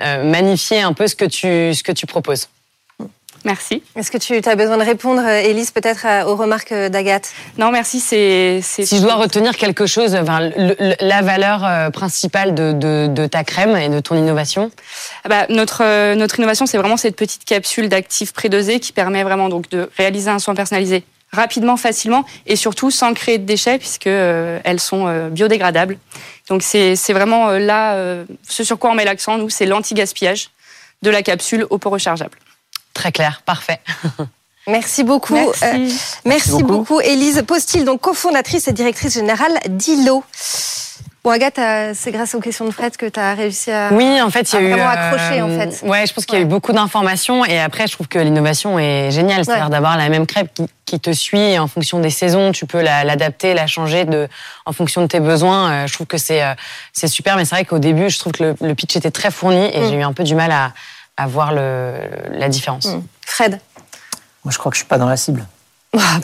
euh, 0.00 0.24
magnifier 0.24 0.82
un 0.82 0.92
peu 0.92 1.08
ce 1.08 1.16
que 1.16 1.24
tu 1.24 1.74
ce 1.74 1.82
que 1.82 1.92
tu 1.92 2.06
proposes. 2.06 2.48
Merci. 3.46 3.82
Est-ce 3.96 4.10
que 4.10 4.18
tu 4.18 4.34
as 4.46 4.54
besoin 4.54 4.76
de 4.76 4.82
répondre, 4.82 5.26
Élise, 5.26 5.70
peut-être 5.70 6.06
aux 6.26 6.36
remarques 6.36 6.74
d'Agathe? 6.74 7.30
Non, 7.56 7.70
merci. 7.70 7.98
C'est, 7.98 8.60
Si 8.60 8.98
je 8.98 9.00
dois 9.00 9.14
retenir 9.14 9.56
quelque 9.56 9.86
chose, 9.86 10.14
enfin, 10.14 10.50
le, 10.54 10.94
la 11.00 11.22
valeur 11.22 11.90
principale 11.90 12.54
de, 12.54 12.72
de, 12.72 13.06
de, 13.06 13.26
ta 13.26 13.42
crème 13.42 13.78
et 13.78 13.88
de 13.88 13.98
ton 14.00 14.14
innovation? 14.14 14.70
Ah 15.24 15.30
bah, 15.30 15.46
notre, 15.48 16.12
notre 16.16 16.38
innovation, 16.38 16.66
c'est 16.66 16.76
vraiment 16.76 16.98
cette 16.98 17.16
petite 17.16 17.46
capsule 17.46 17.88
d'actifs 17.88 18.34
prédosés 18.34 18.78
qui 18.78 18.92
permet 18.92 19.22
vraiment 19.22 19.48
donc, 19.48 19.70
de 19.70 19.88
réaliser 19.96 20.28
un 20.28 20.38
soin 20.38 20.54
personnalisé 20.54 21.02
rapidement, 21.32 21.76
facilement 21.76 22.24
et 22.46 22.56
surtout 22.56 22.90
sans 22.90 23.14
créer 23.14 23.38
de 23.38 23.44
déchets 23.44 23.78
puisque 23.78 24.06
euh, 24.06 24.60
elles 24.64 24.80
sont 24.80 25.06
euh, 25.06 25.28
biodégradables. 25.28 25.98
Donc 26.48 26.62
c'est 26.62 26.94
vraiment 27.10 27.50
euh, 27.50 27.58
là 27.58 28.24
ce 28.48 28.64
sur 28.64 28.78
quoi 28.78 28.90
on 28.90 28.94
met 28.94 29.04
l'accent 29.04 29.38
nous, 29.38 29.50
c'est 29.50 29.66
l'anti-gaspillage 29.66 30.50
de 31.02 31.10
la 31.10 31.22
capsule 31.22 31.66
au 31.70 31.78
pot 31.78 31.90
rechargeable. 31.90 32.38
Très 32.94 33.12
clair, 33.12 33.42
parfait. 33.46 33.80
Merci 34.66 35.04
beaucoup. 35.04 35.34
Merci, 35.34 35.64
euh, 35.64 35.78
merci, 35.78 36.20
merci 36.24 36.50
beaucoup. 36.50 36.66
beaucoup. 36.66 37.00
Élise 37.00 37.42
Postil, 37.46 37.84
donc 37.84 38.00
cofondatrice 38.00 38.68
et 38.68 38.72
directrice 38.72 39.14
générale 39.14 39.58
d'ILO. 39.68 40.22
Bon, 41.22 41.30
Agathe, 41.30 41.60
c'est 41.94 42.12
grâce 42.12 42.34
aux 42.34 42.40
questions 42.40 42.64
de 42.64 42.70
Fred 42.70 42.96
que 42.96 43.04
tu 43.04 43.20
as 43.20 43.34
réussi 43.34 43.70
à, 43.70 43.92
oui, 43.92 44.22
en 44.22 44.30
fait, 44.30 44.50
il 44.52 44.54
y 44.54 44.58
a 44.58 44.60
vraiment 44.68 44.84
eu, 44.84 44.86
accrocher. 44.86 45.42
en 45.42 45.48
fait. 45.48 45.86
Ouais, 45.86 46.06
je 46.06 46.14
pense 46.14 46.24
qu'il 46.24 46.36
y 46.36 46.38
a 46.38 46.40
eu 46.42 46.46
beaucoup 46.46 46.72
d'informations. 46.72 47.44
Et 47.44 47.60
après, 47.60 47.86
je 47.86 47.92
trouve 47.92 48.08
que 48.08 48.18
l'innovation 48.18 48.78
est 48.78 49.10
géniale. 49.10 49.44
C'est-à-dire 49.44 49.64
ouais. 49.64 49.70
d'avoir 49.70 49.98
la 49.98 50.08
même 50.08 50.26
crêpe 50.26 50.54
qui, 50.54 50.64
qui, 50.86 50.98
te 50.98 51.12
suit 51.12 51.58
en 51.58 51.66
fonction 51.66 52.00
des 52.00 52.08
saisons. 52.08 52.52
Tu 52.52 52.64
peux 52.64 52.80
l'adapter, 52.80 53.48
la, 53.48 53.62
la, 53.62 53.66
changer 53.66 54.06
de, 54.06 54.28
en 54.64 54.72
fonction 54.72 55.02
de 55.02 55.08
tes 55.08 55.20
besoins. 55.20 55.86
Je 55.86 55.92
trouve 55.92 56.06
que 56.06 56.16
c'est 56.16 56.42
c'est 56.94 57.08
super. 57.08 57.36
Mais 57.36 57.44
c'est 57.44 57.54
vrai 57.54 57.66
qu'au 57.66 57.78
début, 57.78 58.08
je 58.08 58.18
trouve 58.18 58.32
que 58.32 58.42
le, 58.42 58.56
le, 58.58 58.74
pitch 58.74 58.96
était 58.96 59.10
très 59.10 59.30
fourni 59.30 59.68
et 59.74 59.80
mm. 59.80 59.88
j'ai 59.90 59.96
eu 59.96 60.02
un 60.02 60.14
peu 60.14 60.24
du 60.24 60.34
mal 60.34 60.50
à, 60.50 60.72
à 61.18 61.26
voir 61.26 61.52
le, 61.52 61.96
la 62.30 62.48
différence. 62.48 62.86
Mm. 62.86 63.02
Fred? 63.26 63.60
Moi, 64.42 64.52
je 64.52 64.58
crois 64.58 64.70
que 64.70 64.76
je 64.76 64.80
suis 64.80 64.88
pas 64.88 64.96
dans 64.96 65.08
la 65.08 65.18
cible. 65.18 65.46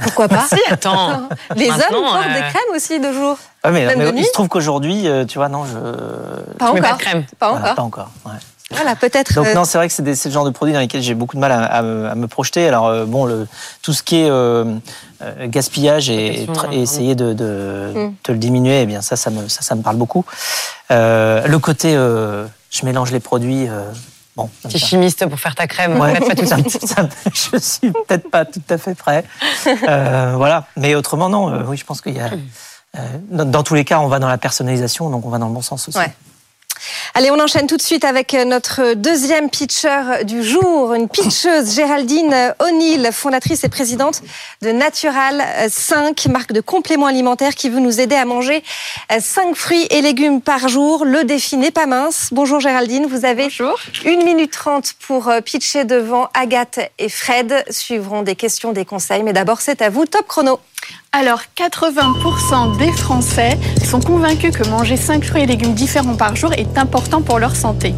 Pourquoi 0.02 0.29
pas 0.29 0.46
si, 0.46 0.61
attends. 0.70 1.29
Les 1.57 1.68
hommes 1.68 1.79
portent 1.90 2.26
euh... 2.26 2.35
des 2.35 2.40
crèmes 2.40 2.74
aussi 2.74 3.00
de 3.00 3.12
jour. 3.12 3.37
Ouais, 3.64 3.72
mais, 3.72 3.87
Même 3.87 3.98
mais 3.98 4.05
de 4.07 4.11
nuit 4.12 4.20
il 4.20 4.26
se 4.26 4.33
trouve 4.33 4.48
qu'aujourd'hui, 4.48 5.09
euh, 5.09 5.24
tu 5.24 5.38
vois, 5.38 5.48
non, 5.48 5.64
je. 5.64 5.74
Pas 5.74 5.79
tu 6.59 6.64
encore. 6.64 6.74
mets 6.74 6.81
pas 6.81 6.92
de 6.92 6.98
crème. 6.98 7.24
Pas 7.38 7.50
Voilà, 7.50 7.64
encore. 7.64 7.74
pas 7.74 7.83
encore. 7.83 8.11
Ouais. 8.26 8.38
Voilà, 8.70 8.96
peut-être. 8.96 9.33
Donc 9.35 9.46
euh, 9.46 9.55
non, 9.55 9.64
c'est 9.64 9.79
vrai 9.79 9.87
que 9.87 9.94
c'est 9.94 10.24
le 10.24 10.31
genre 10.33 10.44
de 10.44 10.50
produits 10.50 10.74
dans 10.74 10.81
lesquels 10.81 11.02
j'ai 11.02 11.14
beaucoup 11.14 11.37
de 11.37 11.40
mal 11.40 11.52
à, 11.52 11.64
à, 11.64 11.83
me, 11.83 12.09
à 12.09 12.14
me, 12.16 12.26
projeter. 12.26 12.66
Alors 12.66 12.88
euh, 12.88 13.05
bon, 13.05 13.24
le, 13.24 13.46
tout 13.81 13.92
ce 13.92 14.02
qui 14.02 14.16
est 14.16 14.29
euh, 14.29 14.64
gaspillage 15.44 16.11
et, 16.11 16.48
et, 16.72 16.81
essayer 16.81 17.14
de, 17.14 17.33
de, 17.33 17.92
mm. 17.94 18.14
de, 18.24 18.33
le 18.33 18.38
diminuer, 18.38 18.81
eh 18.81 18.87
bien 18.87 19.02
ça, 19.02 19.14
ça 19.14 19.31
me, 19.31 19.46
ça, 19.46 19.62
ça 19.62 19.76
me 19.76 19.83
parle 19.83 19.96
beaucoup. 19.96 20.24
Euh, 20.90 21.46
le 21.46 21.59
côté, 21.61 21.92
je 21.92 22.85
mélange 22.85 23.12
les 23.12 23.20
produits. 23.20 23.68
Bon, 24.37 24.51
Petit 24.62 24.79
chimiste 24.79 25.27
pour 25.27 25.40
faire 25.40 25.55
ta 25.55 25.66
crème. 25.66 25.99
Ouais, 25.99 26.20
pas 26.20 26.35
tout 26.35 26.44
ça, 26.44 26.59
ça, 26.68 27.09
je 27.33 27.59
suis 27.59 27.90
peut-être 27.90 28.31
pas 28.31 28.44
tout 28.44 28.61
à 28.68 28.77
fait 28.77 28.94
prêt. 28.94 29.25
Euh, 29.88 30.35
voilà. 30.37 30.66
Mais 30.77 30.94
autrement, 30.94 31.29
non. 31.29 31.49
Euh, 31.49 31.62
oui, 31.66 31.77
je 31.77 31.85
pense 31.85 32.01
qu'il 32.01 32.14
y 32.16 32.20
a. 32.20 32.31
Euh, 32.96 33.18
dans, 33.31 33.44
dans, 33.44 33.62
tous 33.62 33.75
les 33.75 33.85
cas, 33.85 33.99
on 33.99 34.09
va 34.09 34.18
dans 34.18 34.29
la 34.29 34.38
personnalisation, 34.38 35.11
donc 35.11 35.25
on 35.25 35.31
va 35.31 35.38
dans 35.38 35.49
le 35.49 35.55
bon 35.55 35.62
sens 35.62 35.88
aussi. 35.88 35.99
Ouais. 35.99 36.14
Allez, 37.14 37.30
on 37.30 37.40
enchaîne 37.40 37.66
tout 37.66 37.76
de 37.76 37.82
suite 37.82 38.04
avec 38.04 38.34
notre 38.34 38.94
deuxième 38.94 39.50
pitcher 39.50 40.24
du 40.24 40.42
jour, 40.42 40.94
une 40.94 41.08
pitcheuse, 41.08 41.74
Géraldine 41.74 42.54
O'Neill, 42.60 43.10
fondatrice 43.12 43.64
et 43.64 43.68
présidente 43.68 44.22
de 44.62 44.70
Natural 44.70 45.42
5, 45.70 46.26
marque 46.26 46.52
de 46.52 46.60
compléments 46.60 47.06
alimentaires 47.06 47.54
qui 47.54 47.70
veut 47.70 47.80
nous 47.80 48.00
aider 48.00 48.16
à 48.16 48.24
manger 48.24 48.62
5 49.18 49.54
fruits 49.54 49.86
et 49.90 50.02
légumes 50.02 50.40
par 50.40 50.68
jour. 50.68 51.04
Le 51.04 51.24
défi 51.24 51.56
n'est 51.56 51.70
pas 51.70 51.86
mince. 51.86 52.28
Bonjour 52.32 52.60
Géraldine, 52.60 53.06
vous 53.06 53.24
avez 53.24 53.44
Bonjour. 53.44 53.78
1 54.04 54.24
minute 54.24 54.52
30 54.52 54.94
pour 55.06 55.32
pitcher 55.44 55.84
devant 55.84 56.28
Agathe 56.34 56.80
et 56.98 57.08
Fred. 57.08 57.64
Suivront 57.70 58.22
des 58.22 58.36
questions, 58.36 58.72
des 58.72 58.84
conseils, 58.84 59.22
mais 59.22 59.32
d'abord 59.32 59.60
c'est 59.60 59.82
à 59.82 59.90
vous, 59.90 60.06
top 60.06 60.26
chrono. 60.26 60.60
Alors, 61.12 61.40
80% 61.57 62.77
des 62.79 62.92
Français 62.92 63.59
sont 63.85 64.01
convaincus 64.01 64.55
que 64.55 64.68
manger 64.68 64.96
5 64.96 65.25
fruits 65.25 65.42
et 65.42 65.46
légumes 65.46 65.75
différents 65.75 66.16
par 66.16 66.37
jour 66.37 66.53
est 66.53 66.77
important 66.77 67.22
pour 67.22 67.38
leur 67.38 67.57
santé. 67.57 67.94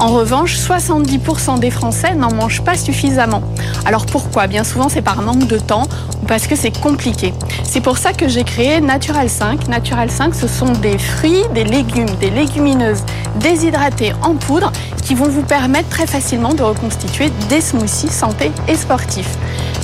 En 0.00 0.08
revanche, 0.08 0.56
70% 0.56 1.58
des 1.58 1.70
Français 1.70 2.14
n'en 2.14 2.32
mangent 2.32 2.62
pas 2.62 2.74
suffisamment. 2.74 3.42
Alors 3.84 4.06
pourquoi? 4.06 4.46
Bien 4.46 4.64
souvent, 4.64 4.88
c'est 4.88 5.02
par 5.02 5.20
manque 5.20 5.46
de 5.46 5.58
temps 5.58 5.86
ou 6.22 6.26
parce 6.26 6.46
que 6.46 6.56
c'est 6.56 6.70
compliqué. 6.80 7.34
C'est 7.64 7.82
pour 7.82 7.98
ça 7.98 8.14
que 8.14 8.26
j'ai 8.26 8.42
créé 8.42 8.80
Natural 8.80 9.28
5. 9.28 9.68
Natural 9.68 10.10
5, 10.10 10.34
ce 10.34 10.48
sont 10.48 10.72
des 10.72 10.96
fruits, 10.96 11.42
des 11.54 11.64
légumes, 11.64 12.08
des 12.18 12.30
légumineuses 12.30 13.02
déshydratées 13.40 14.14
en 14.22 14.36
poudre 14.36 14.72
qui 15.04 15.14
vont 15.14 15.28
vous 15.28 15.42
permettre 15.42 15.90
très 15.90 16.06
facilement 16.06 16.54
de 16.54 16.62
reconstituer 16.62 17.30
des 17.50 17.60
smoothies 17.60 18.08
santé 18.08 18.52
et 18.68 18.76
sportifs. 18.76 19.36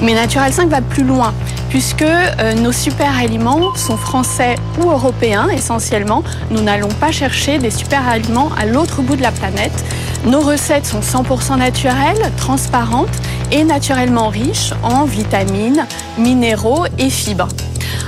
Mais 0.03 0.15
Natural 0.15 0.51
5 0.51 0.71
va 0.71 0.81
plus 0.81 1.05
loin 1.05 1.35
puisque 1.69 2.03
euh, 2.03 2.55
nos 2.55 2.73
super 2.73 3.19
aliments 3.19 3.75
sont 3.75 3.97
français 3.97 4.55
ou 4.79 4.91
européens 4.91 5.49
essentiellement. 5.49 6.23
Nous 6.51 6.63
n'allons 6.63 6.89
pas 6.89 7.13
chercher 7.13 7.59
des 7.59 7.71
super 7.71 8.09
aliments 8.09 8.51
à 8.59 8.67
l'autre 8.67 9.03
bout 9.03 9.17
de 9.17 9.23
la 9.23 9.33
planète. 9.33 9.85
Nos 10.27 10.41
recettes 10.41 10.87
sont 10.87 11.01
100% 11.01 11.57
naturelles, 11.59 12.33
transparentes 12.37 13.09
et 13.53 13.63
naturellement 13.63 14.29
riches 14.29 14.73
en 14.83 15.05
vitamines, 15.05 15.87
minéraux 16.19 16.85
et 16.99 17.11
fibres. 17.11 17.47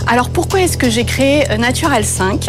Alors 0.09 0.31
pourquoi 0.31 0.63
est-ce 0.63 0.77
que 0.77 0.91
j'ai 0.91 1.05
créé 1.05 1.45
Natural 1.59 2.03
5 2.05 2.49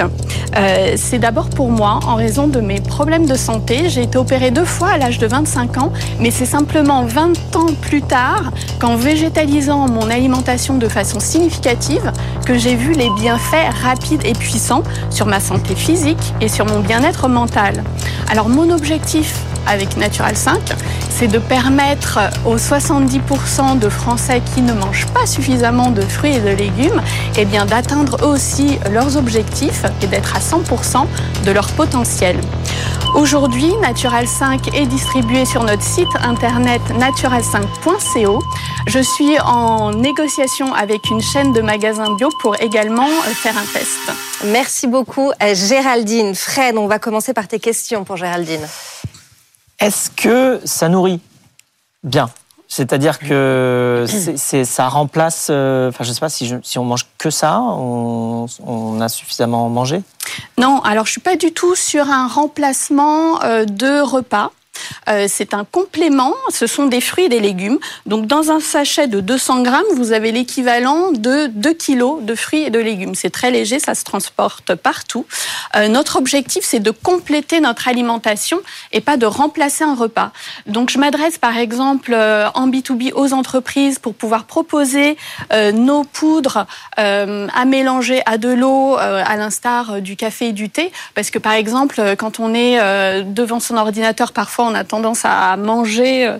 euh, 0.57 0.93
C'est 0.95 1.19
d'abord 1.19 1.49
pour 1.49 1.69
moi 1.69 1.99
en 2.07 2.15
raison 2.15 2.47
de 2.47 2.61
mes 2.61 2.81
problèmes 2.81 3.27
de 3.27 3.35
santé. 3.35 3.89
J'ai 3.89 4.03
été 4.03 4.17
opérée 4.17 4.49
deux 4.49 4.65
fois 4.65 4.89
à 4.89 4.97
l'âge 4.97 5.19
de 5.19 5.27
25 5.27 5.77
ans, 5.77 5.93
mais 6.19 6.31
c'est 6.31 6.45
simplement 6.45 7.03
20 7.03 7.55
ans 7.55 7.73
plus 7.81 8.01
tard 8.01 8.51
qu'en 8.79 8.95
végétalisant 8.95 9.87
mon 9.87 10.09
alimentation 10.09 10.77
de 10.77 10.87
façon 10.87 11.19
significative 11.19 12.11
que 12.45 12.57
j'ai 12.57 12.75
vu 12.75 12.93
les 12.93 13.09
bienfaits 13.19 13.69
rapides 13.83 14.25
et 14.25 14.33
puissants 14.33 14.83
sur 15.11 15.27
ma 15.27 15.39
santé 15.39 15.75
physique 15.75 16.33
et 16.41 16.47
sur 16.47 16.65
mon 16.65 16.79
bien-être 16.79 17.27
mental. 17.27 17.83
Alors 18.31 18.49
mon 18.49 18.71
objectif 18.71 19.35
avec 19.67 19.97
Natural 19.97 20.35
5, 20.35 20.59
c'est 21.09 21.27
de 21.27 21.39
permettre 21.39 22.19
aux 22.45 22.57
70% 22.57 23.79
de 23.79 23.89
Français 23.89 24.41
qui 24.53 24.61
ne 24.61 24.73
mangent 24.73 25.07
pas 25.07 25.25
suffisamment 25.25 25.91
de 25.91 26.01
fruits 26.01 26.35
et 26.35 26.39
de 26.39 26.49
légumes 26.49 27.01
eh 27.37 27.45
bien, 27.45 27.65
d'atteindre 27.65 28.17
eux 28.21 28.27
aussi 28.27 28.79
leurs 28.91 29.17
objectifs 29.17 29.85
et 30.01 30.07
d'être 30.07 30.35
à 30.35 30.39
100% 30.39 31.05
de 31.45 31.51
leur 31.51 31.67
potentiel. 31.69 32.37
Aujourd'hui, 33.15 33.73
Natural 33.81 34.27
5 34.27 34.75
est 34.75 34.85
distribué 34.85 35.43
sur 35.45 35.63
notre 35.63 35.83
site 35.83 36.07
internet 36.21 36.81
natural5.co 36.91 38.39
Je 38.87 38.99
suis 38.99 39.39
en 39.39 39.91
négociation 39.91 40.73
avec 40.73 41.09
une 41.09 41.21
chaîne 41.21 41.51
de 41.51 41.61
magasins 41.61 42.15
bio 42.15 42.29
pour 42.41 42.55
également 42.61 43.09
faire 43.33 43.57
un 43.57 43.65
test. 43.73 44.11
Merci 44.45 44.87
beaucoup, 44.87 45.31
Géraldine. 45.53 46.35
Fred, 46.35 46.77
on 46.77 46.87
va 46.87 46.99
commencer 46.99 47.33
par 47.33 47.47
tes 47.47 47.59
questions 47.59 48.03
pour 48.03 48.15
Géraldine. 48.15 48.65
Est-ce 49.79 50.09
que 50.09 50.59
ça 50.65 50.89
nourrit 50.89 51.21
bien? 52.03 52.29
C'est-à-dire 52.67 53.17
que 53.17 54.05
ça 54.63 54.89
remplace. 54.89 55.47
Euh, 55.49 55.89
enfin, 55.89 56.03
je 56.03 56.09
ne 56.09 56.13
sais 56.13 56.19
pas 56.19 56.29
si, 56.29 56.77
on 56.77 56.83
mange 56.83 57.07
que 57.17 57.31
ça, 57.31 57.59
on, 57.61 58.47
a 59.01 59.09
suffisamment 59.09 59.69
mangé? 59.69 60.03
Non, 60.59 60.79
alors 60.81 61.07
je 61.07 61.11
suis 61.11 61.21
pas 61.21 61.35
du 61.35 61.51
tout 61.51 61.75
sur 61.75 62.09
un 62.11 62.27
remplacement 62.27 63.39
de 63.39 64.01
repas. 64.01 64.51
Euh, 65.07 65.25
c'est 65.27 65.53
un 65.53 65.65
complément, 65.65 66.33
ce 66.49 66.67
sont 66.67 66.85
des 66.85 67.01
fruits 67.01 67.25
et 67.25 67.29
des 67.29 67.39
légumes. 67.39 67.79
Donc 68.05 68.27
dans 68.27 68.51
un 68.51 68.59
sachet 68.59 69.07
de 69.07 69.19
200 69.19 69.63
grammes, 69.63 69.83
vous 69.95 70.11
avez 70.11 70.31
l'équivalent 70.31 71.11
de 71.11 71.47
2 71.47 71.73
kilos 71.73 72.21
de 72.23 72.35
fruits 72.35 72.63
et 72.63 72.69
de 72.69 72.79
légumes. 72.79 73.15
C'est 73.15 73.29
très 73.29 73.51
léger, 73.51 73.79
ça 73.79 73.95
se 73.95 74.03
transporte 74.03 74.75
partout. 74.75 75.25
Euh, 75.75 75.87
notre 75.87 76.17
objectif, 76.17 76.63
c'est 76.63 76.79
de 76.79 76.91
compléter 76.91 77.59
notre 77.59 77.87
alimentation 77.87 78.59
et 78.91 79.01
pas 79.01 79.17
de 79.17 79.25
remplacer 79.25 79.83
un 79.83 79.95
repas. 79.95 80.31
Donc 80.67 80.89
je 80.89 80.99
m'adresse 80.99 81.37
par 81.37 81.57
exemple 81.57 82.13
euh, 82.13 82.49
en 82.53 82.67
B2B 82.67 83.13
aux 83.13 83.33
entreprises 83.33 83.99
pour 83.99 84.13
pouvoir 84.13 84.45
proposer 84.45 85.17
nos 85.73 86.03
poudres 86.03 86.65
à 86.97 87.65
mélanger 87.65 88.21
à 88.25 88.37
de 88.37 88.49
l'eau, 88.49 88.95
à 88.97 89.35
l'instar 89.35 90.01
du 90.01 90.15
café 90.15 90.49
et 90.49 90.51
du 90.51 90.69
thé. 90.69 90.91
Parce 91.15 91.29
que 91.29 91.39
par 91.39 91.53
exemple, 91.53 92.15
quand 92.17 92.39
on 92.39 92.53
est 92.53 92.77
devant 93.23 93.59
son 93.59 93.77
ordinateur, 93.77 94.31
parfois 94.31 94.68
on 94.69 94.75
a 94.75 94.83
tendance 94.83 95.21
à 95.23 95.57
manger 95.57 96.27
euh, 96.27 96.37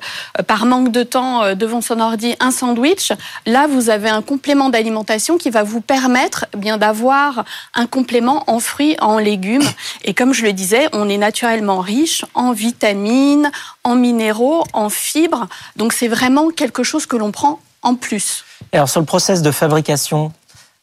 par 0.47 0.65
manque 0.65 0.91
de 0.91 1.03
temps 1.03 1.43
euh, 1.43 1.55
devant 1.55 1.82
son 1.82 1.99
ordi 1.99 2.36
un 2.39 2.51
sandwich. 2.51 3.11
Là, 3.45 3.67
vous 3.67 3.89
avez 3.89 4.09
un 4.09 4.21
complément 4.21 4.69
d'alimentation 4.69 5.38
qui 5.38 5.49
va 5.49 5.63
vous 5.63 5.82
permettre 5.82 6.45
eh 6.53 6.57
bien 6.57 6.77
d'avoir 6.77 7.43
un 7.73 7.88
complément 7.88 8.43
en 8.47 8.59
fruits, 8.59 8.95
en 9.01 9.17
légumes. 9.17 9.67
Et 10.03 10.13
comme 10.13 10.34
je 10.34 10.43
le 10.43 10.53
disais, 10.53 10.88
on 10.93 11.09
est 11.09 11.17
naturellement 11.17 11.80
riche 11.80 12.23
en 12.36 12.51
vitamines, 12.51 13.51
en 13.84 13.95
minéraux, 13.95 14.63
en 14.73 14.89
fibres. 14.89 15.47
Donc 15.75 15.93
c'est 15.93 16.07
vraiment 16.07 16.49
quelque 16.49 16.84
chose 16.84 17.05
que 17.05 17.17
l'on 17.17 17.32
prend 17.32 17.59
en 17.82 17.95
plus. 17.95 18.43
alors 18.73 18.89
sur 18.89 18.99
le 18.99 19.05
process 19.05 19.41
de 19.41 19.51
fabrication, 19.51 20.34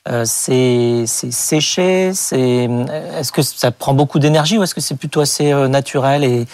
euh, 0.08 0.24
c'est 0.24 1.04
séché 1.06 2.08
Est-ce 2.08 3.32
que 3.32 3.42
ça 3.42 3.70
prend 3.70 3.92
beaucoup 3.92 4.18
d'énergie 4.18 4.56
ou 4.56 4.62
est-ce 4.62 4.74
que 4.74 4.80
c'est 4.80 4.96
plutôt 4.96 5.20
assez 5.20 5.52
naturel 5.68 6.24
et, 6.24 6.46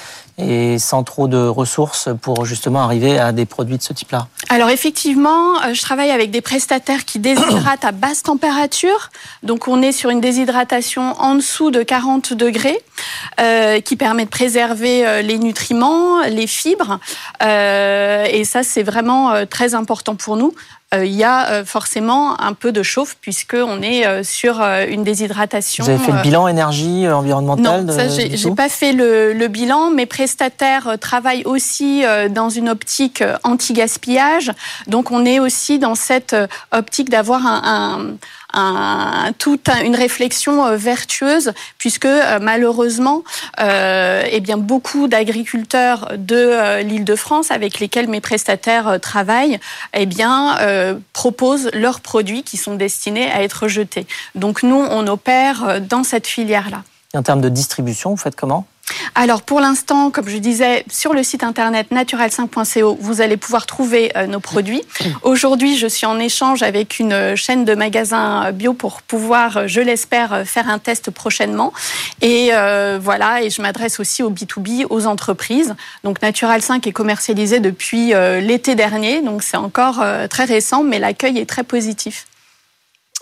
et 0.43 0.78
sans 0.78 1.03
trop 1.05 1.28
de 1.28 1.38
ressources 1.47 2.09
pour 2.20 2.45
justement 2.45 2.82
arriver 2.82 3.18
à 3.18 3.32
des 3.32 3.47
produits 3.47 3.78
de 3.78 3.82
ce 3.82 3.93
type-là 3.93 4.28
Alors 4.49 4.70
effectivement, 4.70 5.62
euh, 5.62 5.74
je 5.74 5.82
travaille 5.82 6.11
avec 6.11 6.30
des 6.30 6.40
prestataires 6.40 7.05
qui 7.05 7.18
déshydratent 7.18 7.84
à 7.84 7.93
basse 7.93 8.22
température. 8.22 9.11
Donc 9.43 9.68
on 9.68 9.82
est 9.82 9.93
sur 9.93 10.11
une 10.11 10.20
déshydratation 10.20 11.14
en 11.20 11.34
dessous 11.34 11.70
de 11.70 11.82
40 11.82 12.32
degrés 12.32 12.80
euh, 13.40 13.80
qui 13.80 13.97
permet 13.97 14.24
de 14.24 14.30
préserver 14.30 15.07
euh, 15.07 15.22
les 15.22 15.38
nutriments, 15.38 16.22
les 16.22 16.47
fibres. 16.47 16.99
Euh, 17.43 18.24
et 18.30 18.45
ça, 18.45 18.62
c'est 18.62 18.82
vraiment 18.82 19.47
très 19.47 19.74
important 19.74 20.14
pour 20.14 20.36
nous. 20.36 20.53
Il 20.95 21.07
y 21.07 21.24
a 21.24 21.64
forcément 21.64 22.38
un 22.38 22.53
peu 22.53 22.70
de 22.70 22.82
chauffe 22.82 23.16
puisqu'on 23.18 23.80
est 23.80 24.22
sur 24.22 24.61
une 24.61 25.05
déshydratation. 25.05 25.84
Vous 25.84 25.90
avez 25.90 25.99
fait 25.99 26.12
le 26.12 26.20
bilan 26.20 26.49
énergie 26.49 27.09
environnementale 27.09 27.86
Non, 27.86 27.93
ça 27.95 28.09
j'ai 28.09 28.51
pas 28.51 28.68
fait 28.68 28.93
le, 28.93 29.32
le, 29.32 29.49
bilan. 29.49 29.88
Mes 29.88 30.05
prestataires 30.33 30.97
travaillent 30.99 31.45
aussi 31.45 32.05
dans 32.30 32.49
une 32.49 32.70
optique 32.70 33.22
anti-gaspillage. 33.45 34.51
Donc 34.87 35.11
on 35.11 35.26
est 35.26 35.39
aussi 35.39 35.78
dans 35.78 35.95
cette 35.95 36.35
optique 36.72 37.11
d'avoir 37.11 37.43
toute 39.39 39.68
une 39.85 39.97
réflexion 39.97 40.66
euh, 40.66 40.76
vertueuse, 40.76 41.53
puisque 41.78 42.05
euh, 42.07 42.39
malheureusement, 42.41 43.22
euh, 43.61 44.22
eh 44.30 44.41
bien 44.41 44.59
beaucoup 44.59 45.09
d'agriculteurs 45.09 46.12
de 46.16 46.37
euh, 46.37 46.83
l'Île-de-France 46.83 47.51
avec 47.51 47.80
lesquels 47.80 48.09
mes 48.09 48.20
prestataires 48.20 48.99
travaillent, 49.01 49.59
eh 49.95 50.07
bien 50.07 50.57
proposent 51.12 51.70
leurs 51.72 52.01
produits 52.01 52.43
qui 52.43 52.57
sont 52.57 52.74
destinés 52.74 53.30
à 53.30 53.43
être 53.43 53.68
jetés. 53.68 54.07
Donc 54.35 54.62
nous, 54.62 54.83
on 54.91 55.07
opère 55.07 55.80
dans 55.80 56.05
cette 56.05 56.26
filière-là. 56.26 56.83
En 57.14 57.22
termes 57.22 57.41
de 57.41 57.49
distribution, 57.49 58.11
vous 58.11 58.16
faites 58.16 58.37
comment? 58.37 58.66
Alors 59.14 59.43
pour 59.43 59.61
l'instant, 59.61 60.11
comme 60.11 60.28
je 60.28 60.39
disais, 60.39 60.85
sur 60.91 61.12
le 61.12 61.22
site 61.22 61.45
internet 61.45 61.91
naturel5.co, 61.93 62.97
vous 62.99 63.20
allez 63.20 63.37
pouvoir 63.37 63.66
trouver 63.66 64.11
euh, 64.16 64.26
nos 64.26 64.41
produits. 64.41 64.83
Aujourd'hui, 65.22 65.76
je 65.76 65.87
suis 65.87 66.07
en 66.07 66.18
échange 66.18 66.62
avec 66.62 66.99
une 66.99 67.37
chaîne 67.37 67.64
de 67.64 67.74
magasins 67.74 68.51
bio 68.53 68.72
pour 68.72 69.03
pouvoir, 69.03 69.68
je 69.68 69.80
l'espère, 69.80 70.45
faire 70.47 70.68
un 70.68 70.78
test 70.78 71.11
prochainement. 71.11 71.72
Et 72.20 72.51
euh, 72.53 72.99
voilà, 73.01 73.43
et 73.43 73.51
je 73.51 73.61
m'adresse 73.61 74.01
aussi 74.01 74.22
au 74.22 74.30
B2B, 74.30 74.87
aux 74.89 75.07
entreprises. 75.07 75.74
Donc 76.05 76.22
Naturel 76.22 76.62
5 76.62 76.87
est 76.87 76.93
commercialisé 76.93 77.61
depuis 77.61 78.14
euh, 78.14 78.41
l'été 78.41 78.74
dernier, 78.74 79.20
donc 79.20 79.43
c'est 79.43 79.57
encore 79.57 80.05
très 80.30 80.45
récent, 80.45 80.83
mais 80.83 80.99
l'accueil 80.99 81.39
est 81.39 81.47
très 81.47 81.64
positif. 81.64 82.26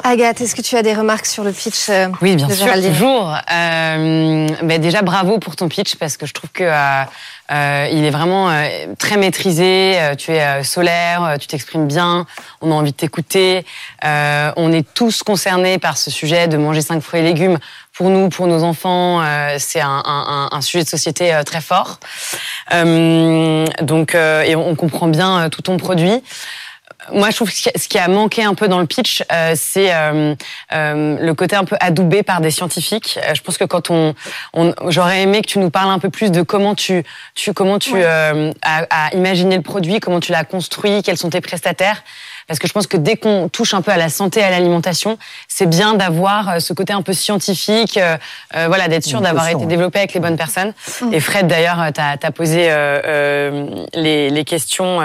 Agathe, 0.02 0.40
est-ce 0.40 0.54
que 0.54 0.62
tu 0.62 0.76
as 0.76 0.82
des 0.82 0.94
remarques 0.94 1.26
sur 1.26 1.44
le 1.44 1.52
pitch 1.52 1.88
euh, 1.90 2.08
Oui, 2.22 2.36
bien 2.36 2.48
sûr, 2.48 2.72
toujours. 2.72 3.34
Euh, 3.52 4.48
ben 4.62 4.80
déjà, 4.80 5.02
bravo 5.02 5.38
pour 5.38 5.56
ton 5.56 5.68
pitch 5.68 5.96
parce 5.96 6.16
que 6.16 6.26
je 6.26 6.32
trouve 6.32 6.50
que 6.50 6.64
euh, 6.64 7.02
euh 7.52 7.88
il 7.92 8.04
est 8.04 8.10
vraiment 8.10 8.50
euh, 8.50 8.66
très 8.98 9.16
maîtrisé. 9.16 9.98
Tu 10.18 10.32
es 10.32 10.64
solaire, 10.64 11.36
tu 11.38 11.46
t'exprimes 11.46 11.86
bien. 11.86 12.26
On 12.60 12.70
a 12.70 12.74
envie 12.74 12.92
de 12.92 12.96
t'écouter. 12.96 13.64
on 14.02 14.72
est 14.72 14.86
tous 14.94 15.22
concernés 15.22 15.78
par 15.78 15.98
ce 15.98 16.10
sujet 16.10 16.48
de 16.48 16.56
manger 16.56 16.82
cinq 16.82 17.00
fruits 17.00 17.20
et 17.20 17.24
légumes. 17.24 17.58
Pour 17.92 18.08
nous, 18.08 18.30
pour 18.30 18.46
nos 18.46 18.62
enfants, 18.62 19.22
c'est 19.58 19.80
un, 19.80 20.02
un, 20.06 20.48
un, 20.50 20.60
sujet 20.62 20.84
de 20.84 20.88
société 20.88 21.38
très 21.44 21.60
fort. 21.60 21.98
donc, 22.72 24.14
et 24.14 24.56
on 24.56 24.74
comprend 24.74 25.08
bien 25.08 25.50
tout 25.50 25.62
ton 25.62 25.76
produit 25.76 26.22
moi, 27.12 27.30
je 27.30 27.36
trouve 27.36 27.50
que 27.50 27.56
ce 27.56 27.88
qui 27.88 27.98
a 27.98 28.08
manqué 28.08 28.42
un 28.44 28.54
peu 28.54 28.68
dans 28.68 28.80
le 28.80 28.86
pitch, 28.86 29.22
euh, 29.32 29.54
c'est 29.56 29.92
euh, 29.92 30.34
euh, 30.72 31.16
le 31.20 31.34
côté 31.34 31.56
un 31.56 31.64
peu 31.64 31.76
adoubé 31.80 32.22
par 32.22 32.40
des 32.40 32.50
scientifiques. 32.50 33.18
je 33.34 33.40
pense 33.40 33.58
que 33.58 33.64
quand 33.64 33.90
on, 33.90 34.14
on 34.52 34.74
j'aurais 34.88 35.22
aimé 35.22 35.42
que 35.42 35.46
tu 35.46 35.58
nous 35.58 35.70
parles 35.70 35.90
un 35.90 35.98
peu 35.98 36.10
plus 36.10 36.30
de 36.30 36.42
comment 36.42 36.74
tu, 36.74 37.02
tu 37.34 37.52
comment 37.52 37.78
tu 37.78 38.02
as, 38.02 38.34
as, 38.62 39.14
imaginé 39.14 39.56
le 39.56 39.62
produit, 39.62 40.00
comment 40.00 40.20
tu 40.20 40.32
l'as 40.32 40.44
construit, 40.44 41.02
quels 41.02 41.16
sont 41.16 41.30
tes 41.30 41.40
prestataires. 41.40 42.02
Parce 42.50 42.58
que 42.58 42.66
je 42.66 42.72
pense 42.72 42.88
que 42.88 42.96
dès 42.96 43.14
qu'on 43.14 43.48
touche 43.48 43.74
un 43.74 43.80
peu 43.80 43.92
à 43.92 43.96
la 43.96 44.08
santé, 44.08 44.42
à 44.42 44.50
l'alimentation, 44.50 45.18
c'est 45.46 45.68
bien 45.68 45.94
d'avoir 45.94 46.60
ce 46.60 46.72
côté 46.72 46.92
un 46.92 47.02
peu 47.02 47.12
scientifique, 47.12 47.96
voilà, 48.52 48.88
d'être 48.88 49.04
sûr 49.04 49.20
d'avoir 49.20 49.48
été 49.48 49.66
développé 49.66 50.00
avec 50.00 50.14
les 50.14 50.20
bonnes 50.20 50.36
personnes. 50.36 50.72
Mm. 51.00 51.14
Et 51.14 51.20
Fred, 51.20 51.46
d'ailleurs, 51.46 51.78
t'as 51.94 52.16
as 52.20 52.30
posé 52.32 52.68
les, 53.94 54.30
les 54.30 54.44
questions. 54.44 55.00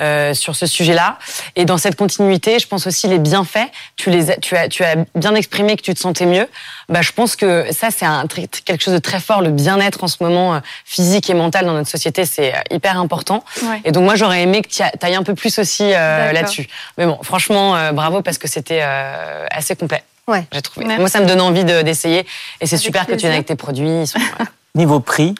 Euh, 0.00 0.34
sur 0.34 0.56
ce 0.56 0.66
sujet-là. 0.66 1.18
Et 1.54 1.64
dans 1.64 1.78
cette 1.78 1.94
continuité, 1.94 2.58
je 2.58 2.66
pense 2.66 2.88
aussi 2.88 3.06
les 3.06 3.20
bienfaits. 3.20 3.70
Tu 3.94 4.10
les, 4.10 4.32
as, 4.32 4.36
tu 4.38 4.56
as, 4.56 4.68
tu 4.68 4.82
as 4.82 4.96
bien 5.14 5.36
exprimé 5.36 5.76
que 5.76 5.82
tu 5.82 5.94
te 5.94 6.00
sentais 6.00 6.26
mieux. 6.26 6.48
Bah, 6.88 7.00
je 7.00 7.12
pense 7.12 7.36
que 7.36 7.66
ça 7.70 7.92
c'est 7.92 8.04
un 8.04 8.26
quelque 8.26 8.82
chose 8.82 8.94
de 8.94 8.98
très 8.98 9.20
fort. 9.20 9.40
Le 9.40 9.50
bien-être 9.50 10.02
en 10.02 10.08
ce 10.08 10.16
moment, 10.20 10.56
euh, 10.56 10.58
physique 10.84 11.30
et 11.30 11.34
mental 11.34 11.64
dans 11.66 11.74
notre 11.74 11.88
société, 11.88 12.24
c'est 12.24 12.52
euh, 12.52 12.58
hyper 12.72 12.98
important. 12.98 13.44
Et 13.84 13.92
donc 13.92 14.02
moi, 14.02 14.16
j'aurais 14.16 14.42
aimé 14.42 14.62
que 14.62 14.68
tu 14.68 14.82
ailles 14.82 15.14
un 15.14 15.22
peu 15.22 15.36
plus 15.36 15.60
aussi 15.60 15.88
là-dessus. 15.90 16.53
Mais 16.98 17.06
bon, 17.06 17.18
franchement, 17.22 17.92
bravo 17.92 18.22
parce 18.22 18.38
que 18.38 18.48
c'était 18.48 18.82
assez 19.50 19.76
complet. 19.76 20.02
Ouais. 20.26 20.46
J'ai 20.52 20.62
trouvé. 20.62 20.86
Moi, 20.86 21.08
ça 21.08 21.20
me 21.20 21.26
donne 21.26 21.40
envie 21.40 21.64
d'essayer. 21.64 22.26
et 22.60 22.66
c'est 22.66 22.78
super 22.78 23.06
que 23.06 23.12
tu 23.12 23.18
viennes 23.18 23.32
avec 23.32 23.46
tes 23.46 23.56
produits. 23.56 24.12
Niveau 24.74 24.98
prix, 24.98 25.34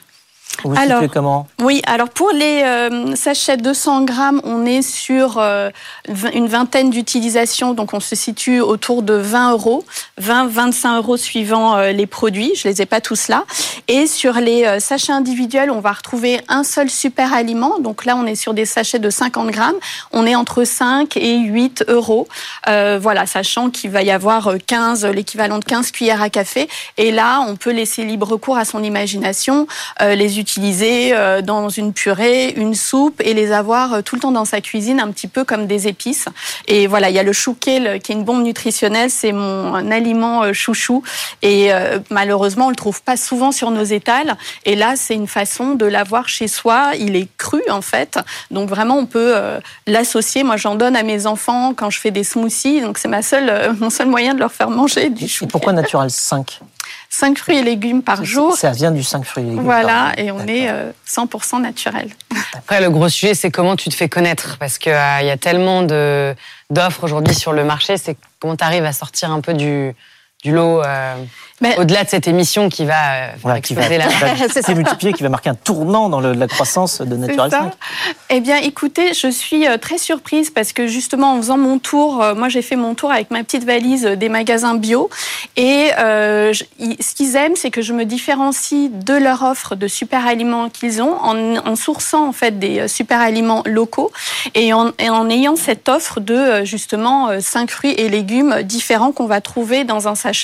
vous 0.63 0.75
alors, 0.77 1.03
comment? 1.11 1.47
Oui, 1.61 1.81
alors 1.85 2.09
pour 2.09 2.31
les 2.31 2.63
euh, 2.63 3.15
sachets 3.15 3.57
200 3.57 4.03
grammes, 4.03 4.41
on 4.43 4.65
est 4.65 4.81
sur 4.81 5.37
euh, 5.37 5.69
une 6.33 6.47
vingtaine 6.47 6.89
d'utilisations, 6.89 7.73
donc 7.73 7.93
on 7.93 7.99
se 7.99 8.15
situe 8.15 8.61
autour 8.61 9.03
de 9.03 9.13
20 9.13 9.51
euros, 9.51 9.83
20-25 10.21 10.97
euros 10.97 11.17
suivant 11.17 11.75
euh, 11.75 11.91
les 11.91 12.07
produits. 12.07 12.53
Je 12.55 12.67
les 12.67 12.81
ai 12.81 12.85
pas 12.85 13.01
tous 13.01 13.27
là. 13.27 13.45
Et 13.87 14.07
sur 14.07 14.33
les 14.33 14.65
euh, 14.65 14.79
sachets 14.79 15.13
individuels, 15.13 15.71
on 15.71 15.79
va 15.79 15.91
retrouver 15.91 16.41
un 16.47 16.63
seul 16.63 16.89
super 16.89 17.33
aliment. 17.33 17.79
Donc 17.79 18.05
là, 18.05 18.15
on 18.15 18.25
est 18.25 18.35
sur 18.35 18.53
des 18.53 18.65
sachets 18.65 18.99
de 18.99 19.09
50 19.09 19.51
grammes. 19.51 19.75
On 20.11 20.25
est 20.25 20.35
entre 20.35 20.63
5 20.63 21.17
et 21.17 21.37
8 21.37 21.85
euros. 21.87 22.27
Voilà, 22.65 23.25
sachant 23.25 23.69
qu'il 23.69 23.91
va 23.91 24.03
y 24.03 24.11
avoir 24.11 24.53
15, 24.65 25.05
l'équivalent 25.05 25.59
de 25.59 25.65
15 25.65 25.91
cuillères 25.91 26.21
à 26.21 26.29
café. 26.29 26.67
Et 26.97 27.11
là, 27.11 27.41
on 27.47 27.55
peut 27.55 27.71
laisser 27.71 28.03
libre 28.03 28.37
cours 28.37 28.57
à 28.57 28.65
son 28.65 28.83
imagination. 28.83 29.67
les 29.99 30.39
utiliser 30.45 31.11
dans 31.43 31.69
une 31.69 31.91
purée, 31.91 32.53
une 32.55 32.75
soupe 32.75 33.19
et 33.25 33.33
les 33.33 33.51
avoir 33.51 34.03
tout 34.03 34.13
le 34.13 34.21
temps 34.21 34.31
dans 34.31 34.45
sa 34.45 34.61
cuisine, 34.61 34.99
un 34.99 35.09
petit 35.09 35.27
peu 35.27 35.43
comme 35.43 35.65
des 35.65 35.87
épices. 35.87 36.27
Et 36.67 36.85
voilà, 36.85 37.09
il 37.09 37.15
y 37.15 37.19
a 37.19 37.23
le 37.23 37.33
chou 37.33 37.55
kale 37.59 37.99
qui 37.99 38.11
est 38.11 38.15
une 38.15 38.23
bombe 38.23 38.43
nutritionnelle, 38.43 39.09
c'est 39.09 39.31
mon 39.31 39.89
aliment 39.89 40.53
chouchou. 40.53 41.01
Et 41.41 41.71
malheureusement, 42.11 42.67
on 42.67 42.69
le 42.69 42.75
trouve 42.75 43.01
pas 43.01 43.17
souvent 43.17 43.51
sur 43.51 43.71
nos 43.71 43.83
étals. 43.83 44.37
Et 44.65 44.75
là, 44.75 44.93
c'est 44.95 45.15
une 45.15 45.27
façon 45.27 45.73
de 45.73 45.85
l'avoir 45.87 46.29
chez 46.29 46.47
soi. 46.47 46.91
Il 46.99 47.15
est 47.15 47.27
cru 47.37 47.63
en 47.71 47.81
fait, 47.81 48.19
donc 48.51 48.69
vraiment 48.69 48.99
on 48.99 49.07
peut 49.07 49.33
l'associer. 49.87 50.43
Moi, 50.43 50.57
j'en 50.57 50.75
donne 50.75 50.95
à 50.95 51.01
mes 51.01 51.25
enfants 51.25 51.73
quand 51.73 51.89
je 51.89 51.99
fais 51.99 52.11
des 52.11 52.23
smoothies, 52.23 52.81
donc 52.81 52.99
c'est 52.99 53.07
ma 53.07 53.23
seule, 53.23 53.75
mon 53.79 53.89
seul 53.89 54.07
moyen 54.07 54.35
de 54.35 54.39
leur 54.39 54.51
faire 54.51 54.69
manger 54.69 55.09
du 55.09 55.27
chou. 55.27 55.45
Et 55.45 55.47
pourquoi 55.47 55.73
Natural 55.73 56.11
5 56.11 56.61
5 57.09 57.37
fruits 57.37 57.57
et 57.57 57.63
légumes 57.63 58.01
par 58.01 58.25
jour. 58.25 58.55
Ça 58.55 58.71
vient 58.71 58.91
du 58.91 59.03
5 59.03 59.23
fruits 59.23 59.43
et 59.43 59.47
légumes. 59.47 59.63
Voilà, 59.63 60.13
et 60.17 60.31
on 60.31 60.45
est 60.47 60.69
100% 61.07 61.61
naturel. 61.61 62.09
Après, 62.55 62.81
le 62.81 62.89
gros 62.89 63.09
sujet, 63.09 63.33
c'est 63.33 63.51
comment 63.51 63.75
tu 63.75 63.89
te 63.89 63.95
fais 63.95 64.09
connaître. 64.09 64.57
Parce 64.57 64.77
qu'il 64.77 64.91
euh, 64.91 65.21
y 65.21 65.29
a 65.29 65.37
tellement 65.37 65.83
d'offres 65.83 67.03
aujourd'hui 67.03 67.35
sur 67.35 67.53
le 67.53 67.63
marché, 67.63 67.97
c'est 67.97 68.17
comment 68.39 68.55
tu 68.55 68.63
arrives 68.63 68.85
à 68.85 68.93
sortir 68.93 69.31
un 69.31 69.41
peu 69.41 69.53
du, 69.53 69.93
du 70.45 70.51
lot. 70.51 70.81
Euh, 70.83 71.15
au-delà 71.77 72.03
de 72.03 72.09
cette 72.09 72.27
émission 72.27 72.69
qui 72.69 72.85
va 72.85 72.93
euh, 72.93 73.27
voilà, 73.41 73.61
qui 73.61 73.73
va, 73.73 73.87
la... 73.89 74.05
C'est 74.49 74.75
multiplié, 74.75 75.13
qui 75.13 75.23
va 75.23 75.29
marquer 75.29 75.49
un 75.49 75.55
tournant 75.55 76.09
dans 76.09 76.19
la 76.19 76.47
croissance 76.47 77.01
de 77.01 77.15
Natural 77.15 77.49
5. 77.49 77.73
Eh 78.29 78.41
bien, 78.41 78.57
écoutez, 78.57 79.13
je 79.13 79.29
suis 79.31 79.65
euh, 79.65 79.77
très 79.77 79.97
surprise 79.97 80.51
parce 80.51 80.73
que 80.73 80.85
justement, 80.85 81.33
en 81.33 81.37
faisant 81.37 81.57
mon 81.57 81.79
tour, 81.79 82.23
moi 82.35 82.49
j'ai 82.49 82.61
fait 82.61 82.75
mon 82.75 82.93
tour 82.93 83.11
avec 83.11 83.31
ma 83.31 83.43
petite 83.43 83.63
valise 83.63 84.03
des 84.03 84.29
magasins 84.29 84.75
bio. 84.75 85.09
Et 85.55 85.91
ce 85.95 87.15
qu'ils 87.15 87.35
aiment, 87.35 87.55
c'est 87.55 87.71
que 87.71 87.81
je 87.81 87.93
me 87.93 88.05
différencie 88.05 88.89
de 88.91 89.13
leur 89.13 89.43
offre 89.43 89.75
de 89.75 89.87
super 89.87 90.27
aliments 90.27 90.69
qu'ils 90.69 91.01
ont 91.01 91.15
en, 91.21 91.55
en, 91.57 91.75
sourçant 91.75 92.27
en 92.27 92.31
fait 92.33 92.59
des 92.59 92.87
super 92.87 93.21
aliments 93.21 93.63
locaux 93.65 94.11
et 94.53 94.73
en, 94.73 94.91
et 94.99 95.09
en 95.09 95.29
ayant 95.29 95.55
cette 95.55 95.89
offre 95.89 96.19
de 96.19 96.63
justement 96.65 97.29
5 97.39 97.71
fruits 97.71 97.93
et 97.93 98.09
légumes 98.09 98.61
différents 98.63 99.11
qu'on 99.11 99.27
va 99.27 99.41
trouver 99.41 99.83
dans 99.83 100.07
un 100.07 100.15
sachet 100.15 100.34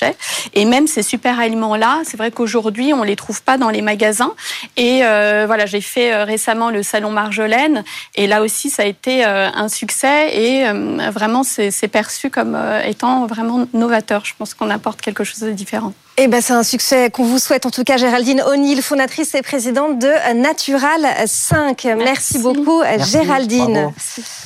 et 0.54 0.66
même 0.66 0.88
ces 0.88 1.04
super 1.04 1.40
aliments-là, 1.40 2.02
c'est 2.04 2.18
vrai 2.18 2.32
qu'aujourd'hui, 2.32 2.94
on 2.94 3.04
les 3.04 3.16
trouve 3.16 3.42
pas 3.42 3.58
dans 3.58 3.70
les 3.70 3.82
magasins. 3.82 4.34
Et 4.78 5.02
euh, 5.04 5.46
voilà, 5.48 5.66
j'ai 5.66 5.82
fait 5.82 6.14
euh, 6.14 6.24
récemment 6.24 6.70
le 6.70 6.84
salon 6.84 7.12
Marjolaine. 7.12 7.84
Et 8.16 8.28
là 8.28 8.42
aussi, 8.42 8.70
ça 8.70 8.84
a 8.84 8.86
été 8.86 9.26
euh, 9.26 9.50
un 9.54 9.70
succès. 9.70 10.36
Et 10.36 10.66
vraiment, 11.12 11.44
c'est 11.44 11.88
perçu 11.88 12.30
comme 12.30 12.58
étant 12.86 13.26
vraiment 13.26 13.68
novateur. 13.74 14.26
Je 14.26 14.34
pense 14.38 14.54
qu'on 14.54 14.70
apporte 14.70 15.02
quelque 15.02 15.24
chose 15.24 15.40
de 15.40 15.52
différent. 15.52 15.94
Eh 16.24 16.28
ben, 16.28 16.40
c'est 16.40 16.54
un 16.54 16.62
succès 16.62 17.10
qu'on 17.10 17.24
vous 17.24 17.40
souhaite. 17.40 17.66
En 17.66 17.72
tout 17.72 17.84
cas, 17.84 17.98
Géraldine 17.98 18.44
O'Neill, 18.44 18.84
fondatrice 18.84 19.34
et 19.34 19.42
présidente 19.42 19.98
de 19.98 20.36
Natural 20.40 21.02
5. 21.26 21.88
Merci, 21.98 22.38
beaucoup, 22.38 22.84
Géraldine. 23.12 23.92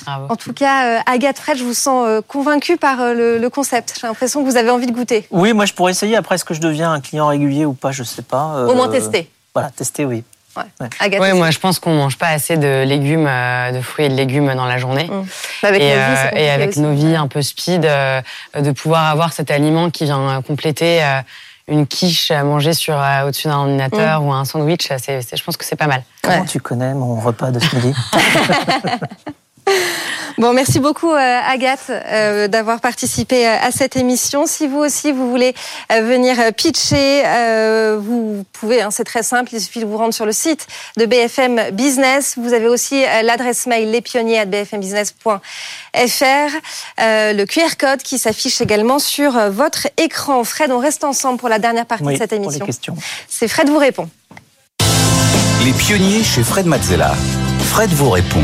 En 0.07 0.38
tout 0.38 0.53
cas, 0.53 1.01
Agathe 1.05 1.38
Fred, 1.38 1.57
je 1.57 1.65
vous 1.65 1.73
sens 1.73 2.23
convaincue 2.30 2.78
par 2.78 3.13
le 3.13 3.45
concept. 3.49 3.97
J'ai 3.99 4.07
l'impression 4.07 4.41
que 4.41 4.49
vous 4.49 4.55
avez 4.55 4.69
envie 4.69 4.86
de 4.86 4.93
goûter. 4.93 5.28
Oui, 5.32 5.51
moi 5.51 5.65
je 5.65 5.73
pourrais 5.73 5.91
essayer. 5.91 6.15
Après, 6.15 6.36
est-ce 6.36 6.45
que 6.45 6.53
je 6.53 6.61
deviens 6.61 6.93
un 6.93 7.01
client 7.01 7.28
régulier 7.28 7.65
ou 7.65 7.73
pas 7.73 7.91
Je 7.91 8.03
sais 8.03 8.21
pas. 8.21 8.65
Au 8.67 8.73
moins 8.73 8.88
tester. 8.88 9.30
Voilà, 9.53 9.69
tester, 9.69 10.05
oui. 10.05 10.23
Ouais. 10.57 11.19
oui, 11.19 11.34
moi 11.34 11.51
je 11.51 11.59
pense 11.59 11.80
qu'on 11.80 11.93
mange 11.93 12.17
pas 12.17 12.30
assez 12.30 12.55
de 12.55 12.84
légumes, 12.84 13.28
euh, 13.28 13.71
de 13.71 13.82
fruits 13.82 14.05
et 14.05 14.09
de 14.09 14.13
légumes 14.13 14.53
dans 14.55 14.65
la 14.65 14.78
journée. 14.78 15.09
Mmh. 15.09 15.26
Avec 15.63 15.82
et, 15.82 15.89
nos 15.89 15.95
vies, 15.95 16.21
euh, 16.34 16.38
et 16.38 16.49
avec 16.49 16.78
nos 16.78 16.93
vies 16.93 17.15
un 17.15 17.28
peu 17.28 17.41
speed, 17.41 17.86
euh, 17.86 18.21
de 18.57 18.71
pouvoir 18.71 19.05
avoir 19.05 19.34
cet 19.34 19.51
aliment 19.51 19.89
qui 19.89 20.05
vient 20.05 20.41
compléter 20.41 21.01
une 21.68 21.88
quiche 21.88 22.32
à 22.32 22.43
manger 22.43 22.74
sur 22.74 22.95
au-dessus 23.26 23.47
d'un 23.47 23.57
ordinateur 23.57 24.22
mmh. 24.22 24.26
ou 24.26 24.34
un 24.34 24.45
sandwich, 24.45 24.88
je 24.89 25.43
pense 25.43 25.57
que 25.57 25.66
c'est 25.66 25.76
pas 25.76 25.88
mal. 25.88 26.03
Comment 26.22 26.45
tu 26.45 26.59
connais 26.59 26.93
mon 26.93 27.20
repas 27.20 27.51
de 27.51 27.59
ce 27.59 27.76
midi? 27.76 27.93
Bon, 30.38 30.51
merci 30.51 30.80
beaucoup 30.80 31.11
euh, 31.11 31.39
Agathe 31.47 31.89
euh, 31.89 32.49
d'avoir 32.49 32.82
participé 32.82 33.47
euh, 33.47 33.55
à 33.61 33.72
cette 33.72 33.95
émission. 33.95 34.45
Si 34.45 34.68
vous 34.68 34.80
aussi 34.80 35.13
vous 35.13 35.30
voulez 35.30 35.55
venir 35.89 36.36
pitcher, 36.53 37.24
vous 37.99 38.43
pouvez. 38.51 38.82
Hein, 38.82 38.91
c'est 38.91 39.05
très 39.05 39.24
simple. 39.24 39.51
Il 39.53 39.61
suffit 39.61 39.80
de 39.80 39.86
vous 39.86 39.97
rendre 39.97 40.13
sur 40.13 40.26
le 40.26 40.34
site 40.34 40.68
de 40.97 41.05
BFM 41.05 41.72
Business. 41.72 42.36
Vous 42.38 42.51
avez 42.53 42.68
aussi 42.68 43.05
l'adresse 43.24 43.66
mail 43.66 43.89
lespionniers@bfmbusiness.fr, 43.91 45.39
le 46.97 47.45
QR 47.45 47.78
code 47.80 48.01
qui 48.03 48.18
s'affiche 48.18 48.59
également 48.59 48.99
sur 48.99 49.32
votre 49.51 49.88
écran. 49.97 50.43
Fred, 50.43 50.70
on 50.72 50.80
reste 50.80 51.05
ensemble 51.05 51.39
pour 51.39 51.49
la 51.49 51.59
dernière 51.59 51.86
partie 51.86 52.03
de 52.03 52.18
cette 52.18 52.34
émission. 52.34 52.68
C'est 53.30 53.47
Fred 53.47 53.70
vous 53.70 53.78
répond. 53.78 54.09
Les 55.63 55.72
pionniers 55.72 56.24
chez 56.24 56.43
Fred 56.43 56.66
Mazzella. 56.66 57.13
Fred 57.59 57.89
vous 57.91 58.09
répond. 58.09 58.43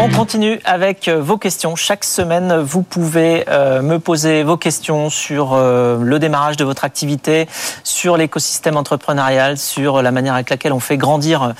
On 0.00 0.08
continue 0.10 0.60
avec 0.64 1.08
euh, 1.08 1.20
vos 1.20 1.38
questions. 1.38 1.74
Chaque 1.74 2.04
semaine, 2.04 2.58
vous 2.58 2.82
pouvez 2.82 3.44
euh, 3.48 3.82
me 3.82 3.98
poser 3.98 4.44
vos 4.44 4.56
questions 4.56 5.10
sur 5.10 5.54
euh, 5.54 5.98
le 6.00 6.20
démarrage 6.20 6.56
de 6.56 6.64
votre 6.64 6.84
activité, 6.84 7.48
sur 7.82 8.16
l'écosystème 8.16 8.76
entrepreneurial, 8.76 9.58
sur 9.58 10.00
la 10.00 10.12
manière 10.12 10.34
avec 10.34 10.50
laquelle 10.50 10.72
on 10.72 10.78
fait 10.78 10.96
grandir 10.96 11.52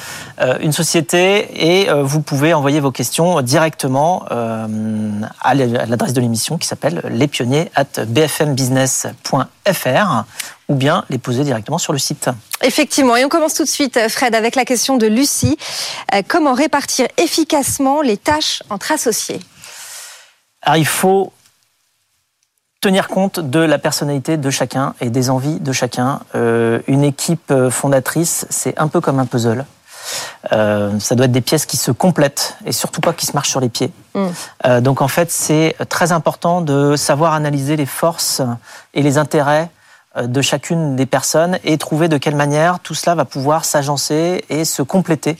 une 0.60 0.70
société. 0.70 1.68
Et 1.68 1.88
vous 1.90 2.20
pouvez 2.20 2.54
envoyer 2.54 2.78
vos 2.78 2.92
questions 2.92 3.42
directement 3.42 4.24
à 4.28 5.54
l'adresse 5.54 6.12
de 6.12 6.20
l'émission 6.20 6.58
qui 6.58 6.68
s'appelle 6.68 7.02
lespionniers 7.10 7.72
at 7.74 8.04
bfmbusiness.fr 8.06 10.24
ou 10.68 10.74
bien 10.74 11.04
les 11.08 11.18
poser 11.18 11.44
directement 11.44 11.78
sur 11.78 11.92
le 11.92 11.98
site. 11.98 12.28
Effectivement, 12.62 13.16
et 13.16 13.24
on 13.24 13.28
commence 13.28 13.54
tout 13.54 13.64
de 13.64 13.68
suite, 13.68 13.98
Fred, 14.08 14.34
avec 14.34 14.54
la 14.54 14.64
question 14.64 14.96
de 14.96 15.06
Lucie. 15.06 15.56
Euh, 16.14 16.22
comment 16.26 16.52
répartir 16.52 17.06
efficacement 17.16 18.02
les 18.02 18.16
tâches 18.16 18.62
entre 18.68 18.92
associés? 18.92 19.40
Alors, 20.62 20.76
il 20.76 20.86
faut 20.86 21.32
tenir 22.80 23.08
compte 23.08 23.40
de 23.40 23.60
la 23.60 23.78
personnalité 23.78 24.36
de 24.36 24.50
chacun 24.50 24.94
et 25.00 25.10
des 25.10 25.30
envies 25.30 25.58
de 25.58 25.72
chacun. 25.72 26.20
Euh, 26.34 26.80
une 26.86 27.02
équipe 27.02 27.52
fondatrice, 27.70 28.46
c'est 28.50 28.78
un 28.78 28.88
peu 28.88 29.00
comme 29.00 29.18
un 29.18 29.26
puzzle. 29.26 29.64
Euh, 30.52 30.98
ça 31.00 31.14
doit 31.14 31.26
être 31.26 31.32
des 31.32 31.40
pièces 31.40 31.66
qui 31.66 31.76
se 31.76 31.90
complètent 31.90 32.56
et 32.64 32.72
surtout 32.72 33.00
pas 33.00 33.12
qui 33.12 33.26
se 33.26 33.32
marchent 33.32 33.50
sur 33.50 33.60
les 33.60 33.68
pieds. 33.68 33.92
Mm. 34.14 34.80
donc 34.80 35.02
en 35.02 35.08
fait, 35.08 35.30
c'est 35.30 35.76
très 35.88 36.12
important 36.12 36.60
de 36.60 36.96
savoir 36.96 37.34
analyser 37.34 37.76
les 37.76 37.86
forces 37.86 38.42
et 38.94 39.02
les 39.02 39.18
intérêts 39.18 39.70
euh, 39.70 39.77
de 40.26 40.42
chacune 40.42 40.96
des 40.96 41.06
personnes 41.06 41.58
et 41.64 41.78
trouver 41.78 42.08
de 42.08 42.16
quelle 42.16 42.36
manière 42.36 42.80
tout 42.80 42.94
cela 42.94 43.14
va 43.14 43.24
pouvoir 43.24 43.64
s'agencer 43.64 44.44
et 44.48 44.64
se 44.64 44.82
compléter, 44.82 45.36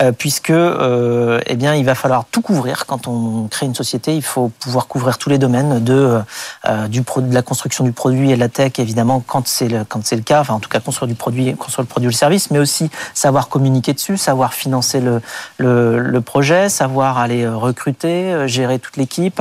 euh, 0.00 0.12
puisque 0.12 0.50
euh, 0.50 1.40
eh 1.46 1.56
bien 1.56 1.74
il 1.74 1.84
va 1.84 1.94
falloir 1.94 2.24
tout 2.30 2.42
couvrir 2.42 2.86
quand 2.86 3.08
on 3.08 3.48
crée 3.48 3.66
une 3.66 3.74
société. 3.74 4.14
Il 4.14 4.22
faut 4.22 4.48
pouvoir 4.60 4.86
couvrir 4.86 5.18
tous 5.18 5.30
les 5.30 5.38
domaines 5.38 5.82
de 5.82 6.20
du 6.88 7.00
de 7.00 7.34
la 7.34 7.42
construction 7.42 7.84
du 7.84 7.92
produit 7.92 8.30
et 8.30 8.34
de 8.34 8.40
la 8.40 8.48
tech, 8.48 8.78
évidemment 8.78 9.22
quand 9.26 9.46
c'est 9.48 9.68
le 9.68 9.84
quand 9.84 10.04
c'est 10.04 10.16
le 10.16 10.22
cas. 10.22 10.40
Enfin 10.40 10.54
en 10.54 10.60
tout 10.60 10.68
cas 10.68 10.80
construire 10.80 11.08
du 11.08 11.14
produit, 11.14 11.54
construire 11.54 11.82
le 11.82 11.88
produit 11.88 12.06
ou 12.08 12.10
le 12.10 12.16
service, 12.16 12.50
mais 12.50 12.58
aussi 12.58 12.90
savoir 13.14 13.48
communiquer 13.48 13.92
dessus, 13.92 14.16
savoir 14.16 14.54
financer 14.54 15.00
le 15.00 15.20
le, 15.58 15.98
le 15.98 16.20
projet, 16.20 16.68
savoir 16.68 17.18
aller 17.18 17.48
recruter, 17.48 18.46
gérer 18.46 18.78
toute 18.78 18.96
l'équipe. 18.96 19.40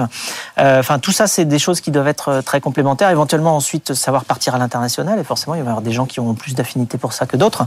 enfin 0.58 1.00
tout 1.00 1.12
ça 1.12 1.28
c'est 1.28 1.46
des 1.46 1.60
choses 1.60 1.82
qui 1.82 1.92
doivent 1.92 2.08
être 2.08 2.42
très 2.42 2.62
complémentaires. 2.62 3.10
Éventuellement 3.10 3.56
ensuite 3.56 3.94
savoir 3.94 4.26
partir 4.26 4.56
à 4.56 4.58
international 4.72 5.20
et 5.20 5.24
forcément 5.24 5.56
il 5.56 5.62
va 5.64 5.66
y 5.66 5.70
avoir 5.70 5.82
des 5.82 5.92
gens 5.92 6.06
qui 6.06 6.20
ont 6.20 6.34
plus 6.34 6.56
d'affinité 6.56 6.98
pour 6.98 7.14
ça 7.14 7.26
que 7.26 7.38
d'autres. 7.38 7.66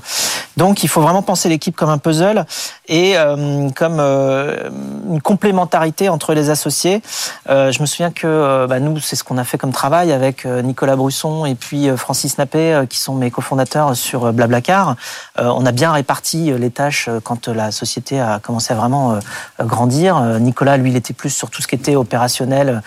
Donc 0.57 0.83
il 0.83 0.89
faut 0.89 1.01
vraiment 1.01 1.23
penser 1.23 1.49
l'équipe 1.49 1.77
comme 1.77 1.91
un 1.91 1.99
puzzle 1.99 2.47
et 2.89 3.17
euh, 3.17 3.69
comme 3.71 3.97
euh, 3.99 4.71
une 5.11 5.21
complémentarité 5.21 6.09
entre 6.09 6.35
les 6.35 6.51
associés. 6.51 7.03
Euh, 7.49 7.73
je 7.73 7.81
me 7.81 7.87
souviens 7.87 8.11
que 8.11 8.67
bah, 8.67 8.81
nous 8.81 8.99
c'est 9.01 9.17
ce 9.17 9.25
qu'on 9.25 9.39
a 9.39 9.45
fait 9.45 9.59
comme 9.59 9.73
travail 9.73 10.13
avec 10.13 10.45
Nicolas 10.45 10.97
Brusson 10.97 11.45
et 11.45 11.55
puis 11.55 11.89
Francis 11.97 12.39
Nappé 12.39 12.85
qui 12.89 12.99
sont 12.99 13.15
mes 13.15 13.31
cofondateurs 13.31 13.97
sur 13.97 14.33
Blablacar. 14.33 14.97
on 15.39 15.67
a 15.67 15.73
bien 15.73 15.93
réparti 15.93 16.53
les 16.53 16.71
tâches 16.71 17.09
quand 17.23 17.49
la 17.49 17.71
société 17.71 18.21
a 18.21 18.39
commencé 18.39 18.73
à 18.73 18.77
vraiment 18.77 19.19
grandir. 19.61 20.21
Nicolas 20.41 20.77
lui 20.77 20.91
il 20.91 20.97
était 20.97 21.15
plus 21.15 21.31
sur 21.31 21.51
tout 21.51 21.63
ce 21.63 21.69
qui 21.69 21.75
était 21.75 21.97
opérationnel, 21.97 22.83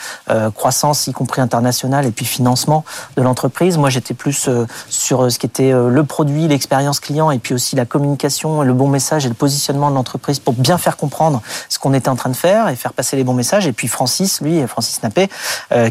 croissance 0.55 1.07
y 1.07 1.13
compris 1.13 1.41
internationale 1.41 2.05
et 2.05 2.11
puis 2.11 2.25
financement 2.25 2.83
de 3.15 3.21
l'entreprise. 3.21 3.77
Moi 3.77 3.89
j'étais 3.97 4.13
plus 4.13 4.47
euh, 4.47 4.65
sur 4.89 5.23
euh, 5.23 5.29
ce 5.29 5.39
qui 5.39 5.47
était 5.47 5.73
euh, 5.73 5.89
le 5.89 6.03
produit, 6.03 6.47
l'expérience 6.47 6.99
client 6.99 7.31
et 7.31 7.39
puis 7.39 7.53
aussi 7.53 7.75
la 7.75 7.85
communication, 7.85 8.61
le 8.61 8.73
bon 8.73 8.87
message 8.87 9.25
et 9.25 9.29
le 9.29 9.33
positionnement 9.33 9.89
de 9.89 9.95
l'entreprise 9.95 10.39
pour 10.39 10.53
bien 10.53 10.77
faire 10.77 10.97
comprendre 10.97 11.41
ce 11.67 11.79
qu'on 11.79 11.93
était 11.93 12.09
en 12.09 12.15
train 12.15 12.29
de 12.29 12.35
faire 12.35 12.69
et 12.69 12.75
faire 12.75 12.93
passer 12.93 13.15
les 13.15 13.23
bons 13.23 13.33
messages. 13.33 13.65
Et 13.65 13.73
puis 13.73 13.87
Francis, 13.87 14.41
lui, 14.41 14.65
Francis 14.67 15.01
Nappé, 15.01 15.29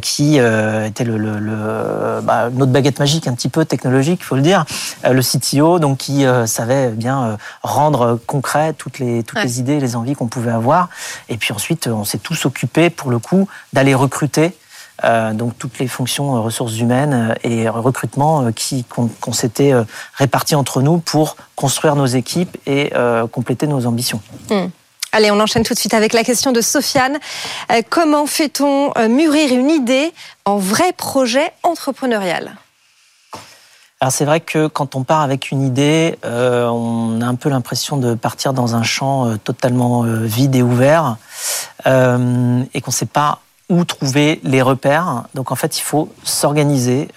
qui 0.00 0.36
était 0.36 1.04
le, 1.04 1.16
le, 1.18 2.20
bah, 2.22 2.48
notre 2.52 2.72
baguette 2.72 2.98
magique 2.98 3.26
un 3.26 3.34
petit 3.34 3.48
peu 3.48 3.64
technologique, 3.64 4.20
il 4.22 4.24
faut 4.24 4.36
le 4.36 4.42
dire, 4.42 4.64
le 5.04 5.20
CTO, 5.20 5.78
donc 5.78 5.98
qui 5.98 6.24
savait 6.46 6.88
bien 6.90 7.36
rendre 7.62 8.18
concret 8.26 8.72
toutes 8.72 8.98
les 8.98 9.22
toutes 9.22 9.42
les 9.42 9.60
idées, 9.60 9.80
les 9.80 9.96
envies 9.96 10.14
qu'on 10.14 10.28
pouvait 10.28 10.50
avoir. 10.50 10.88
Et 11.28 11.36
puis 11.36 11.52
ensuite, 11.52 11.86
on 11.86 12.04
s'est 12.04 12.18
tous 12.18 12.46
occupés 12.46 12.90
pour 12.90 13.10
le 13.10 13.18
coup 13.18 13.48
d'aller 13.72 13.94
recruter 13.94 14.54
donc 15.02 15.58
toutes 15.58 15.78
les 15.78 15.88
fonctions 15.88 16.42
ressources 16.42 16.78
humaines 16.78 17.34
et 17.44 17.68
recrutement 17.68 18.50
qui 18.52 18.84
qu'on 18.84 19.32
s'était 19.32 19.72
répartis 20.14 20.54
entre 20.54 20.80
nous 20.82 20.98
pour 20.98 21.36
construire 21.54 21.96
nos 21.96 22.06
équipes 22.06 22.56
et 22.66 22.92
compléter 23.32 23.66
nos 23.66 23.86
ambitions. 23.86 24.20
Hmm. 24.50 24.66
Allez, 25.12 25.30
on 25.30 25.40
enchaîne 25.40 25.62
tout 25.62 25.74
de 25.74 25.78
suite 25.78 25.94
avec 25.94 26.12
la 26.12 26.24
question 26.24 26.52
de 26.52 26.60
Sofiane. 26.60 27.18
comment 27.90 28.26
fait-on 28.26 28.92
mûrir 29.08 29.52
une 29.52 29.70
idée 29.70 30.12
en 30.44 30.56
vrai 30.56 30.92
projet 30.92 31.52
entrepreneurial? 31.62 32.56
Alors 34.00 34.12
c'est 34.12 34.26
vrai 34.26 34.40
que 34.40 34.66
quand 34.66 34.94
on 34.94 35.04
part 35.04 35.22
avec 35.22 35.50
une 35.50 35.62
idée, 35.62 36.18
euh, 36.26 36.66
on 36.66 37.22
a 37.22 37.26
un 37.26 37.34
peu 37.34 37.48
l'impression 37.48 37.96
de 37.96 38.14
partir 38.14 38.52
dans 38.52 38.76
un 38.76 38.82
champ 38.82 39.26
euh, 39.26 39.36
totalement 39.42 40.04
euh, 40.04 40.18
vide 40.22 40.54
et 40.54 40.62
ouvert 40.62 41.16
et 41.86 41.90
qu'on 42.80 42.90
ne 42.90 42.92
sait 42.92 43.06
pas 43.06 43.40
où 43.68 43.84
trouver 43.84 44.40
les 44.44 44.62
repères. 44.62 45.24
Donc 45.34 45.50
en 45.50 45.56
fait, 45.56 45.78
il 45.78 45.82
faut 45.82 46.08
s'organiser, 46.22 47.08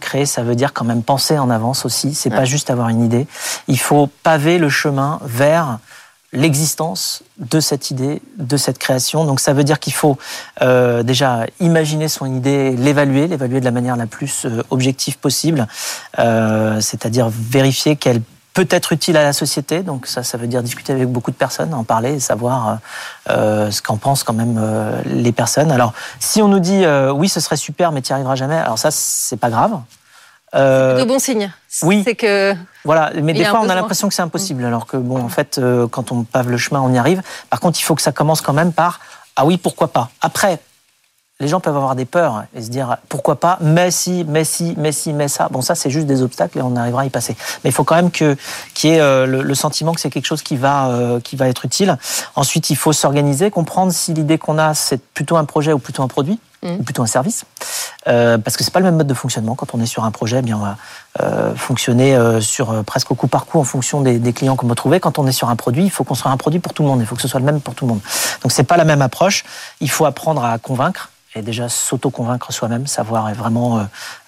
créer. 0.00 0.24
Ça 0.24 0.42
veut 0.42 0.54
dire 0.54 0.72
quand 0.72 0.84
même 0.86 1.02
penser 1.02 1.38
en 1.38 1.50
avance 1.50 1.84
aussi. 1.84 2.14
C'est 2.14 2.30
pas 2.30 2.46
juste 2.46 2.70
avoir 2.70 2.88
une 2.88 3.04
idée. 3.04 3.26
Il 3.68 3.78
faut 3.78 4.08
paver 4.22 4.58
le 4.58 4.70
chemin 4.70 5.20
vers 5.22 5.78
l'existence 6.32 7.22
de 7.38 7.58
cette 7.58 7.90
idée, 7.90 8.20
de 8.36 8.56
cette 8.56 8.78
création. 8.78 9.24
Donc 9.24 9.40
ça 9.40 9.52
veut 9.52 9.64
dire 9.64 9.80
qu'il 9.80 9.94
faut 9.94 10.18
euh, 10.60 11.02
déjà 11.02 11.46
imaginer 11.60 12.08
son 12.08 12.26
idée, 12.26 12.76
l'évaluer, 12.76 13.28
l'évaluer 13.28 13.60
de 13.60 13.64
la 13.64 13.70
manière 13.70 13.96
la 13.96 14.06
plus 14.06 14.44
euh, 14.44 14.62
objective 14.70 15.18
possible, 15.18 15.66
euh, 16.18 16.80
c'est-à-dire 16.80 17.30
vérifier 17.30 17.96
qu'elle 17.96 18.20
peut 18.54 18.66
être 18.70 18.92
utile 18.92 19.16
à 19.16 19.22
la 19.22 19.32
société. 19.32 19.82
Donc 19.82 20.06
ça, 20.06 20.22
ça 20.22 20.38
veut 20.38 20.46
dire 20.46 20.62
discuter 20.62 20.92
avec 20.92 21.08
beaucoup 21.08 21.30
de 21.30 21.36
personnes, 21.36 21.74
en 21.74 21.84
parler, 21.84 22.14
et 22.14 22.20
savoir 22.20 22.78
ce 23.26 23.82
qu'en 23.82 23.96
pensent 23.96 24.24
quand 24.24 24.32
même 24.32 24.60
les 25.06 25.32
personnes. 25.32 25.70
Alors 25.70 25.92
si 26.18 26.42
on 26.42 26.48
nous 26.48 26.60
dit 26.60 26.84
oui, 27.12 27.28
ce 27.28 27.40
serait 27.40 27.56
super, 27.56 27.92
mais 27.92 28.02
tu 28.02 28.12
n'y 28.12 28.14
arriveras 28.14 28.34
jamais, 28.34 28.56
alors 28.56 28.78
ça, 28.78 28.90
c'est 28.90 29.36
pas 29.36 29.50
grave. 29.50 29.78
Euh, 30.54 30.98
de 30.98 31.04
bon 31.04 31.18
signe. 31.18 31.52
Oui. 31.82 32.02
C'est 32.04 32.14
que. 32.14 32.54
Voilà, 32.84 33.12
mais 33.22 33.34
des 33.34 33.44
fois 33.44 33.60
on 33.60 33.68
a 33.68 33.74
l'impression 33.74 34.08
que 34.08 34.14
c'est 34.14 34.22
impossible, 34.22 34.64
alors 34.64 34.86
que 34.86 34.96
bon, 34.96 35.22
en 35.22 35.28
fait, 35.28 35.58
euh, 35.58 35.86
quand 35.88 36.10
on 36.12 36.24
pave 36.24 36.50
le 36.50 36.56
chemin, 36.56 36.80
on 36.80 36.92
y 36.92 36.98
arrive. 36.98 37.22
Par 37.50 37.60
contre, 37.60 37.78
il 37.78 37.82
faut 37.82 37.94
que 37.94 38.02
ça 38.02 38.12
commence 38.12 38.40
quand 38.40 38.52
même 38.52 38.72
par 38.72 39.00
ah 39.36 39.44
oui, 39.44 39.56
pourquoi 39.56 39.88
pas. 39.88 40.10
Après, 40.20 40.58
les 41.40 41.46
gens 41.46 41.60
peuvent 41.60 41.76
avoir 41.76 41.94
des 41.94 42.04
peurs 42.04 42.44
et 42.54 42.62
se 42.62 42.68
dire 42.68 42.96
pourquoi 43.08 43.38
pas, 43.38 43.58
mais 43.60 43.92
si, 43.92 44.24
mais 44.26 44.42
si, 44.42 44.74
mais 44.76 44.90
si, 44.90 45.12
mais 45.12 45.28
ça. 45.28 45.48
Bon, 45.50 45.60
ça, 45.60 45.76
c'est 45.76 45.90
juste 45.90 46.06
des 46.06 46.22
obstacles 46.22 46.58
et 46.58 46.62
on 46.62 46.74
arrivera 46.74 47.02
à 47.02 47.04
y 47.04 47.10
passer. 47.10 47.36
Mais 47.62 47.70
il 47.70 47.72
faut 47.72 47.84
quand 47.84 47.94
même 47.94 48.10
que 48.10 48.36
qu'il 48.74 48.90
y 48.90 48.94
ait 48.94 49.00
euh, 49.00 49.24
le, 49.24 49.54
sentiment 49.54 49.92
que 49.92 50.00
c'est 50.00 50.10
quelque 50.10 50.26
chose 50.26 50.42
qui 50.42 50.56
va 50.56 50.88
euh, 50.88 51.20
qui 51.20 51.36
va 51.36 51.48
être 51.48 51.64
utile. 51.64 51.96
Ensuite, 52.34 52.70
il 52.70 52.76
faut 52.76 52.92
s'organiser, 52.92 53.52
comprendre 53.52 53.92
si 53.92 54.14
l'idée 54.14 54.36
qu'on 54.36 54.58
a 54.58 54.74
c'est 54.74 55.00
plutôt 55.00 55.36
un 55.36 55.44
projet 55.44 55.72
ou 55.72 55.78
plutôt 55.78 56.02
un 56.02 56.08
produit 56.08 56.40
mmh. 56.62 56.72
ou 56.80 56.82
plutôt 56.82 57.02
un 57.02 57.06
service, 57.06 57.44
euh, 58.08 58.36
parce 58.38 58.56
que 58.56 58.64
c'est 58.64 58.72
pas 58.72 58.80
le 58.80 58.86
même 58.86 58.96
mode 58.96 59.06
de 59.06 59.14
fonctionnement. 59.14 59.54
Quand 59.54 59.74
on 59.74 59.80
est 59.80 59.86
sur 59.86 60.02
un 60.02 60.10
projet, 60.10 60.38
eh 60.40 60.42
bien 60.42 60.56
on 60.56 60.62
va 60.62 60.76
fonctionner 61.56 62.16
sur 62.40 62.84
presque 62.84 63.10
au 63.10 63.16
coup 63.16 63.26
par 63.26 63.46
coup 63.46 63.58
en 63.58 63.64
fonction 63.64 64.02
des, 64.02 64.20
des 64.20 64.32
clients 64.32 64.54
qu'on 64.54 64.68
va 64.68 64.76
trouver. 64.76 65.00
Quand 65.00 65.18
on 65.18 65.26
est 65.26 65.32
sur 65.32 65.48
un 65.48 65.56
produit, 65.56 65.82
il 65.82 65.90
faut 65.90 66.04
construire 66.04 66.32
un 66.32 66.36
produit 66.36 66.60
pour 66.60 66.74
tout 66.74 66.84
le 66.84 66.88
monde. 66.88 67.00
Il 67.00 67.06
faut 67.06 67.16
que 67.16 67.22
ce 67.22 67.26
soit 67.26 67.40
le 67.40 67.46
même 67.46 67.60
pour 67.60 67.74
tout 67.74 67.86
le 67.86 67.90
monde. 67.90 68.00
Donc 68.42 68.52
c'est 68.52 68.62
pas 68.62 68.76
la 68.76 68.84
même 68.84 69.02
approche. 69.02 69.44
Il 69.80 69.90
faut 69.90 70.04
apprendre 70.04 70.44
à 70.44 70.58
convaincre 70.58 71.10
et 71.34 71.42
déjà 71.42 71.68
s'auto-convaincre 71.68 72.52
soi-même, 72.52 72.86
savoir 72.86 73.32
vraiment 73.34 73.78
euh, 73.78 73.82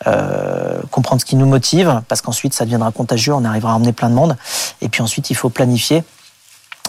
euh, 0.07 0.81
comprendre 0.91 1.21
ce 1.21 1.27
qui 1.27 1.37
nous 1.37 1.47
motive, 1.47 2.03
parce 2.09 2.21
qu'ensuite 2.21 2.55
ça 2.55 2.65
deviendra 2.65 2.93
contagieux, 2.93 3.33
on 3.33 3.45
arrivera 3.45 3.73
à 3.73 3.77
emmener 3.77 3.93
plein 3.93 4.11
de 4.11 4.15
monde. 4.15 4.37
Et 4.81 4.89
puis 4.89 5.03
ensuite, 5.03 5.31
il 5.31 5.35
faut 5.35 5.51
planifier. 5.51 6.05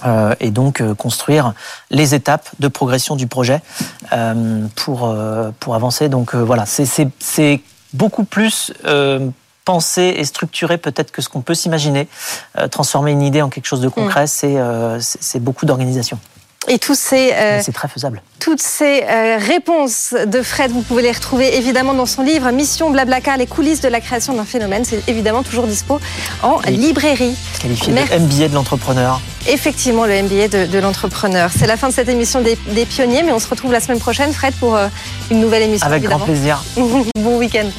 Euh, 0.03 0.33
et 0.39 0.49
donc 0.49 0.81
construire 0.95 1.53
les 1.91 2.15
étapes 2.15 2.49
de 2.57 2.67
progression 2.67 3.15
du 3.15 3.27
projet 3.27 3.61
pour, 4.75 5.15
pour 5.59 5.75
avancer. 5.75 6.09
Donc 6.09 6.33
voilà, 6.33 6.65
c'est 6.65 7.61
beaucoup 7.93 8.23
plus 8.23 8.73
pensé 9.63 10.15
et 10.17 10.25
structuré 10.25 10.79
peut-être 10.79 11.11
que 11.11 11.21
ce 11.21 11.29
qu'on 11.29 11.41
peut 11.41 11.53
s'imaginer. 11.53 12.07
transformer 12.71 13.11
une 13.11 13.21
idée 13.21 13.43
en 13.43 13.49
quelque 13.49 13.67
chose 13.67 13.81
de 13.81 13.89
concret, 13.89 14.25
mm. 14.25 14.99
c'est 14.99 15.39
beaucoup 15.39 15.67
d'organisation. 15.67 16.17
Et 16.67 16.77
tous 16.77 16.93
ces, 16.93 17.31
euh, 17.33 17.59
c'est 17.63 17.71
très 17.71 17.87
faisable. 17.87 18.21
Toutes 18.39 18.61
ces 18.61 19.03
euh, 19.03 19.37
réponses 19.39 20.13
de 20.27 20.43
Fred, 20.43 20.71
vous 20.71 20.83
pouvez 20.83 21.01
les 21.01 21.11
retrouver 21.11 21.57
évidemment 21.57 21.95
dans 21.95 22.05
son 22.05 22.21
livre 22.21 22.51
Mission 22.51 22.91
Blablacar, 22.91 23.37
les 23.37 23.47
coulisses 23.47 23.81
de 23.81 23.87
la 23.87 23.99
création 23.99 24.33
d'un 24.33 24.45
phénomène. 24.45 24.85
C'est 24.85 25.07
évidemment 25.09 25.41
toujours 25.41 25.65
dispo 25.65 25.99
en 26.43 26.59
librairie. 26.67 27.35
Qualifié 27.59 27.93
de 27.93 28.19
MBA 28.19 28.49
de 28.49 28.53
l'entrepreneur. 28.53 29.19
Effectivement, 29.47 30.05
le 30.05 30.21
MBA 30.21 30.67
de, 30.67 30.79
l'entrepreneur. 30.79 31.49
C'est 31.57 31.65
la 31.65 31.77
fin 31.77 31.89
de 31.89 31.93
cette 31.93 32.09
émission 32.09 32.41
des, 32.41 32.85
pionniers, 32.85 33.23
mais 33.23 33.31
on 33.31 33.39
se 33.39 33.47
retrouve 33.47 33.71
la 33.71 33.79
semaine 33.79 33.99
prochaine, 33.99 34.31
Fred, 34.31 34.53
pour 34.59 34.75
euh, 34.75 34.87
une 35.31 35.39
nouvelle 35.39 35.63
émission. 35.63 35.87
Avec 35.87 36.03
grand 36.03 36.19
plaisir. 36.19 36.63
bon 37.15 37.39
week-end. 37.39 37.69